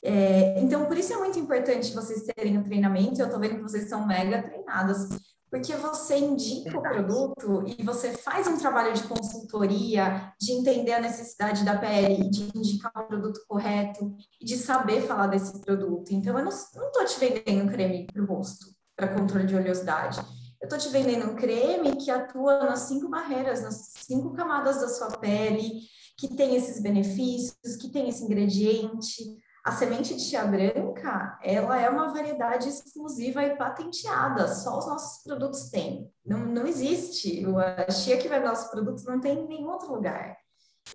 É, 0.02 0.58
então, 0.60 0.86
por 0.86 0.96
isso 0.96 1.12
é 1.12 1.16
muito 1.16 1.38
importante 1.38 1.94
vocês 1.94 2.22
terem 2.34 2.56
o 2.56 2.60
um 2.60 2.64
treinamento. 2.64 3.20
Eu 3.20 3.26
estou 3.26 3.40
vendo 3.40 3.56
que 3.56 3.62
vocês 3.62 3.88
são 3.88 4.06
mega 4.06 4.42
treinadas, 4.42 5.08
porque 5.50 5.74
você 5.74 6.16
indica 6.16 6.78
o 6.78 6.82
produto 6.82 7.64
e 7.66 7.82
você 7.82 8.12
faz 8.12 8.46
um 8.46 8.56
trabalho 8.56 8.94
de 8.94 9.02
consultoria, 9.02 10.32
de 10.40 10.52
entender 10.52 10.92
a 10.92 11.00
necessidade 11.00 11.64
da 11.64 11.76
pele, 11.76 12.30
de 12.30 12.48
indicar 12.56 12.92
o 12.96 13.08
produto 13.08 13.40
correto 13.46 14.16
e 14.40 14.44
de 14.44 14.56
saber 14.56 15.02
falar 15.02 15.26
desse 15.26 15.60
produto. 15.60 16.12
Então, 16.12 16.38
eu 16.38 16.44
não 16.44 16.50
estou 16.50 17.04
te 17.04 17.20
vendendo 17.20 17.70
creme 17.70 18.06
para 18.06 18.22
o 18.22 18.26
rosto, 18.26 18.66
para 18.96 19.08
controle 19.08 19.46
de 19.46 19.56
oleosidade. 19.56 20.18
Eu 20.60 20.66
estou 20.66 20.78
te 20.78 20.88
vendendo 20.88 21.30
um 21.30 21.36
creme 21.36 21.96
que 21.96 22.10
atua 22.10 22.64
nas 22.64 22.80
cinco 22.80 23.08
barreiras, 23.08 23.62
nas 23.62 23.92
cinco 23.96 24.32
camadas 24.32 24.80
da 24.80 24.88
sua 24.88 25.08
pele, 25.18 25.80
que 26.16 26.28
tem 26.28 26.54
esses 26.54 26.80
benefícios, 26.80 27.76
que 27.80 27.90
tem 27.90 28.08
esse 28.08 28.22
ingrediente 28.22 29.38
a 29.70 29.72
semente 29.72 30.14
de 30.14 30.20
chia 30.20 30.44
branca, 30.44 31.38
ela 31.42 31.80
é 31.80 31.88
uma 31.88 32.12
variedade 32.12 32.68
exclusiva 32.68 33.42
e 33.44 33.56
patenteada, 33.56 34.48
só 34.48 34.78
os 34.78 34.86
nossos 34.86 35.22
produtos 35.22 35.70
têm. 35.70 36.10
Não, 36.26 36.38
não 36.40 36.66
existe. 36.66 37.44
A 37.86 37.90
chia 37.90 38.18
que 38.18 38.28
vai 38.28 38.42
nossos 38.42 38.68
produtos 38.68 39.04
não 39.04 39.20
tem 39.20 39.38
em 39.38 39.46
nenhum 39.46 39.70
outro 39.70 39.94
lugar. 39.94 40.36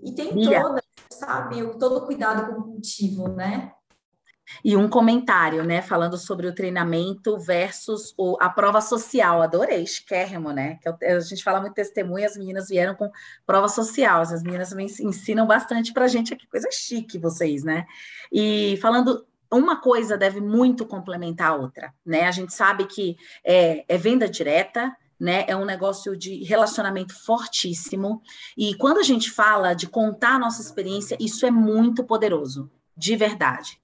E 0.03 0.11
tem 0.11 0.33
toda, 0.43 0.83
sabe, 1.09 1.79
todo 1.79 2.05
cuidado 2.05 2.53
com 2.53 2.59
o 2.59 2.63
cultivo, 2.65 3.29
né? 3.29 3.71
E 4.63 4.75
um 4.75 4.88
comentário, 4.88 5.63
né, 5.63 5.81
falando 5.81 6.17
sobre 6.17 6.47
o 6.47 6.53
treinamento 6.53 7.38
versus 7.38 8.13
o, 8.17 8.38
a 8.39 8.49
prova 8.49 8.81
social. 8.81 9.41
Adorei, 9.41 9.84
esquérrimo, 9.84 10.51
né? 10.51 10.79
Que 10.81 11.05
a 11.05 11.19
gente 11.19 11.43
fala 11.43 11.60
muito 11.60 11.73
testemunha, 11.73 12.27
as 12.27 12.38
meninas 12.38 12.69
vieram 12.69 12.95
com 12.95 13.10
prova 13.45 13.67
social. 13.67 14.21
As 14.21 14.43
meninas 14.43 14.73
me 14.73 14.86
ensinam 14.86 15.45
bastante 15.45 15.93
para 15.93 16.05
a 16.05 16.08
gente 16.08 16.34
aqui, 16.34 16.47
coisa 16.47 16.69
chique 16.71 17.17
vocês, 17.17 17.63
né? 17.63 17.86
E 18.31 18.77
falando 18.81 19.25
uma 19.51 19.79
coisa 19.79 20.17
deve 20.17 20.41
muito 20.41 20.86
complementar 20.86 21.51
a 21.51 21.55
outra, 21.55 21.93
né? 22.05 22.27
A 22.27 22.31
gente 22.31 22.53
sabe 22.53 22.86
que 22.86 23.17
é, 23.43 23.86
é, 23.88 23.97
venda 23.97 24.27
direta, 24.27 24.95
né? 25.19 25.45
É 25.47 25.55
um 25.55 25.65
negócio 25.65 26.15
de 26.15 26.43
relacionamento 26.43 27.13
fortíssimo. 27.13 28.21
E 28.58 28.75
quando 28.75 28.99
a 28.99 29.03
gente 29.03 29.31
fala 29.31 29.73
de 29.73 29.88
contar 29.88 30.36
a 30.36 30.39
nossa 30.39 30.62
experiência, 30.62 31.17
isso 31.19 31.45
é 31.45 31.51
muito 31.51 32.03
poderoso, 32.03 32.69
de 32.95 33.15
verdade. 33.15 33.79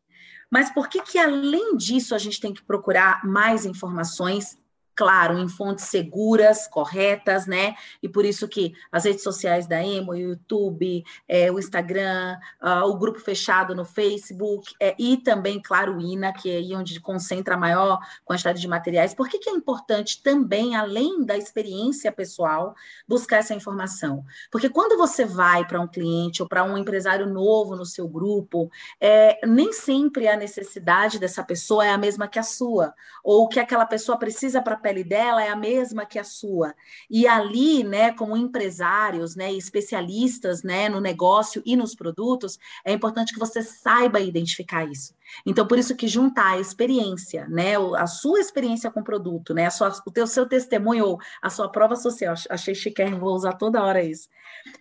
Mas 0.51 0.69
por 0.69 0.89
que 0.89 1.01
que 1.01 1.17
além 1.17 1.77
disso 1.77 2.13
a 2.13 2.17
gente 2.17 2.41
tem 2.41 2.53
que 2.53 2.61
procurar 2.61 3.25
mais 3.25 3.65
informações 3.65 4.61
claro, 4.95 5.38
em 5.38 5.47
fontes 5.47 5.86
seguras, 5.86 6.67
corretas, 6.67 7.45
né? 7.47 7.75
E 8.01 8.10
por 8.10 8.25
isso 8.25 8.47
que 8.47 8.73
as 8.91 9.06
redes 9.06 9.23
sociais 9.23 9.67
da 9.67 9.84
Emo, 9.84 10.12
o 10.12 10.15
YouTube, 10.15 11.04
é, 11.27 11.51
o 11.51 11.60
Instagram, 11.60 12.38
uh, 12.62 12.86
o 12.88 12.97
grupo 12.97 13.19
fechado 13.19 13.73
no 13.73 13.86
Facebook, 13.86 14.73
é, 14.80 14.95
e 14.99 15.17
também, 15.17 15.62
claro, 15.62 15.97
o 15.97 16.01
INA, 16.01 16.34
que 16.34 16.49
é 16.49 16.58
aí 16.58 16.75
onde 16.75 16.99
concentra 16.99 17.56
a 17.56 17.58
maior 17.58 17.99
quantidade 18.25 18.60
de 18.60 18.67
materiais. 18.67 19.13
Por 19.13 19.30
que, 19.30 19.39
que 19.39 19.49
é 19.49 19.54
importante 19.54 20.21
também, 20.21 20.75
além 20.75 21.25
da 21.25 21.38
experiência 21.38 22.12
pessoal, 22.12 22.75
buscar 23.08 23.38
essa 23.38 23.54
informação? 23.54 24.25
Porque 24.51 24.69
quando 24.69 24.97
você 24.97 25.25
vai 25.25 25.65
para 25.65 25.80
um 25.80 25.88
cliente 25.88 26.41
ou 26.41 26.47
para 26.47 26.63
um 26.63 26.77
empresário 26.77 27.27
novo 27.27 27.75
no 27.75 27.86
seu 27.86 28.08
grupo, 28.08 28.69
é, 28.99 29.39
nem 29.47 29.71
sempre 29.71 30.27
a 30.27 30.38
necessidade 30.38 31.19
dessa 31.19 31.43
pessoa 31.43 31.86
é 31.86 31.91
a 31.91 31.97
mesma 31.97 32.27
que 32.27 32.39
a 32.39 32.43
sua, 32.43 32.93
ou 33.23 33.47
que 33.47 33.60
aquela 33.60 33.86
pessoa 33.86 34.17
precisa 34.17 34.62
para 34.62 34.81
pele 34.82 35.04
dela 35.04 35.44
é 35.44 35.50
a 35.50 35.56
mesma 35.56 36.06
que 36.06 36.20
a 36.20 36.24
sua. 36.24 36.74
E 37.10 37.28
ali, 37.28 37.84
né, 37.84 38.12
como 38.12 38.36
empresários, 38.36 39.36
né, 39.36 39.52
especialistas, 39.54 40.63
né, 40.63 40.89
no 40.89 41.00
negócio 41.00 41.62
e 41.65 41.76
nos 41.76 41.96
produtos, 41.96 42.60
é 42.84 42.91
importante 42.91 43.34
que 43.34 43.39
você 43.39 43.62
saiba 43.62 44.20
identificar 44.20 44.86
isso. 44.86 45.13
Então, 45.46 45.65
por 45.65 45.78
isso 45.78 45.96
que 45.96 46.08
juntar 46.08 46.54
a 46.54 46.60
experiência, 46.60 47.48
né, 47.48 47.76
a 47.98 48.08
sua 48.08 48.39
experiência 48.39 48.91
com 48.91 49.00
o 49.00 49.04
produto, 49.04 49.54
né, 49.54 49.65
a 49.65 49.72
sua, 49.72 49.91
o 50.06 50.12
teu 50.12 50.28
seu 50.28 50.46
testemunho 50.46 51.06
ou 51.06 51.20
a 51.41 51.50
sua 51.50 51.70
prova 51.70 51.96
social, 51.96 52.36
achei 52.50 52.76
chique, 52.76 53.04
vou 53.12 53.34
usar 53.34 53.54
toda 53.54 53.84
hora 53.84 54.04
isso, 54.04 54.30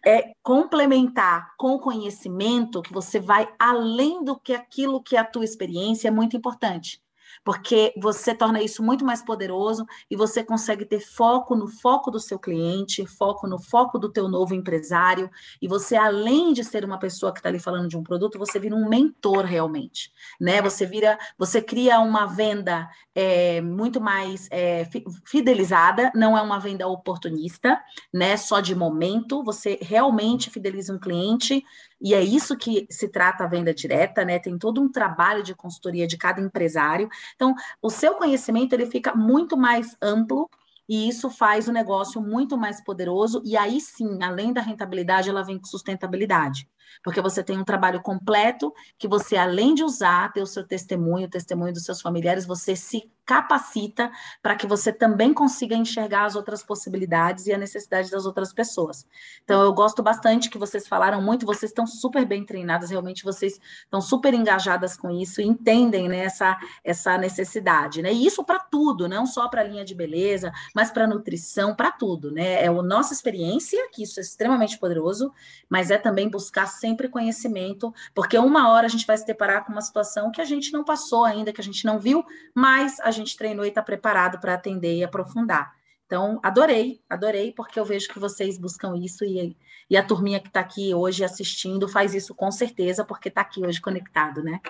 é 0.05 0.33
complementar 0.43 1.55
com 1.57 1.73
o 1.75 1.79
conhecimento 1.79 2.83
que 2.83 2.93
você 2.93 3.21
vai 3.21 3.49
além 3.59 4.25
do 4.25 4.39
que 4.39 4.53
aquilo 4.53 5.03
que 5.03 5.17
é 5.17 5.21
a 5.21 5.25
tua 5.25 5.45
experiência 5.45 6.09
é 6.09 6.11
muito 6.11 6.37
importante 6.37 7.01
porque 7.45 7.93
você 7.97 8.35
torna 8.35 8.63
isso 8.63 8.83
muito 8.83 9.05
mais 9.05 9.23
poderoso 9.23 9.87
e 10.11 10.17
você 10.17 10.45
consegue 10.45 10.85
ter 10.85 11.01
foco 11.01 11.55
no 11.55 11.69
foco 11.69 12.11
do 12.11 12.21
seu 12.21 12.39
cliente, 12.39 13.07
foco 13.07 13.47
no 13.47 13.59
foco 13.59 13.99
do 13.99 14.11
teu 14.11 14.29
novo 14.29 14.55
empresário, 14.55 15.31
e 15.61 15.67
você, 15.67 15.97
além 15.97 16.53
de 16.53 16.63
ser 16.65 16.85
uma 16.85 16.99
pessoa 16.99 17.33
que 17.33 17.39
está 17.39 17.49
ali 17.49 17.59
falando 17.59 17.89
de 17.89 17.97
um 17.97 18.03
produto, 18.03 18.39
você 18.39 18.59
vira 18.59 18.75
um 18.75 18.89
mentor 18.89 19.45
realmente, 19.45 20.13
né? 20.41 20.61
Você 20.63 20.85
vira, 20.87 21.19
você 21.39 21.63
cria 21.63 22.01
uma 22.01 22.27
venda 22.27 22.89
é, 23.15 23.61
muito 23.61 24.01
mais 24.01 24.49
é, 24.51 24.87
fidelizada, 25.25 26.13
não 26.15 26.37
é 26.37 26.43
uma 26.43 26.59
venda 26.59 26.87
oportunista, 26.87 27.81
né? 28.13 28.37
Só 28.37 28.61
de 28.61 28.75
momento, 28.75 29.43
você 29.43 29.79
realmente 29.81 30.51
fideliza 30.51 30.93
um 30.93 30.99
cliente 30.99 31.65
e 32.01 32.15
é 32.15 32.23
isso 32.23 32.57
que 32.57 32.87
se 32.91 33.09
trata 33.09 33.45
a 33.45 33.47
venda 33.47 33.75
direta, 33.75 34.25
né? 34.25 34.39
Tem 34.39 34.57
todo 34.59 34.81
um 34.81 34.91
trabalho 34.91 35.43
de 35.43 35.55
consultoria 35.55 36.07
de 36.07 36.17
cada 36.17 36.41
empresário. 36.41 37.09
Então, 37.35 37.55
o 37.83 37.91
seu 37.91 38.15
conhecimento 38.15 38.73
ele 38.73 38.87
fica 38.87 39.15
muito 39.15 39.57
mais 39.57 39.97
amplo 40.01 40.49
e 40.89 41.09
isso 41.09 41.31
faz 41.31 41.69
o 41.69 41.73
negócio 41.73 42.21
muito 42.21 42.59
mais 42.59 42.83
poderoso, 42.83 43.41
e 43.45 43.57
aí 43.57 43.81
sim, 43.81 44.25
além 44.25 44.53
da 44.53 44.61
rentabilidade, 44.61 45.31
ela 45.31 45.45
vem 45.45 45.57
com 45.57 45.65
sustentabilidade. 45.65 46.69
Porque 47.03 47.21
você 47.21 47.43
tem 47.43 47.59
um 47.59 47.65
trabalho 47.65 48.01
completo 48.03 48.73
que 48.99 49.09
você, 49.09 49.37
além 49.37 49.75
de 49.75 49.83
usar, 49.83 50.33
ter 50.33 50.43
o 50.43 50.47
seu 50.47 50.67
testemunho, 50.67 51.27
o 51.27 51.31
testemunho 51.31 51.73
dos 51.73 51.85
seus 51.85 52.01
familiares, 52.01 52.47
você 52.47 52.77
se 52.77 53.11
capacita 53.31 54.11
para 54.43 54.57
que 54.57 54.67
você 54.67 54.93
também 54.93 55.33
consiga 55.33 55.77
enxergar 55.77 56.25
as 56.25 56.35
outras 56.35 56.65
possibilidades 56.65 57.47
e 57.47 57.53
a 57.53 57.59
necessidade 57.59 58.11
das 58.11 58.27
outras 58.27 58.53
pessoas. 58.53 59.07
Então, 59.45 59.63
eu 59.63 59.73
gosto 59.73 60.03
bastante 60.03 60.51
que 60.51 60.59
vocês 60.59 60.89
falaram 60.89 61.23
muito, 61.23 61.47
vocês 61.47 61.71
estão 61.71 61.87
super 61.87 62.27
bem 62.27 62.45
treinadas, 62.45 62.91
realmente 62.91 63.23
vocês 63.23 63.61
estão 63.85 64.01
super 64.01 64.35
engajadas 64.35 64.97
com 64.97 65.11
isso 65.13 65.41
e 65.41 65.45
entendem 65.45 66.09
né, 66.09 66.25
essa, 66.25 66.59
essa 66.83 67.17
necessidade. 67.17 68.03
Né? 68.03 68.13
E 68.13 68.27
isso 68.27 68.43
para 68.43 68.59
tudo, 68.59 69.09
não 69.09 69.25
só 69.25 69.47
para 69.47 69.61
a 69.61 69.65
linha 69.65 69.85
de 69.85 69.95
beleza, 69.95 70.51
mas 70.75 70.91
para 70.91 71.07
nutrição, 71.07 71.73
para 71.73 71.93
tudo. 71.93 72.33
Né? 72.33 72.65
É 72.65 72.67
a 72.67 72.83
nossa 72.83 73.15
experiência, 73.15 73.89
que 73.93 74.03
isso 74.03 74.19
é 74.19 74.23
extremamente 74.25 74.77
poderoso, 74.77 75.33
mas 75.69 75.93
é 75.93 75.99
também 75.99 76.29
buscar 76.29 76.67
sempre 76.81 77.09
conhecimento, 77.09 77.93
porque 78.15 78.39
uma 78.39 78.71
hora 78.71 78.87
a 78.87 78.91
gente 78.91 79.07
vai 79.07 79.17
se 79.17 79.27
deparar 79.27 79.65
com 79.65 79.73
uma 79.73 79.83
situação 79.83 80.31
que 80.31 80.41
a 80.41 80.45
gente 80.45 80.73
não 80.73 80.83
passou 80.83 81.25
ainda, 81.25 81.53
que 81.53 81.61
a 81.61 81.65
gente 81.65 81.85
não 81.85 81.99
viu, 81.99 82.25
mas 82.55 82.99
a 83.01 83.11
gente 83.11 83.37
treinou 83.37 83.65
e 83.65 83.69
está 83.69 83.83
preparado 83.83 84.41
para 84.41 84.55
atender 84.55 84.97
e 84.97 85.05
aprofundar. 85.05 85.73
Então, 86.07 86.41
adorei, 86.43 87.01
adorei, 87.09 87.53
porque 87.53 87.79
eu 87.79 87.85
vejo 87.85 88.09
que 88.09 88.19
vocês 88.19 88.59
buscam 88.59 88.97
isso 88.97 89.25
e, 89.25 89.57
e 89.89 89.97
a 89.97 90.03
turminha 90.05 90.41
que 90.41 90.49
está 90.49 90.59
aqui 90.59 90.93
hoje 90.93 91.23
assistindo 91.23 91.89
faz 91.89 92.15
isso 92.15 92.35
com 92.35 92.51
certeza, 92.51 93.05
porque 93.05 93.29
está 93.29 93.43
aqui 93.43 93.65
hoje 93.65 93.81
conectado, 93.81 94.43
né? 94.43 94.61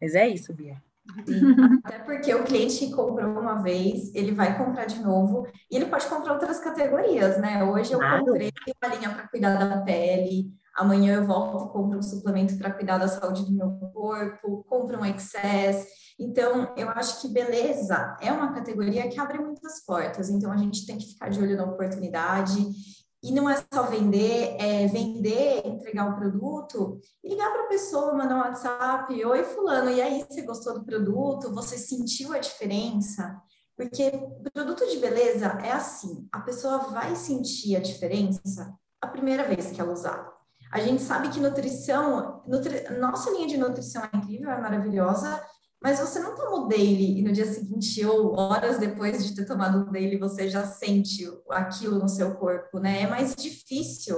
Mas 0.00 0.16
é 0.16 0.26
isso, 0.26 0.52
Bia. 0.52 0.82
Até 1.84 1.98
porque 2.00 2.34
o 2.34 2.44
cliente 2.44 2.78
que 2.78 2.92
comprou 2.92 3.38
uma 3.38 3.62
vez, 3.62 4.12
ele 4.14 4.32
vai 4.32 4.56
comprar 4.56 4.86
de 4.86 5.00
novo 5.00 5.46
e 5.70 5.76
ele 5.76 5.86
pode 5.86 6.06
comprar 6.06 6.32
outras 6.32 6.58
categorias, 6.58 7.38
né? 7.38 7.62
Hoje 7.62 7.92
eu 7.92 7.98
claro. 7.98 8.24
comprei 8.24 8.52
uma 8.82 8.94
linha 8.94 9.10
para 9.10 9.28
cuidar 9.28 9.56
da 9.56 9.82
pele, 9.82 10.50
amanhã 10.74 11.16
eu 11.16 11.24
volto 11.24 11.66
e 11.66 11.72
compro 11.72 11.98
um 11.98 12.02
suplemento 12.02 12.56
para 12.58 12.72
cuidar 12.72 12.98
da 12.98 13.08
saúde 13.08 13.44
do 13.44 13.52
meu 13.52 13.70
corpo, 13.92 14.64
compro 14.68 14.98
um 14.98 15.04
excess. 15.04 15.86
Então, 16.18 16.72
eu 16.76 16.88
acho 16.90 17.20
que 17.20 17.28
beleza 17.28 18.16
é 18.20 18.32
uma 18.32 18.52
categoria 18.52 19.08
que 19.08 19.18
abre 19.18 19.38
muitas 19.38 19.84
portas, 19.84 20.30
então 20.30 20.52
a 20.52 20.56
gente 20.56 20.86
tem 20.86 20.98
que 20.98 21.06
ficar 21.06 21.28
de 21.28 21.40
olho 21.40 21.56
na 21.56 21.64
oportunidade. 21.64 22.56
E 23.22 23.32
não 23.32 23.48
é 23.48 23.56
só 23.72 23.84
vender, 23.84 24.54
é 24.60 24.86
vender, 24.86 25.66
entregar 25.66 26.10
o 26.10 26.16
produto 26.16 27.00
e 27.22 27.30
ligar 27.30 27.50
para 27.50 27.64
a 27.64 27.68
pessoa, 27.68 28.12
mandar 28.12 28.36
um 28.36 28.40
WhatsApp: 28.40 29.24
Oi, 29.24 29.44
Fulano, 29.44 29.90
e 29.90 30.02
aí, 30.02 30.22
você 30.28 30.42
gostou 30.42 30.74
do 30.74 30.84
produto? 30.84 31.54
Você 31.54 31.78
sentiu 31.78 32.34
a 32.34 32.38
diferença? 32.38 33.40
Porque 33.76 34.12
produto 34.52 34.86
de 34.86 34.98
beleza 34.98 35.46
é 35.64 35.72
assim: 35.72 36.28
a 36.30 36.40
pessoa 36.40 36.78
vai 36.78 37.16
sentir 37.16 37.76
a 37.76 37.80
diferença 37.80 38.74
a 39.00 39.06
primeira 39.06 39.44
vez 39.44 39.70
que 39.70 39.80
ela 39.80 39.92
usar. 39.92 40.33
A 40.74 40.80
gente 40.80 41.02
sabe 41.02 41.28
que 41.28 41.38
nutrição, 41.38 42.42
nutri... 42.48 42.82
nossa 42.98 43.30
linha 43.30 43.46
de 43.46 43.56
nutrição 43.56 44.02
é 44.02 44.16
incrível, 44.16 44.50
é 44.50 44.60
maravilhosa, 44.60 45.40
mas 45.80 46.00
você 46.00 46.18
não 46.18 46.34
toma 46.34 46.64
o 46.64 46.66
daily 46.66 47.20
e 47.20 47.22
no 47.22 47.30
dia 47.30 47.46
seguinte 47.46 48.04
ou 48.04 48.36
horas 48.36 48.76
depois 48.76 49.24
de 49.24 49.36
ter 49.36 49.46
tomado 49.46 49.82
o 49.82 49.92
daily 49.92 50.18
você 50.18 50.48
já 50.48 50.66
sente 50.66 51.30
aquilo 51.50 52.00
no 52.00 52.08
seu 52.08 52.34
corpo, 52.34 52.80
né? 52.80 53.02
É 53.02 53.06
mais 53.06 53.36
difícil 53.36 54.16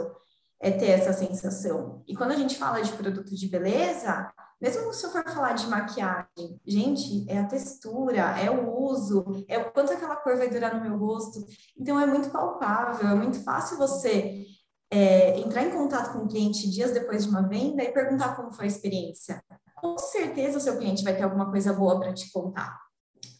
é 0.58 0.70
ter 0.70 0.86
essa 0.86 1.12
sensação. 1.12 2.02
E 2.08 2.16
quando 2.16 2.30
a 2.30 2.36
gente 2.36 2.56
fala 2.56 2.80
de 2.80 2.90
produto 2.92 3.34
de 3.34 3.48
beleza, 3.48 4.32
mesmo 4.58 4.90
se 4.94 5.04
eu 5.04 5.10
for 5.10 5.24
falar 5.24 5.52
de 5.52 5.66
maquiagem, 5.66 6.58
gente, 6.66 7.30
é 7.30 7.38
a 7.38 7.44
textura, 7.44 8.40
é 8.40 8.50
o 8.50 8.74
uso, 8.80 9.44
é 9.46 9.58
o 9.58 9.70
quanto 9.72 9.92
aquela 9.92 10.16
cor 10.16 10.38
vai 10.38 10.48
durar 10.48 10.74
no 10.74 10.80
meu 10.80 10.98
rosto. 10.98 11.44
Então 11.78 12.00
é 12.00 12.06
muito 12.06 12.30
palpável, 12.30 13.06
é 13.06 13.14
muito 13.14 13.44
fácil 13.44 13.76
você 13.76 14.55
é, 14.90 15.38
entrar 15.38 15.62
em 15.62 15.70
contato 15.70 16.12
com 16.12 16.24
o 16.24 16.28
cliente 16.28 16.70
dias 16.70 16.92
depois 16.92 17.24
de 17.24 17.30
uma 17.30 17.42
venda 17.42 17.82
e 17.82 17.92
perguntar 17.92 18.36
como 18.36 18.52
foi 18.52 18.66
a 18.66 18.68
experiência. 18.68 19.42
Com 19.76 19.98
certeza 19.98 20.58
o 20.58 20.60
seu 20.60 20.78
cliente 20.78 21.04
vai 21.04 21.16
ter 21.16 21.22
alguma 21.22 21.50
coisa 21.50 21.72
boa 21.72 22.00
para 22.00 22.14
te 22.14 22.30
contar. 22.30 22.78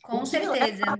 Com 0.03 0.25
certeza. 0.25 0.99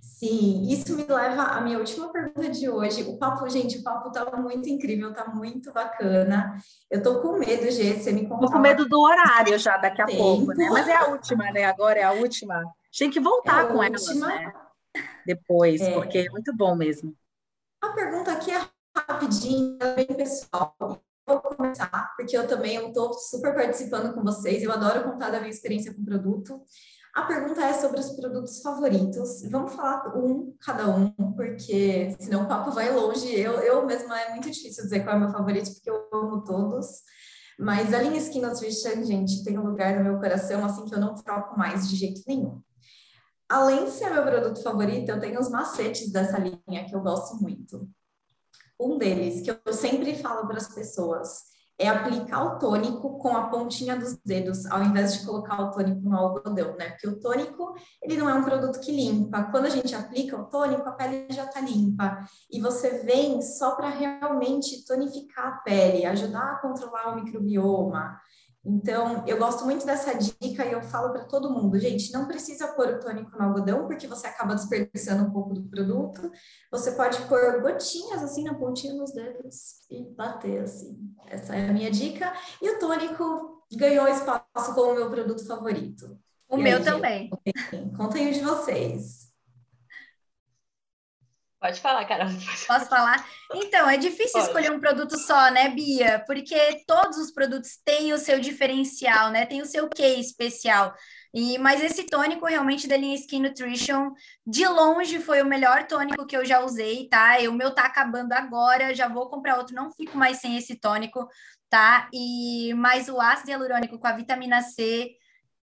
Sim, 0.00 0.68
isso 0.68 0.94
me 0.94 1.04
leva 1.04 1.42
à 1.42 1.60
minha 1.60 1.78
última 1.78 2.12
pergunta 2.12 2.48
de 2.48 2.68
hoje. 2.68 3.02
O 3.02 3.18
papo, 3.18 3.48
gente, 3.48 3.78
o 3.78 3.82
papo 3.82 4.10
tá 4.12 4.36
muito 4.36 4.68
incrível, 4.68 5.12
tá 5.12 5.26
muito 5.26 5.72
bacana. 5.72 6.56
Eu 6.88 7.02
tô 7.02 7.20
com 7.20 7.38
medo, 7.38 7.68
Gê, 7.72 7.94
você 7.94 8.12
me 8.12 8.28
contar. 8.28 8.46
Tô 8.46 8.52
com 8.52 8.58
medo 8.60 8.88
do 8.88 9.00
horário 9.00 9.58
já 9.58 9.76
daqui 9.78 10.00
a 10.00 10.06
tempo. 10.06 10.18
pouco, 10.18 10.54
né? 10.54 10.68
Mas 10.70 10.86
é 10.86 10.94
a 10.94 11.06
última, 11.06 11.50
né? 11.50 11.64
Agora 11.64 11.98
é 11.98 12.04
a 12.04 12.12
última. 12.12 12.62
Tem 12.96 13.10
que 13.10 13.18
voltar 13.18 13.64
é 13.64 13.66
com 13.66 13.78
última. 13.78 13.86
elas, 13.86 14.16
né? 14.16 14.52
Depois, 15.26 15.80
é. 15.80 15.92
porque 15.92 16.18
é 16.18 16.30
muito 16.30 16.54
bom 16.54 16.76
mesmo. 16.76 17.16
A 17.82 17.88
pergunta 17.88 18.30
aqui 18.30 18.52
é 18.52 18.60
rapidinho, 19.08 19.78
bem 19.96 20.06
pessoal. 20.06 20.76
Vou 21.26 21.40
começar, 21.40 22.12
porque 22.16 22.36
eu 22.36 22.46
também 22.46 22.88
estou 22.88 23.12
super 23.14 23.54
participando 23.54 24.12
com 24.14 24.22
vocês, 24.22 24.62
eu 24.62 24.72
adoro 24.72 25.04
contar 25.04 25.30
da 25.30 25.38
minha 25.38 25.50
experiência 25.50 25.94
com 25.94 26.02
o 26.02 26.04
produto. 26.04 26.60
A 27.14 27.22
pergunta 27.22 27.60
é 27.62 27.74
sobre 27.74 28.00
os 28.00 28.10
produtos 28.12 28.62
favoritos. 28.62 29.42
Vamos 29.50 29.74
falar 29.74 30.16
um, 30.16 30.54
cada 30.60 30.88
um, 30.88 31.10
porque 31.36 32.16
senão 32.18 32.44
o 32.44 32.48
papo 32.48 32.70
vai 32.70 32.90
longe. 32.90 33.38
Eu, 33.38 33.60
eu 33.60 33.84
mesma 33.84 34.18
é 34.18 34.30
muito 34.30 34.50
difícil 34.50 34.84
dizer 34.84 35.00
qual 35.00 35.14
é 35.14 35.18
o 35.18 35.20
meu 35.20 35.30
favorito, 35.30 35.70
porque 35.74 35.90
eu 35.90 36.08
amo 36.12 36.42
todos. 36.42 36.86
Mas 37.58 37.92
a 37.92 38.00
linha 38.00 38.16
Skin 38.16 38.40
Nutrition, 38.40 39.04
gente, 39.04 39.44
tem 39.44 39.58
um 39.58 39.66
lugar 39.66 39.98
no 39.98 40.04
meu 40.04 40.18
coração, 40.18 40.64
assim, 40.64 40.86
que 40.86 40.94
eu 40.94 41.00
não 41.00 41.14
troco 41.14 41.56
mais 41.58 41.88
de 41.88 41.96
jeito 41.96 42.22
nenhum. 42.26 42.62
Além 43.46 43.84
de 43.84 43.90
ser 43.90 44.10
meu 44.10 44.22
produto 44.22 44.62
favorito, 44.62 45.10
eu 45.10 45.20
tenho 45.20 45.38
os 45.38 45.50
macetes 45.50 46.10
dessa 46.10 46.38
linha 46.38 46.86
que 46.88 46.96
eu 46.96 47.02
gosto 47.02 47.36
muito. 47.42 47.86
Um 48.82 48.98
deles, 48.98 49.40
que 49.40 49.50
eu 49.50 49.72
sempre 49.72 50.16
falo 50.16 50.48
para 50.48 50.56
as 50.56 50.66
pessoas, 50.66 51.52
é 51.78 51.88
aplicar 51.88 52.44
o 52.44 52.58
tônico 52.58 53.18
com 53.18 53.36
a 53.36 53.48
pontinha 53.48 53.96
dos 53.96 54.16
dedos, 54.24 54.66
ao 54.66 54.82
invés 54.82 55.14
de 55.14 55.24
colocar 55.24 55.60
o 55.60 55.70
tônico 55.70 56.00
no 56.00 56.16
algodão, 56.16 56.76
né? 56.76 56.90
Porque 56.90 57.08
o 57.08 57.18
tônico, 57.18 57.74
ele 58.02 58.16
não 58.16 58.28
é 58.28 58.34
um 58.34 58.44
produto 58.44 58.80
que 58.80 58.92
limpa. 58.92 59.44
Quando 59.44 59.66
a 59.66 59.70
gente 59.70 59.94
aplica 59.94 60.36
o 60.36 60.46
tônico, 60.46 60.88
a 60.88 60.92
pele 60.92 61.26
já 61.30 61.44
está 61.44 61.60
limpa. 61.60 62.24
E 62.50 62.60
você 62.60 63.04
vem 63.04 63.40
só 63.40 63.76
para 63.76 63.88
realmente 63.88 64.84
tonificar 64.84 65.46
a 65.46 65.56
pele, 65.58 66.04
ajudar 66.04 66.52
a 66.52 66.58
controlar 66.60 67.12
o 67.12 67.22
microbioma. 67.22 68.20
Então, 68.64 69.24
eu 69.26 69.38
gosto 69.38 69.64
muito 69.64 69.84
dessa 69.84 70.14
dica 70.14 70.64
e 70.64 70.72
eu 70.72 70.82
falo 70.82 71.12
para 71.12 71.24
todo 71.24 71.50
mundo, 71.50 71.78
gente, 71.80 72.12
não 72.12 72.28
precisa 72.28 72.68
pôr 72.68 72.88
o 72.88 73.00
tônico 73.00 73.36
no 73.36 73.42
algodão, 73.42 73.86
porque 73.88 74.06
você 74.06 74.28
acaba 74.28 74.54
desperdiçando 74.54 75.24
um 75.24 75.32
pouco 75.32 75.52
do 75.52 75.64
produto. 75.64 76.30
Você 76.70 76.92
pode 76.92 77.20
pôr 77.22 77.60
gotinhas 77.60 78.22
assim 78.22 78.44
na 78.44 78.54
pontinha 78.54 78.94
dos 78.94 79.12
dedos 79.12 79.80
e 79.90 80.04
bater 80.14 80.62
assim. 80.62 80.96
Essa 81.26 81.56
é 81.56 81.70
a 81.70 81.72
minha 81.72 81.90
dica. 81.90 82.32
E 82.60 82.70
o 82.70 82.78
tônico 82.78 83.64
ganhou 83.74 84.06
espaço 84.06 84.74
como 84.74 84.94
meu 84.94 85.10
produto 85.10 85.44
favorito. 85.44 86.16
O 86.48 86.56
e 86.58 86.62
meu 86.62 86.78
aí, 86.78 86.84
também. 86.84 87.30
Gente, 87.46 87.96
contem 87.96 88.30
o 88.30 88.32
de 88.32 88.40
vocês. 88.40 89.21
Pode 91.62 91.80
falar, 91.80 92.04
Carol. 92.06 92.26
Posso 92.66 92.86
falar? 92.86 93.24
Então, 93.54 93.88
é 93.88 93.96
difícil 93.96 94.32
Pode. 94.32 94.46
escolher 94.46 94.72
um 94.72 94.80
produto 94.80 95.16
só, 95.16 95.48
né, 95.48 95.68
Bia? 95.68 96.20
Porque 96.26 96.82
todos 96.88 97.16
os 97.18 97.30
produtos 97.30 97.78
têm 97.84 98.12
o 98.12 98.18
seu 98.18 98.40
diferencial, 98.40 99.30
né? 99.30 99.46
Tem 99.46 99.62
o 99.62 99.66
seu 99.66 99.88
quê 99.88 100.16
especial. 100.16 100.92
E, 101.32 101.56
mas 101.58 101.80
esse 101.80 102.04
tônico 102.06 102.46
realmente 102.46 102.88
da 102.88 102.96
linha 102.96 103.14
Skin 103.14 103.40
Nutrition, 103.42 104.10
de 104.44 104.66
longe 104.66 105.20
foi 105.20 105.40
o 105.40 105.46
melhor 105.46 105.86
tônico 105.86 106.26
que 106.26 106.36
eu 106.36 106.44
já 106.44 106.64
usei, 106.64 107.08
tá? 107.08 107.36
O 107.48 107.52
meu 107.52 107.72
tá 107.72 107.84
acabando 107.84 108.32
agora, 108.32 108.92
já 108.92 109.06
vou 109.06 109.30
comprar 109.30 109.56
outro, 109.56 109.72
não 109.72 109.92
fico 109.92 110.18
mais 110.18 110.38
sem 110.38 110.56
esse 110.56 110.74
tônico, 110.74 111.28
tá? 111.70 112.08
E 112.12 112.74
mais 112.74 113.08
o 113.08 113.20
ácido 113.20 113.50
hialurônico 113.52 114.00
com 114.00 114.06
a 114.08 114.12
vitamina 114.12 114.62
C, 114.62 115.12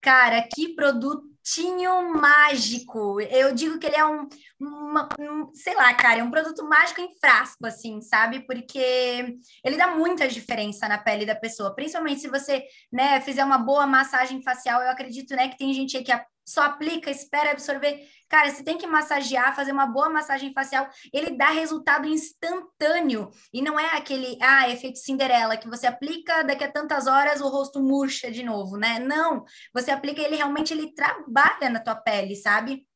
cara, 0.00 0.46
que 0.54 0.76
produto 0.76 1.26
produtinho 1.48 2.12
mágico. 2.12 3.20
Eu 3.20 3.54
digo 3.54 3.78
que 3.78 3.86
ele 3.86 3.96
é 3.96 4.04
um, 4.04 4.28
uma, 4.60 5.08
um, 5.18 5.50
sei 5.54 5.74
lá, 5.74 5.92
cara, 5.94 6.20
é 6.20 6.22
um 6.22 6.30
produto 6.30 6.62
mágico 6.68 7.00
em 7.00 7.16
frasco, 7.18 7.66
assim, 7.66 8.00
sabe? 8.02 8.40
Porque 8.40 9.38
ele 9.64 9.76
dá 9.76 9.88
muita 9.96 10.28
diferença 10.28 10.86
na 10.86 10.98
pele 10.98 11.24
da 11.24 11.34
pessoa, 11.34 11.74
principalmente 11.74 12.20
se 12.20 12.28
você, 12.28 12.64
né, 12.92 13.20
fizer 13.22 13.44
uma 13.44 13.58
boa 13.58 13.86
massagem 13.86 14.42
facial. 14.42 14.82
Eu 14.82 14.90
acredito, 14.90 15.34
né, 15.34 15.48
que 15.48 15.56
tem 15.56 15.72
gente 15.72 16.02
que 16.02 16.12
só 16.48 16.62
aplica, 16.62 17.10
espera 17.10 17.50
absorver. 17.50 18.08
Cara, 18.26 18.50
você 18.50 18.64
tem 18.64 18.78
que 18.78 18.86
massagear, 18.86 19.54
fazer 19.54 19.72
uma 19.72 19.86
boa 19.86 20.08
massagem 20.08 20.52
facial, 20.52 20.88
ele 21.12 21.36
dá 21.36 21.50
resultado 21.50 22.08
instantâneo. 22.08 23.30
E 23.52 23.60
não 23.60 23.78
é 23.78 23.96
aquele, 23.96 24.38
ah, 24.40 24.68
efeito 24.70 24.98
Cinderela, 24.98 25.56
que 25.58 25.68
você 25.68 25.86
aplica, 25.86 26.42
daqui 26.42 26.64
a 26.64 26.72
tantas 26.72 27.06
horas 27.06 27.42
o 27.42 27.48
rosto 27.48 27.80
murcha 27.80 28.30
de 28.30 28.42
novo, 28.42 28.78
né? 28.78 28.98
Não, 28.98 29.44
você 29.74 29.90
aplica 29.90 30.22
ele 30.22 30.36
realmente, 30.36 30.72
ele 30.72 30.94
trabalha 30.94 31.68
na 31.68 31.80
tua 31.80 31.94
pele, 31.96 32.34
sabe? 32.34 32.87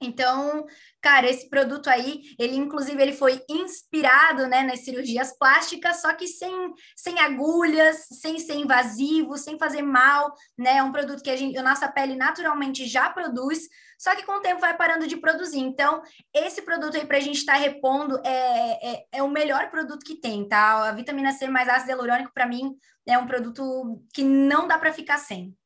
Então, 0.00 0.66
cara, 1.00 1.26
esse 1.28 1.48
produto 1.48 1.88
aí, 1.88 2.22
ele 2.38 2.54
inclusive 2.54 3.00
ele 3.00 3.14
foi 3.14 3.42
inspirado, 3.48 4.46
né, 4.46 4.62
nas 4.62 4.80
cirurgias 4.80 5.36
plásticas, 5.38 6.02
só 6.02 6.12
que 6.12 6.26
sem, 6.26 6.74
sem 6.94 7.18
agulhas, 7.18 8.06
sem 8.20 8.38
ser 8.38 8.56
invasivo, 8.56 9.38
sem 9.38 9.58
fazer 9.58 9.80
mal, 9.80 10.34
né? 10.56 10.76
É 10.76 10.82
um 10.82 10.92
produto 10.92 11.22
que 11.22 11.30
a, 11.30 11.36
gente, 11.36 11.56
a 11.56 11.62
nossa 11.62 11.90
pele 11.90 12.14
naturalmente 12.14 12.86
já 12.86 13.08
produz, 13.08 13.68
só 13.98 14.14
que 14.14 14.24
com 14.24 14.32
o 14.32 14.40
tempo 14.40 14.60
vai 14.60 14.76
parando 14.76 15.06
de 15.06 15.16
produzir. 15.16 15.60
Então, 15.60 16.02
esse 16.34 16.60
produto 16.60 16.96
aí 16.96 17.06
para 17.06 17.16
a 17.16 17.20
gente 17.20 17.38
estar 17.38 17.54
tá 17.54 17.58
repondo 17.58 18.20
é, 18.22 18.92
é, 18.92 19.06
é, 19.12 19.22
o 19.22 19.30
melhor 19.30 19.70
produto 19.70 20.04
que 20.04 20.20
tem, 20.20 20.46
tá? 20.46 20.88
A 20.88 20.92
vitamina 20.92 21.32
C 21.32 21.48
mais 21.48 21.68
ácido 21.68 21.90
hialurônico, 21.90 22.32
para 22.34 22.46
mim, 22.46 22.76
é 23.06 23.16
um 23.16 23.26
produto 23.26 24.02
que 24.12 24.22
não 24.22 24.68
dá 24.68 24.78
para 24.78 24.92
ficar 24.92 25.16
sem. 25.16 25.56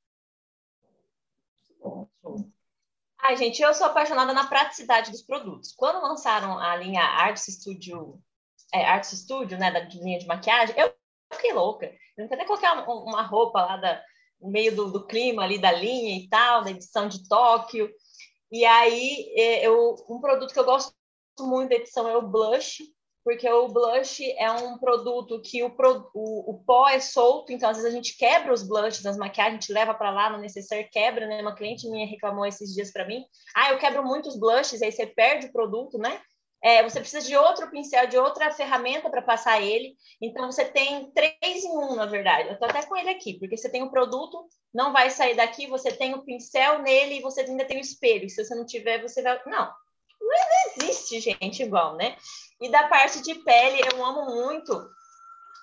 Ai, 3.23 3.37
gente, 3.37 3.61
eu 3.61 3.73
sou 3.75 3.87
apaixonada 3.87 4.33
na 4.33 4.47
praticidade 4.47 5.11
dos 5.11 5.23
produtos. 5.23 5.73
Quando 5.77 6.03
lançaram 6.03 6.59
a 6.59 6.75
linha 6.77 7.03
Arts 7.03 7.47
Studio, 7.47 8.19
é, 8.73 8.85
Arts 8.85 9.11
Studio, 9.11 9.59
né, 9.59 9.71
da 9.71 9.81
linha 9.81 10.19
de 10.19 10.27
maquiagem, 10.27 10.75
eu 10.79 10.93
fiquei 11.33 11.53
louca. 11.53 11.87
Eu 12.17 12.23
não 12.23 12.29
queria 12.29 12.47
colocar 12.47 12.73
uma 12.89 13.23
roupa 13.23 13.63
lá 13.63 13.77
da, 13.77 14.03
no 14.41 14.51
meio 14.51 14.75
do, 14.75 14.91
do, 14.91 15.07
clima 15.07 15.43
ali 15.43 15.59
da 15.59 15.71
linha 15.71 16.17
e 16.17 16.29
tal, 16.29 16.65
da 16.65 16.71
edição 16.71 17.09
de 17.09 17.29
Tóquio. 17.29 17.91
E 18.51 18.65
aí, 18.65 19.33
é, 19.37 19.67
eu, 19.67 19.97
um 20.09 20.21
produto 20.21 20.53
que 20.53 20.59
eu 20.59 20.65
gosto 20.65 20.95
muito 21.41 21.69
da 21.69 21.77
edição 21.77 22.09
é 22.09 22.17
o 22.17 22.23
blush, 22.23 22.83
porque 23.31 23.49
o 23.49 23.69
blush 23.69 24.29
é 24.37 24.51
um 24.51 24.77
produto 24.77 25.41
que 25.41 25.63
o, 25.63 25.73
o, 26.13 26.51
o, 26.51 26.65
pó 26.67 26.89
é 26.89 26.99
solto, 26.99 27.53
então 27.53 27.71
às 27.71 27.77
vezes 27.77 27.89
a 27.89 27.95
gente 27.95 28.17
quebra 28.17 28.53
os 28.53 28.65
blushes 28.65 29.03
das 29.03 29.17
maquiagens, 29.17 29.55
a 29.55 29.61
gente 29.61 29.73
leva 29.73 29.95
para 29.95 30.11
lá 30.11 30.31
no 30.31 30.39
necessário, 30.39 30.89
quebra, 30.91 31.29
né? 31.29 31.41
Uma 31.41 31.55
cliente 31.55 31.89
minha 31.89 32.09
reclamou 32.09 32.45
esses 32.45 32.75
dias 32.75 32.91
para 32.91 33.07
mim, 33.07 33.25
ah, 33.55 33.71
eu 33.71 33.79
quebro 33.79 34.05
muitos 34.05 34.37
blushes, 34.37 34.83
aí 34.83 34.91
você 34.91 35.07
perde 35.07 35.47
o 35.47 35.53
produto, 35.53 35.97
né? 35.97 36.21
É, 36.61 36.83
você 36.83 36.99
precisa 36.99 37.25
de 37.25 37.37
outro 37.37 37.71
pincel, 37.71 38.09
de 38.09 38.19
outra 38.19 38.51
ferramenta 38.51 39.09
para 39.09 39.23
passar 39.23 39.63
ele. 39.63 39.95
Então, 40.21 40.51
você 40.51 40.65
tem 40.65 41.11
três 41.13 41.65
em 41.65 41.71
um, 41.71 41.95
na 41.95 42.05
verdade. 42.05 42.49
Eu 42.49 42.55
estou 42.55 42.69
até 42.69 42.85
com 42.85 42.95
ele 42.97 43.09
aqui, 43.09 43.39
porque 43.39 43.57
você 43.57 43.71
tem 43.71 43.83
o 43.83 43.91
produto, 43.91 44.45
não 44.75 44.93
vai 44.93 45.09
sair 45.09 45.35
daqui, 45.35 45.67
você 45.69 45.91
tem 45.91 46.13
o 46.15 46.23
pincel 46.23 46.83
nele 46.83 47.19
e 47.19 47.23
você 47.23 47.43
ainda 47.43 47.65
tem 47.65 47.79
o 47.79 47.81
espelho. 47.81 48.29
Se 48.29 48.45
você 48.45 48.55
não 48.55 48.67
tiver, 48.67 49.01
você 49.01 49.23
vai. 49.23 49.41
Não, 49.47 49.73
não 50.21 50.31
existe 50.77 51.21
gente 51.21 51.63
igual, 51.63 51.97
né? 51.97 52.15
E 52.61 52.69
da 52.71 52.89
parte 52.89 53.23
de 53.23 53.35
pele, 53.37 53.81
eu 53.93 54.05
amo 54.05 54.27
muito 54.27 54.91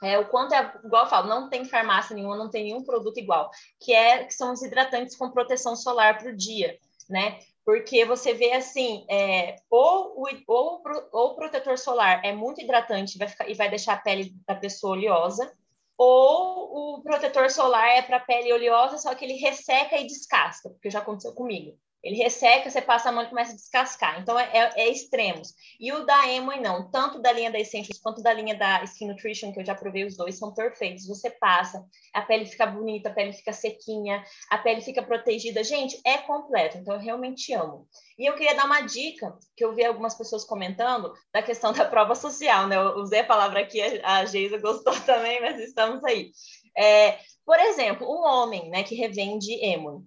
é, 0.02 0.18
o 0.18 0.28
quanto 0.28 0.54
é, 0.54 0.74
igual 0.84 1.04
eu 1.04 1.10
falo, 1.10 1.28
não 1.28 1.50
tem 1.50 1.66
farmácia 1.66 2.16
nenhuma, 2.16 2.38
não 2.38 2.50
tem 2.50 2.66
nenhum 2.66 2.84
produto 2.84 3.18
igual, 3.18 3.50
que 3.80 3.94
é 3.94 4.24
que 4.24 4.34
são 4.34 4.54
os 4.54 4.62
hidratantes 4.62 5.16
com 5.16 5.32
proteção 5.32 5.76
solar 5.76 6.18
para 6.18 6.30
o 6.30 6.36
dia, 6.36 6.78
né? 7.10 7.40
Porque 7.66 8.06
você 8.06 8.34
vê 8.34 8.54
assim, 8.54 9.06
é, 9.10 9.56
ou, 9.70 10.22
o, 10.22 10.28
ou, 10.48 10.84
ou 11.12 11.32
o 11.32 11.36
protetor 11.36 11.78
solar 11.78 12.24
é 12.24 12.32
muito 12.32 12.62
hidratante 12.62 13.18
vai 13.18 13.28
ficar, 13.28 13.50
e 13.50 13.54
vai 13.54 13.70
deixar 13.70 13.94
a 13.94 13.98
pele 13.98 14.34
da 14.48 14.56
pessoa 14.56 14.94
oleosa, 14.94 15.52
ou 15.98 16.98
o 16.98 17.02
protetor 17.02 17.50
solar 17.50 17.90
é 17.90 18.02
para 18.04 18.20
pele 18.20 18.54
oleosa, 18.54 19.00
só 19.00 19.14
que 19.16 19.26
ele 19.26 19.34
resseca 19.34 19.98
e 19.98 20.06
descasca, 20.06 20.70
porque 20.70 20.92
já 20.92 21.00
aconteceu 21.00 21.34
comigo. 21.34 21.78
Ele 22.08 22.16
resseca, 22.16 22.70
você 22.70 22.82
passa 22.82 23.10
a 23.10 23.12
mão 23.12 23.26
e 23.26 23.28
começa 23.28 23.52
a 23.52 23.56
descascar. 23.56 24.22
Então, 24.22 24.40
é, 24.40 24.50
é, 24.54 24.84
é 24.84 24.90
extremos. 24.90 25.54
E 25.78 25.92
o 25.92 26.06
da 26.06 26.26
Emoi, 26.32 26.58
não. 26.58 26.90
Tanto 26.90 27.20
da 27.20 27.34
linha 27.34 27.52
da 27.52 27.60
Essentials 27.60 28.00
quanto 28.00 28.24
da 28.24 28.32
linha 28.32 28.56
da 28.56 28.82
Skin 28.86 29.08
Nutrition, 29.10 29.52
que 29.52 29.60
eu 29.60 29.66
já 29.66 29.76
provei 29.76 30.06
os 30.06 30.16
dois, 30.16 30.38
são 30.38 30.54
perfeitos. 30.54 31.06
Você 31.06 31.30
passa, 31.30 31.86
a 32.14 32.22
pele 32.22 32.46
fica 32.46 32.66
bonita, 32.66 33.10
a 33.10 33.14
pele 33.14 33.34
fica 33.34 33.52
sequinha, 33.52 34.24
a 34.50 34.58
pele 34.58 34.80
fica 34.80 35.04
protegida. 35.04 35.62
Gente, 35.66 36.00
é 36.06 36.18
completo. 36.20 36.78
Então, 36.78 36.94
eu 36.94 37.02
realmente 37.02 37.52
amo. 37.52 37.86
E 38.18 38.26
eu 38.26 38.36
queria 38.36 38.56
dar 38.56 38.68
uma 38.68 38.80
dica, 38.80 39.38
que 39.58 39.66
eu 39.66 39.76
vi 39.76 39.84
algumas 39.84 40.16
pessoas 40.16 40.46
comentando, 40.46 41.12
da 41.34 41.44
questão 41.44 41.74
da 41.76 41.84
prova 41.84 42.16
social, 42.16 42.68
né? 42.68 42.78
Eu 42.78 43.00
usei 43.00 43.20
a 43.20 43.26
palavra 43.26 43.60
aqui, 43.60 43.82
a 44.02 44.24
Geisa 44.24 44.58
gostou 44.60 44.94
também, 45.06 45.42
mas 45.42 45.60
estamos 45.60 46.02
aí. 46.06 46.32
É, 46.78 47.20
por 47.46 47.60
exemplo, 47.60 48.08
um 48.10 48.26
homem 48.26 48.70
né, 48.70 48.84
que 48.84 48.96
revende 48.96 49.52
Emoi 49.62 50.00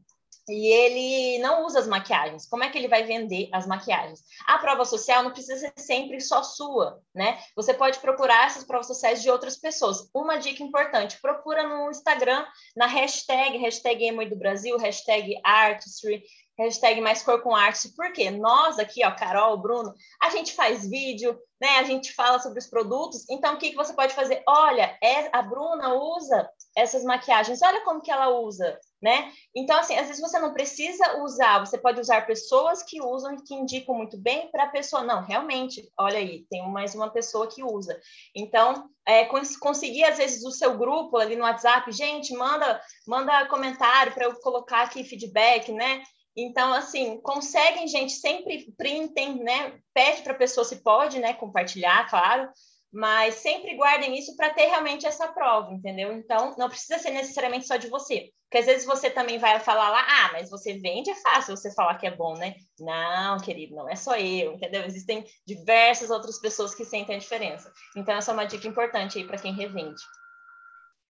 e 0.50 0.66
ele 0.66 1.38
não 1.42 1.64
usa 1.64 1.78
as 1.78 1.86
maquiagens. 1.86 2.46
Como 2.46 2.64
é 2.64 2.70
que 2.70 2.76
ele 2.76 2.88
vai 2.88 3.04
vender 3.04 3.48
as 3.52 3.66
maquiagens? 3.66 4.20
A 4.46 4.58
prova 4.58 4.84
social 4.84 5.22
não 5.22 5.30
precisa 5.30 5.56
ser 5.58 5.72
sempre 5.76 6.20
só 6.20 6.42
sua, 6.42 7.00
né? 7.14 7.38
Você 7.56 7.72
pode 7.72 7.98
procurar 8.00 8.46
essas 8.46 8.64
provas 8.64 8.86
sociais 8.86 9.22
de 9.22 9.30
outras 9.30 9.56
pessoas. 9.56 10.08
Uma 10.14 10.36
dica 10.36 10.62
importante, 10.62 11.20
procura 11.20 11.62
no 11.62 11.90
Instagram, 11.90 12.44
na 12.76 12.86
hashtag, 12.86 13.58
hashtag 13.58 14.10
do 14.26 14.36
Brasil, 14.36 14.76
hashtag 14.78 15.38
Artistry, 15.44 16.22
hashtag 16.60 17.00
mais 17.00 17.22
cor 17.22 17.42
com 17.42 17.54
arte, 17.54 17.88
porque 17.96 18.30
nós 18.30 18.78
aqui, 18.78 19.04
ó, 19.04 19.10
Carol, 19.12 19.56
Bruno, 19.56 19.94
a 20.22 20.30
gente 20.30 20.52
faz 20.52 20.88
vídeo, 20.88 21.38
né? 21.60 21.78
A 21.78 21.84
gente 21.84 22.12
fala 22.12 22.38
sobre 22.38 22.58
os 22.58 22.66
produtos. 22.66 23.28
Então, 23.30 23.54
o 23.54 23.58
que, 23.58 23.70
que 23.70 23.76
você 23.76 23.92
pode 23.94 24.14
fazer? 24.14 24.42
Olha, 24.46 24.96
é, 25.02 25.28
a 25.32 25.42
Bruna 25.42 25.94
usa 25.94 26.48
essas 26.76 27.02
maquiagens, 27.02 27.62
olha 27.62 27.82
como 27.82 28.02
que 28.02 28.10
ela 28.10 28.28
usa, 28.28 28.78
né? 29.02 29.32
Então, 29.54 29.78
assim, 29.78 29.96
às 29.96 30.08
vezes 30.08 30.20
você 30.20 30.38
não 30.38 30.52
precisa 30.52 31.22
usar, 31.22 31.58
você 31.58 31.78
pode 31.78 32.00
usar 32.00 32.26
pessoas 32.26 32.82
que 32.82 33.00
usam 33.00 33.34
e 33.34 33.42
que 33.42 33.54
indicam 33.54 33.94
muito 33.94 34.18
bem 34.18 34.50
para 34.50 34.64
a 34.64 34.68
pessoa. 34.68 35.02
Não, 35.02 35.22
realmente, 35.22 35.90
olha 35.98 36.18
aí, 36.18 36.44
tem 36.50 36.68
mais 36.70 36.94
uma 36.94 37.10
pessoa 37.10 37.46
que 37.46 37.62
usa. 37.62 37.98
Então, 38.34 38.88
é, 39.06 39.24
conseguir, 39.58 40.04
às 40.04 40.18
vezes, 40.18 40.44
o 40.44 40.50
seu 40.50 40.76
grupo 40.76 41.16
ali 41.16 41.34
no 41.34 41.44
WhatsApp, 41.44 41.90
gente, 41.92 42.34
manda, 42.34 42.80
manda 43.06 43.46
comentário 43.46 44.12
para 44.12 44.26
eu 44.26 44.34
colocar 44.40 44.82
aqui 44.82 45.02
feedback, 45.02 45.72
né? 45.72 46.02
Então, 46.36 46.72
assim, 46.72 47.20
conseguem, 47.20 47.88
gente, 47.88 48.12
sempre 48.12 48.72
printem, 48.76 49.42
né? 49.42 49.78
Pede 49.92 50.22
para 50.22 50.32
a 50.32 50.38
pessoa 50.38 50.64
se 50.64 50.76
pode, 50.76 51.18
né? 51.18 51.34
Compartilhar, 51.34 52.08
claro, 52.08 52.48
mas 52.92 53.36
sempre 53.36 53.76
guardem 53.76 54.18
isso 54.18 54.34
para 54.36 54.50
ter 54.50 54.66
realmente 54.66 55.06
essa 55.06 55.28
prova, 55.28 55.72
entendeu? 55.72 56.12
Então, 56.12 56.54
não 56.58 56.68
precisa 56.68 56.98
ser 56.98 57.10
necessariamente 57.10 57.66
só 57.66 57.76
de 57.76 57.88
você. 57.88 58.30
Porque 58.50 58.58
às 58.58 58.66
vezes 58.66 58.84
você 58.84 59.08
também 59.08 59.38
vai 59.38 59.60
falar 59.60 59.90
lá, 59.90 60.04
ah, 60.08 60.30
mas 60.32 60.50
você 60.50 60.74
vende, 60.74 61.08
é 61.08 61.14
fácil 61.14 61.56
você 61.56 61.72
falar 61.72 61.98
que 61.98 62.06
é 62.06 62.16
bom, 62.16 62.34
né? 62.34 62.56
Não, 62.80 63.38
querido, 63.38 63.76
não 63.76 63.88
é 63.88 63.94
só 63.94 64.16
eu, 64.16 64.54
entendeu? 64.54 64.84
Existem 64.84 65.24
diversas 65.46 66.10
outras 66.10 66.40
pessoas 66.40 66.74
que 66.74 66.84
sentem 66.84 67.14
a 67.14 67.18
diferença. 67.20 67.72
Então, 67.96 68.16
essa 68.16 68.32
é 68.32 68.34
uma 68.34 68.46
dica 68.46 68.66
importante 68.66 69.18
aí 69.18 69.24
para 69.24 69.38
quem 69.38 69.54
revende. 69.54 70.02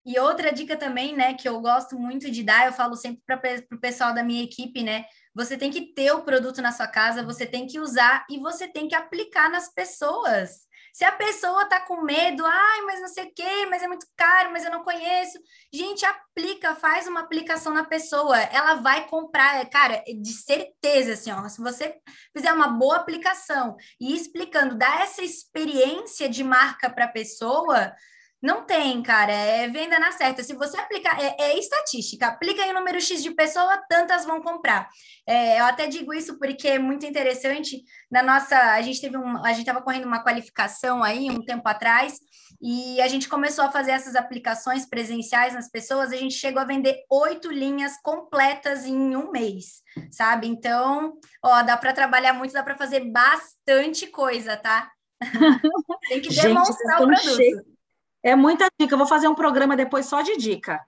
E 0.05 0.19
outra 0.19 0.51
dica 0.51 0.77
também, 0.77 1.15
né, 1.15 1.35
que 1.35 1.49
eu 1.49 1.61
gosto 1.61 1.97
muito 1.97 2.31
de 2.31 2.43
dar, 2.43 2.67
eu 2.67 2.73
falo 2.73 2.97
sempre 2.97 3.23
para 3.25 3.41
o 3.73 3.79
pessoal 3.79 4.13
da 4.13 4.25
minha 4.25 4.43
equipe, 4.43 4.83
né? 4.83 5.05
Você 5.35 5.57
tem 5.57 5.71
que 5.71 5.93
ter 5.93 6.11
o 6.13 6.23
produto 6.23 6.61
na 6.61 6.73
sua 6.73 6.89
casa, 6.89 7.23
você 7.23 7.47
tem 7.47 7.67
que 7.67 7.79
usar 7.79 8.25
e 8.29 8.41
você 8.41 8.67
tem 8.67 8.89
que 8.89 8.95
aplicar 8.95 9.49
nas 9.49 9.73
pessoas. 9.73 10.67
Se 10.99 11.05
a 11.05 11.13
pessoa 11.13 11.65
tá 11.65 11.79
com 11.79 12.03
medo, 12.03 12.45
ai, 12.45 12.81
mas 12.81 13.01
não 13.01 13.07
sei 13.07 13.27
o 13.27 13.33
quê, 13.33 13.67
mas 13.71 13.85
é 13.85 13.87
muito 13.87 14.05
caro, 14.17 14.51
mas 14.51 14.65
eu 14.65 14.71
não 14.73 14.83
conheço. 14.83 15.39
Gente, 15.73 16.05
aplica, 16.05 16.75
faz 16.75 17.07
uma 17.07 17.21
aplicação 17.21 17.73
na 17.73 17.85
pessoa, 17.85 18.37
ela 18.37 18.75
vai 18.75 19.07
comprar, 19.07 19.65
cara, 19.71 20.03
de 20.05 20.33
certeza, 20.33 21.13
assim, 21.13 21.31
ó, 21.31 21.49
se 21.49 21.61
você 21.61 21.95
fizer 22.37 22.53
uma 22.53 22.67
boa 22.67 22.97
aplicação 22.97 23.77
e 24.01 24.13
explicando, 24.13 24.77
dar 24.77 25.03
essa 25.03 25.23
experiência 25.23 26.29
de 26.29 26.43
marca 26.43 26.91
para 26.91 27.05
a 27.05 27.13
pessoa, 27.13 27.95
não 28.41 28.65
tem, 28.65 29.03
cara, 29.03 29.33
é 29.33 29.69
venda 29.69 29.99
na 29.99 30.13
certa. 30.13 30.45
Se 30.45 30.55
você 30.55 30.79
aplicar, 30.79 31.21
é, 31.21 31.35
é 31.39 31.59
estatística, 31.59 32.29
aplica 32.29 32.63
em 32.63 32.71
um 32.71 32.75
número 32.75 33.01
X 33.01 33.21
de 33.21 33.33
pessoa, 33.33 33.83
tantas 33.89 34.25
vão 34.25 34.41
comprar. 34.41 34.89
É, 35.27 35.59
eu 35.59 35.65
até 35.65 35.89
digo 35.89 36.15
isso 36.15 36.39
porque 36.39 36.69
é 36.69 36.79
muito 36.79 37.05
interessante. 37.05 37.83
Na 38.09 38.23
nossa, 38.23 38.57
a 38.57 38.81
gente 38.81 39.01
teve 39.01 39.17
um, 39.17 39.45
a 39.45 39.49
gente 39.49 39.61
estava 39.61 39.83
correndo 39.83 40.07
uma 40.07 40.23
qualificação 40.23 41.03
aí 41.03 41.29
um 41.29 41.45
tempo 41.45 41.69
atrás, 41.69 42.21
e 42.63 43.01
a 43.01 43.09
gente 43.09 43.29
começou 43.29 43.65
a 43.65 43.73
fazer 43.73 43.91
essas 43.91 44.15
aplicações 44.15 44.87
presenciais 44.87 45.55
nas 45.55 45.69
pessoas, 45.69 46.13
a 46.13 46.17
gente 46.17 46.35
chegou 46.35 46.63
a 46.63 46.65
vender 46.65 47.05
oito 47.11 47.51
linhas 47.51 48.01
completas 48.03 48.85
em 48.85 49.17
um 49.17 49.33
mês, 49.33 49.83
sabe? 50.13 50.47
Então, 50.47 51.15
ó, 51.45 51.63
dá 51.63 51.77
para 51.77 51.93
trabalhar 51.93 52.35
muito, 52.35 52.53
dá 52.53 52.63
para 52.63 52.77
fazer 52.77 53.11
bastante 53.11 54.07
coisa, 54.07 54.57
tá? 54.57 54.91
Tem 56.09 56.21
que 56.21 56.29
demonstrar 56.29 56.99
gente, 56.99 57.03
o 57.03 57.07
produto. 57.07 57.37
Cheio 57.37 57.78
é 58.23 58.35
muita 58.35 58.69
dica. 58.79 58.95
Eu 58.95 58.99
vou 58.99 59.07
fazer 59.07 59.29
um 59.29 59.35
programa 59.35 59.77
depois 59.77 60.07
só 60.07 60.23
de 60.23 60.37
dica. 60.37 60.81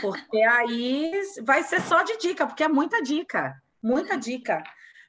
Porque 0.00 0.42
aí 0.42 1.12
vai 1.42 1.62
ser 1.62 1.80
só 1.82 2.02
de 2.02 2.16
dica, 2.18 2.46
porque 2.46 2.64
é 2.64 2.68
muita 2.68 3.02
dica. 3.02 3.60
Muita 3.82 4.16
dica. 4.16 4.62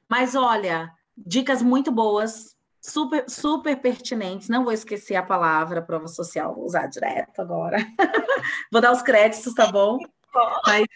Mas 0.08 0.34
olha, 0.34 0.90
dicas 1.16 1.62
muito 1.62 1.90
boas, 1.90 2.56
super, 2.80 3.24
super 3.28 3.76
pertinentes. 3.76 4.48
Não 4.48 4.64
vou 4.64 4.72
esquecer 4.72 5.16
a 5.16 5.22
palavra 5.22 5.82
prova 5.82 6.08
social, 6.08 6.54
vou 6.54 6.64
usar 6.64 6.86
direto 6.86 7.40
agora. 7.40 7.78
vou 8.70 8.80
dar 8.80 8.92
os 8.92 9.02
créditos, 9.02 9.54
tá 9.54 9.70
bom? 9.70 9.98
Mas, 10.66 10.86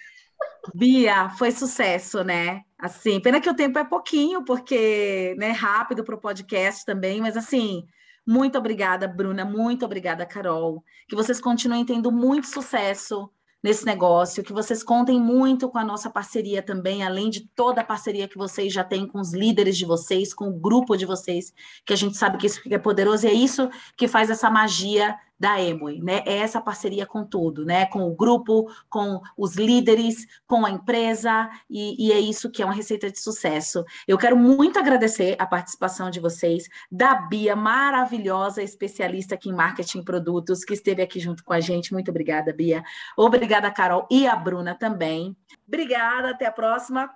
Bia, 0.74 1.30
foi 1.30 1.50
sucesso, 1.50 2.22
né? 2.22 2.62
Assim, 2.78 3.20
pena 3.20 3.40
que 3.40 3.50
o 3.50 3.54
tempo 3.54 3.78
é 3.78 3.84
pouquinho, 3.84 4.44
porque, 4.44 5.34
né, 5.38 5.50
rápido 5.50 6.04
para 6.04 6.14
o 6.14 6.20
podcast 6.20 6.84
também, 6.84 7.20
mas 7.20 7.36
assim, 7.36 7.86
muito 8.26 8.56
obrigada, 8.56 9.08
Bruna. 9.08 9.44
Muito 9.44 9.84
obrigada, 9.84 10.24
Carol. 10.24 10.84
Que 11.08 11.16
vocês 11.16 11.40
continuem 11.40 11.84
tendo 11.84 12.12
muito 12.12 12.46
sucesso 12.46 13.30
nesse 13.62 13.86
negócio, 13.86 14.42
que 14.42 14.52
vocês 14.52 14.82
contem 14.82 15.20
muito 15.20 15.68
com 15.68 15.78
a 15.78 15.84
nossa 15.84 16.10
parceria 16.10 16.60
também, 16.60 17.04
além 17.04 17.30
de 17.30 17.48
toda 17.54 17.80
a 17.80 17.84
parceria 17.84 18.26
que 18.26 18.36
vocês 18.36 18.72
já 18.72 18.82
têm 18.82 19.06
com 19.06 19.20
os 19.20 19.32
líderes 19.32 19.76
de 19.76 19.84
vocês, 19.84 20.34
com 20.34 20.48
o 20.48 20.58
grupo 20.58 20.96
de 20.96 21.06
vocês, 21.06 21.54
que 21.86 21.92
a 21.92 21.96
gente 21.96 22.16
sabe 22.16 22.38
que 22.38 22.46
isso 22.46 22.60
é 22.68 22.78
poderoso 22.78 23.24
e 23.24 23.30
é 23.30 23.32
isso 23.32 23.70
que 23.96 24.08
faz 24.08 24.30
essa 24.30 24.50
magia 24.50 25.16
da 25.42 25.60
Emoi, 25.60 25.98
né? 26.00 26.22
É 26.24 26.36
essa 26.36 26.60
parceria 26.60 27.04
com 27.04 27.24
tudo, 27.24 27.64
né? 27.64 27.86
Com 27.86 28.04
o 28.04 28.14
grupo, 28.14 28.72
com 28.88 29.20
os 29.36 29.56
líderes, 29.56 30.24
com 30.46 30.64
a 30.64 30.70
empresa, 30.70 31.50
e, 31.68 32.06
e, 32.06 32.12
é 32.12 32.20
isso 32.20 32.48
que 32.48 32.62
é 32.62 32.64
uma 32.64 32.72
receita 32.72 33.10
de 33.10 33.18
sucesso. 33.18 33.84
Eu 34.06 34.16
quero 34.16 34.36
muito 34.36 34.78
agradecer 34.78 35.34
a 35.40 35.44
participação 35.44 36.10
de 36.10 36.20
vocês, 36.20 36.68
da 36.88 37.16
Bia, 37.16 37.56
maravilhosa 37.56 38.62
especialista 38.62 39.34
aqui 39.34 39.48
em 39.48 39.52
marketing 39.52 39.98
e 39.98 40.04
produtos, 40.04 40.64
que 40.64 40.74
esteve 40.74 41.02
aqui 41.02 41.18
junto 41.18 41.42
com 41.42 41.52
a 41.52 41.58
gente. 41.58 41.92
Muito 41.92 42.08
obrigada, 42.08 42.52
Bia. 42.52 42.84
Obrigada, 43.16 43.68
Carol, 43.68 44.06
e 44.08 44.28
a 44.28 44.36
Bruna 44.36 44.76
também. 44.76 45.36
Obrigada, 45.66 46.30
até 46.30 46.46
a 46.46 46.52
próxima. 46.52 47.10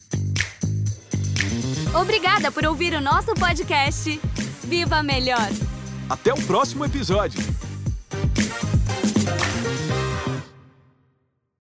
Obrigada 1.95 2.51
por 2.51 2.67
ouvir 2.67 2.93
o 2.93 3.01
nosso 3.01 3.35
podcast. 3.35 4.21
Viva 4.65 5.01
Melhor! 5.01 5.49
Até 6.11 6.35
o 6.35 6.43
próximo 6.43 6.85
episódio! 6.85 7.66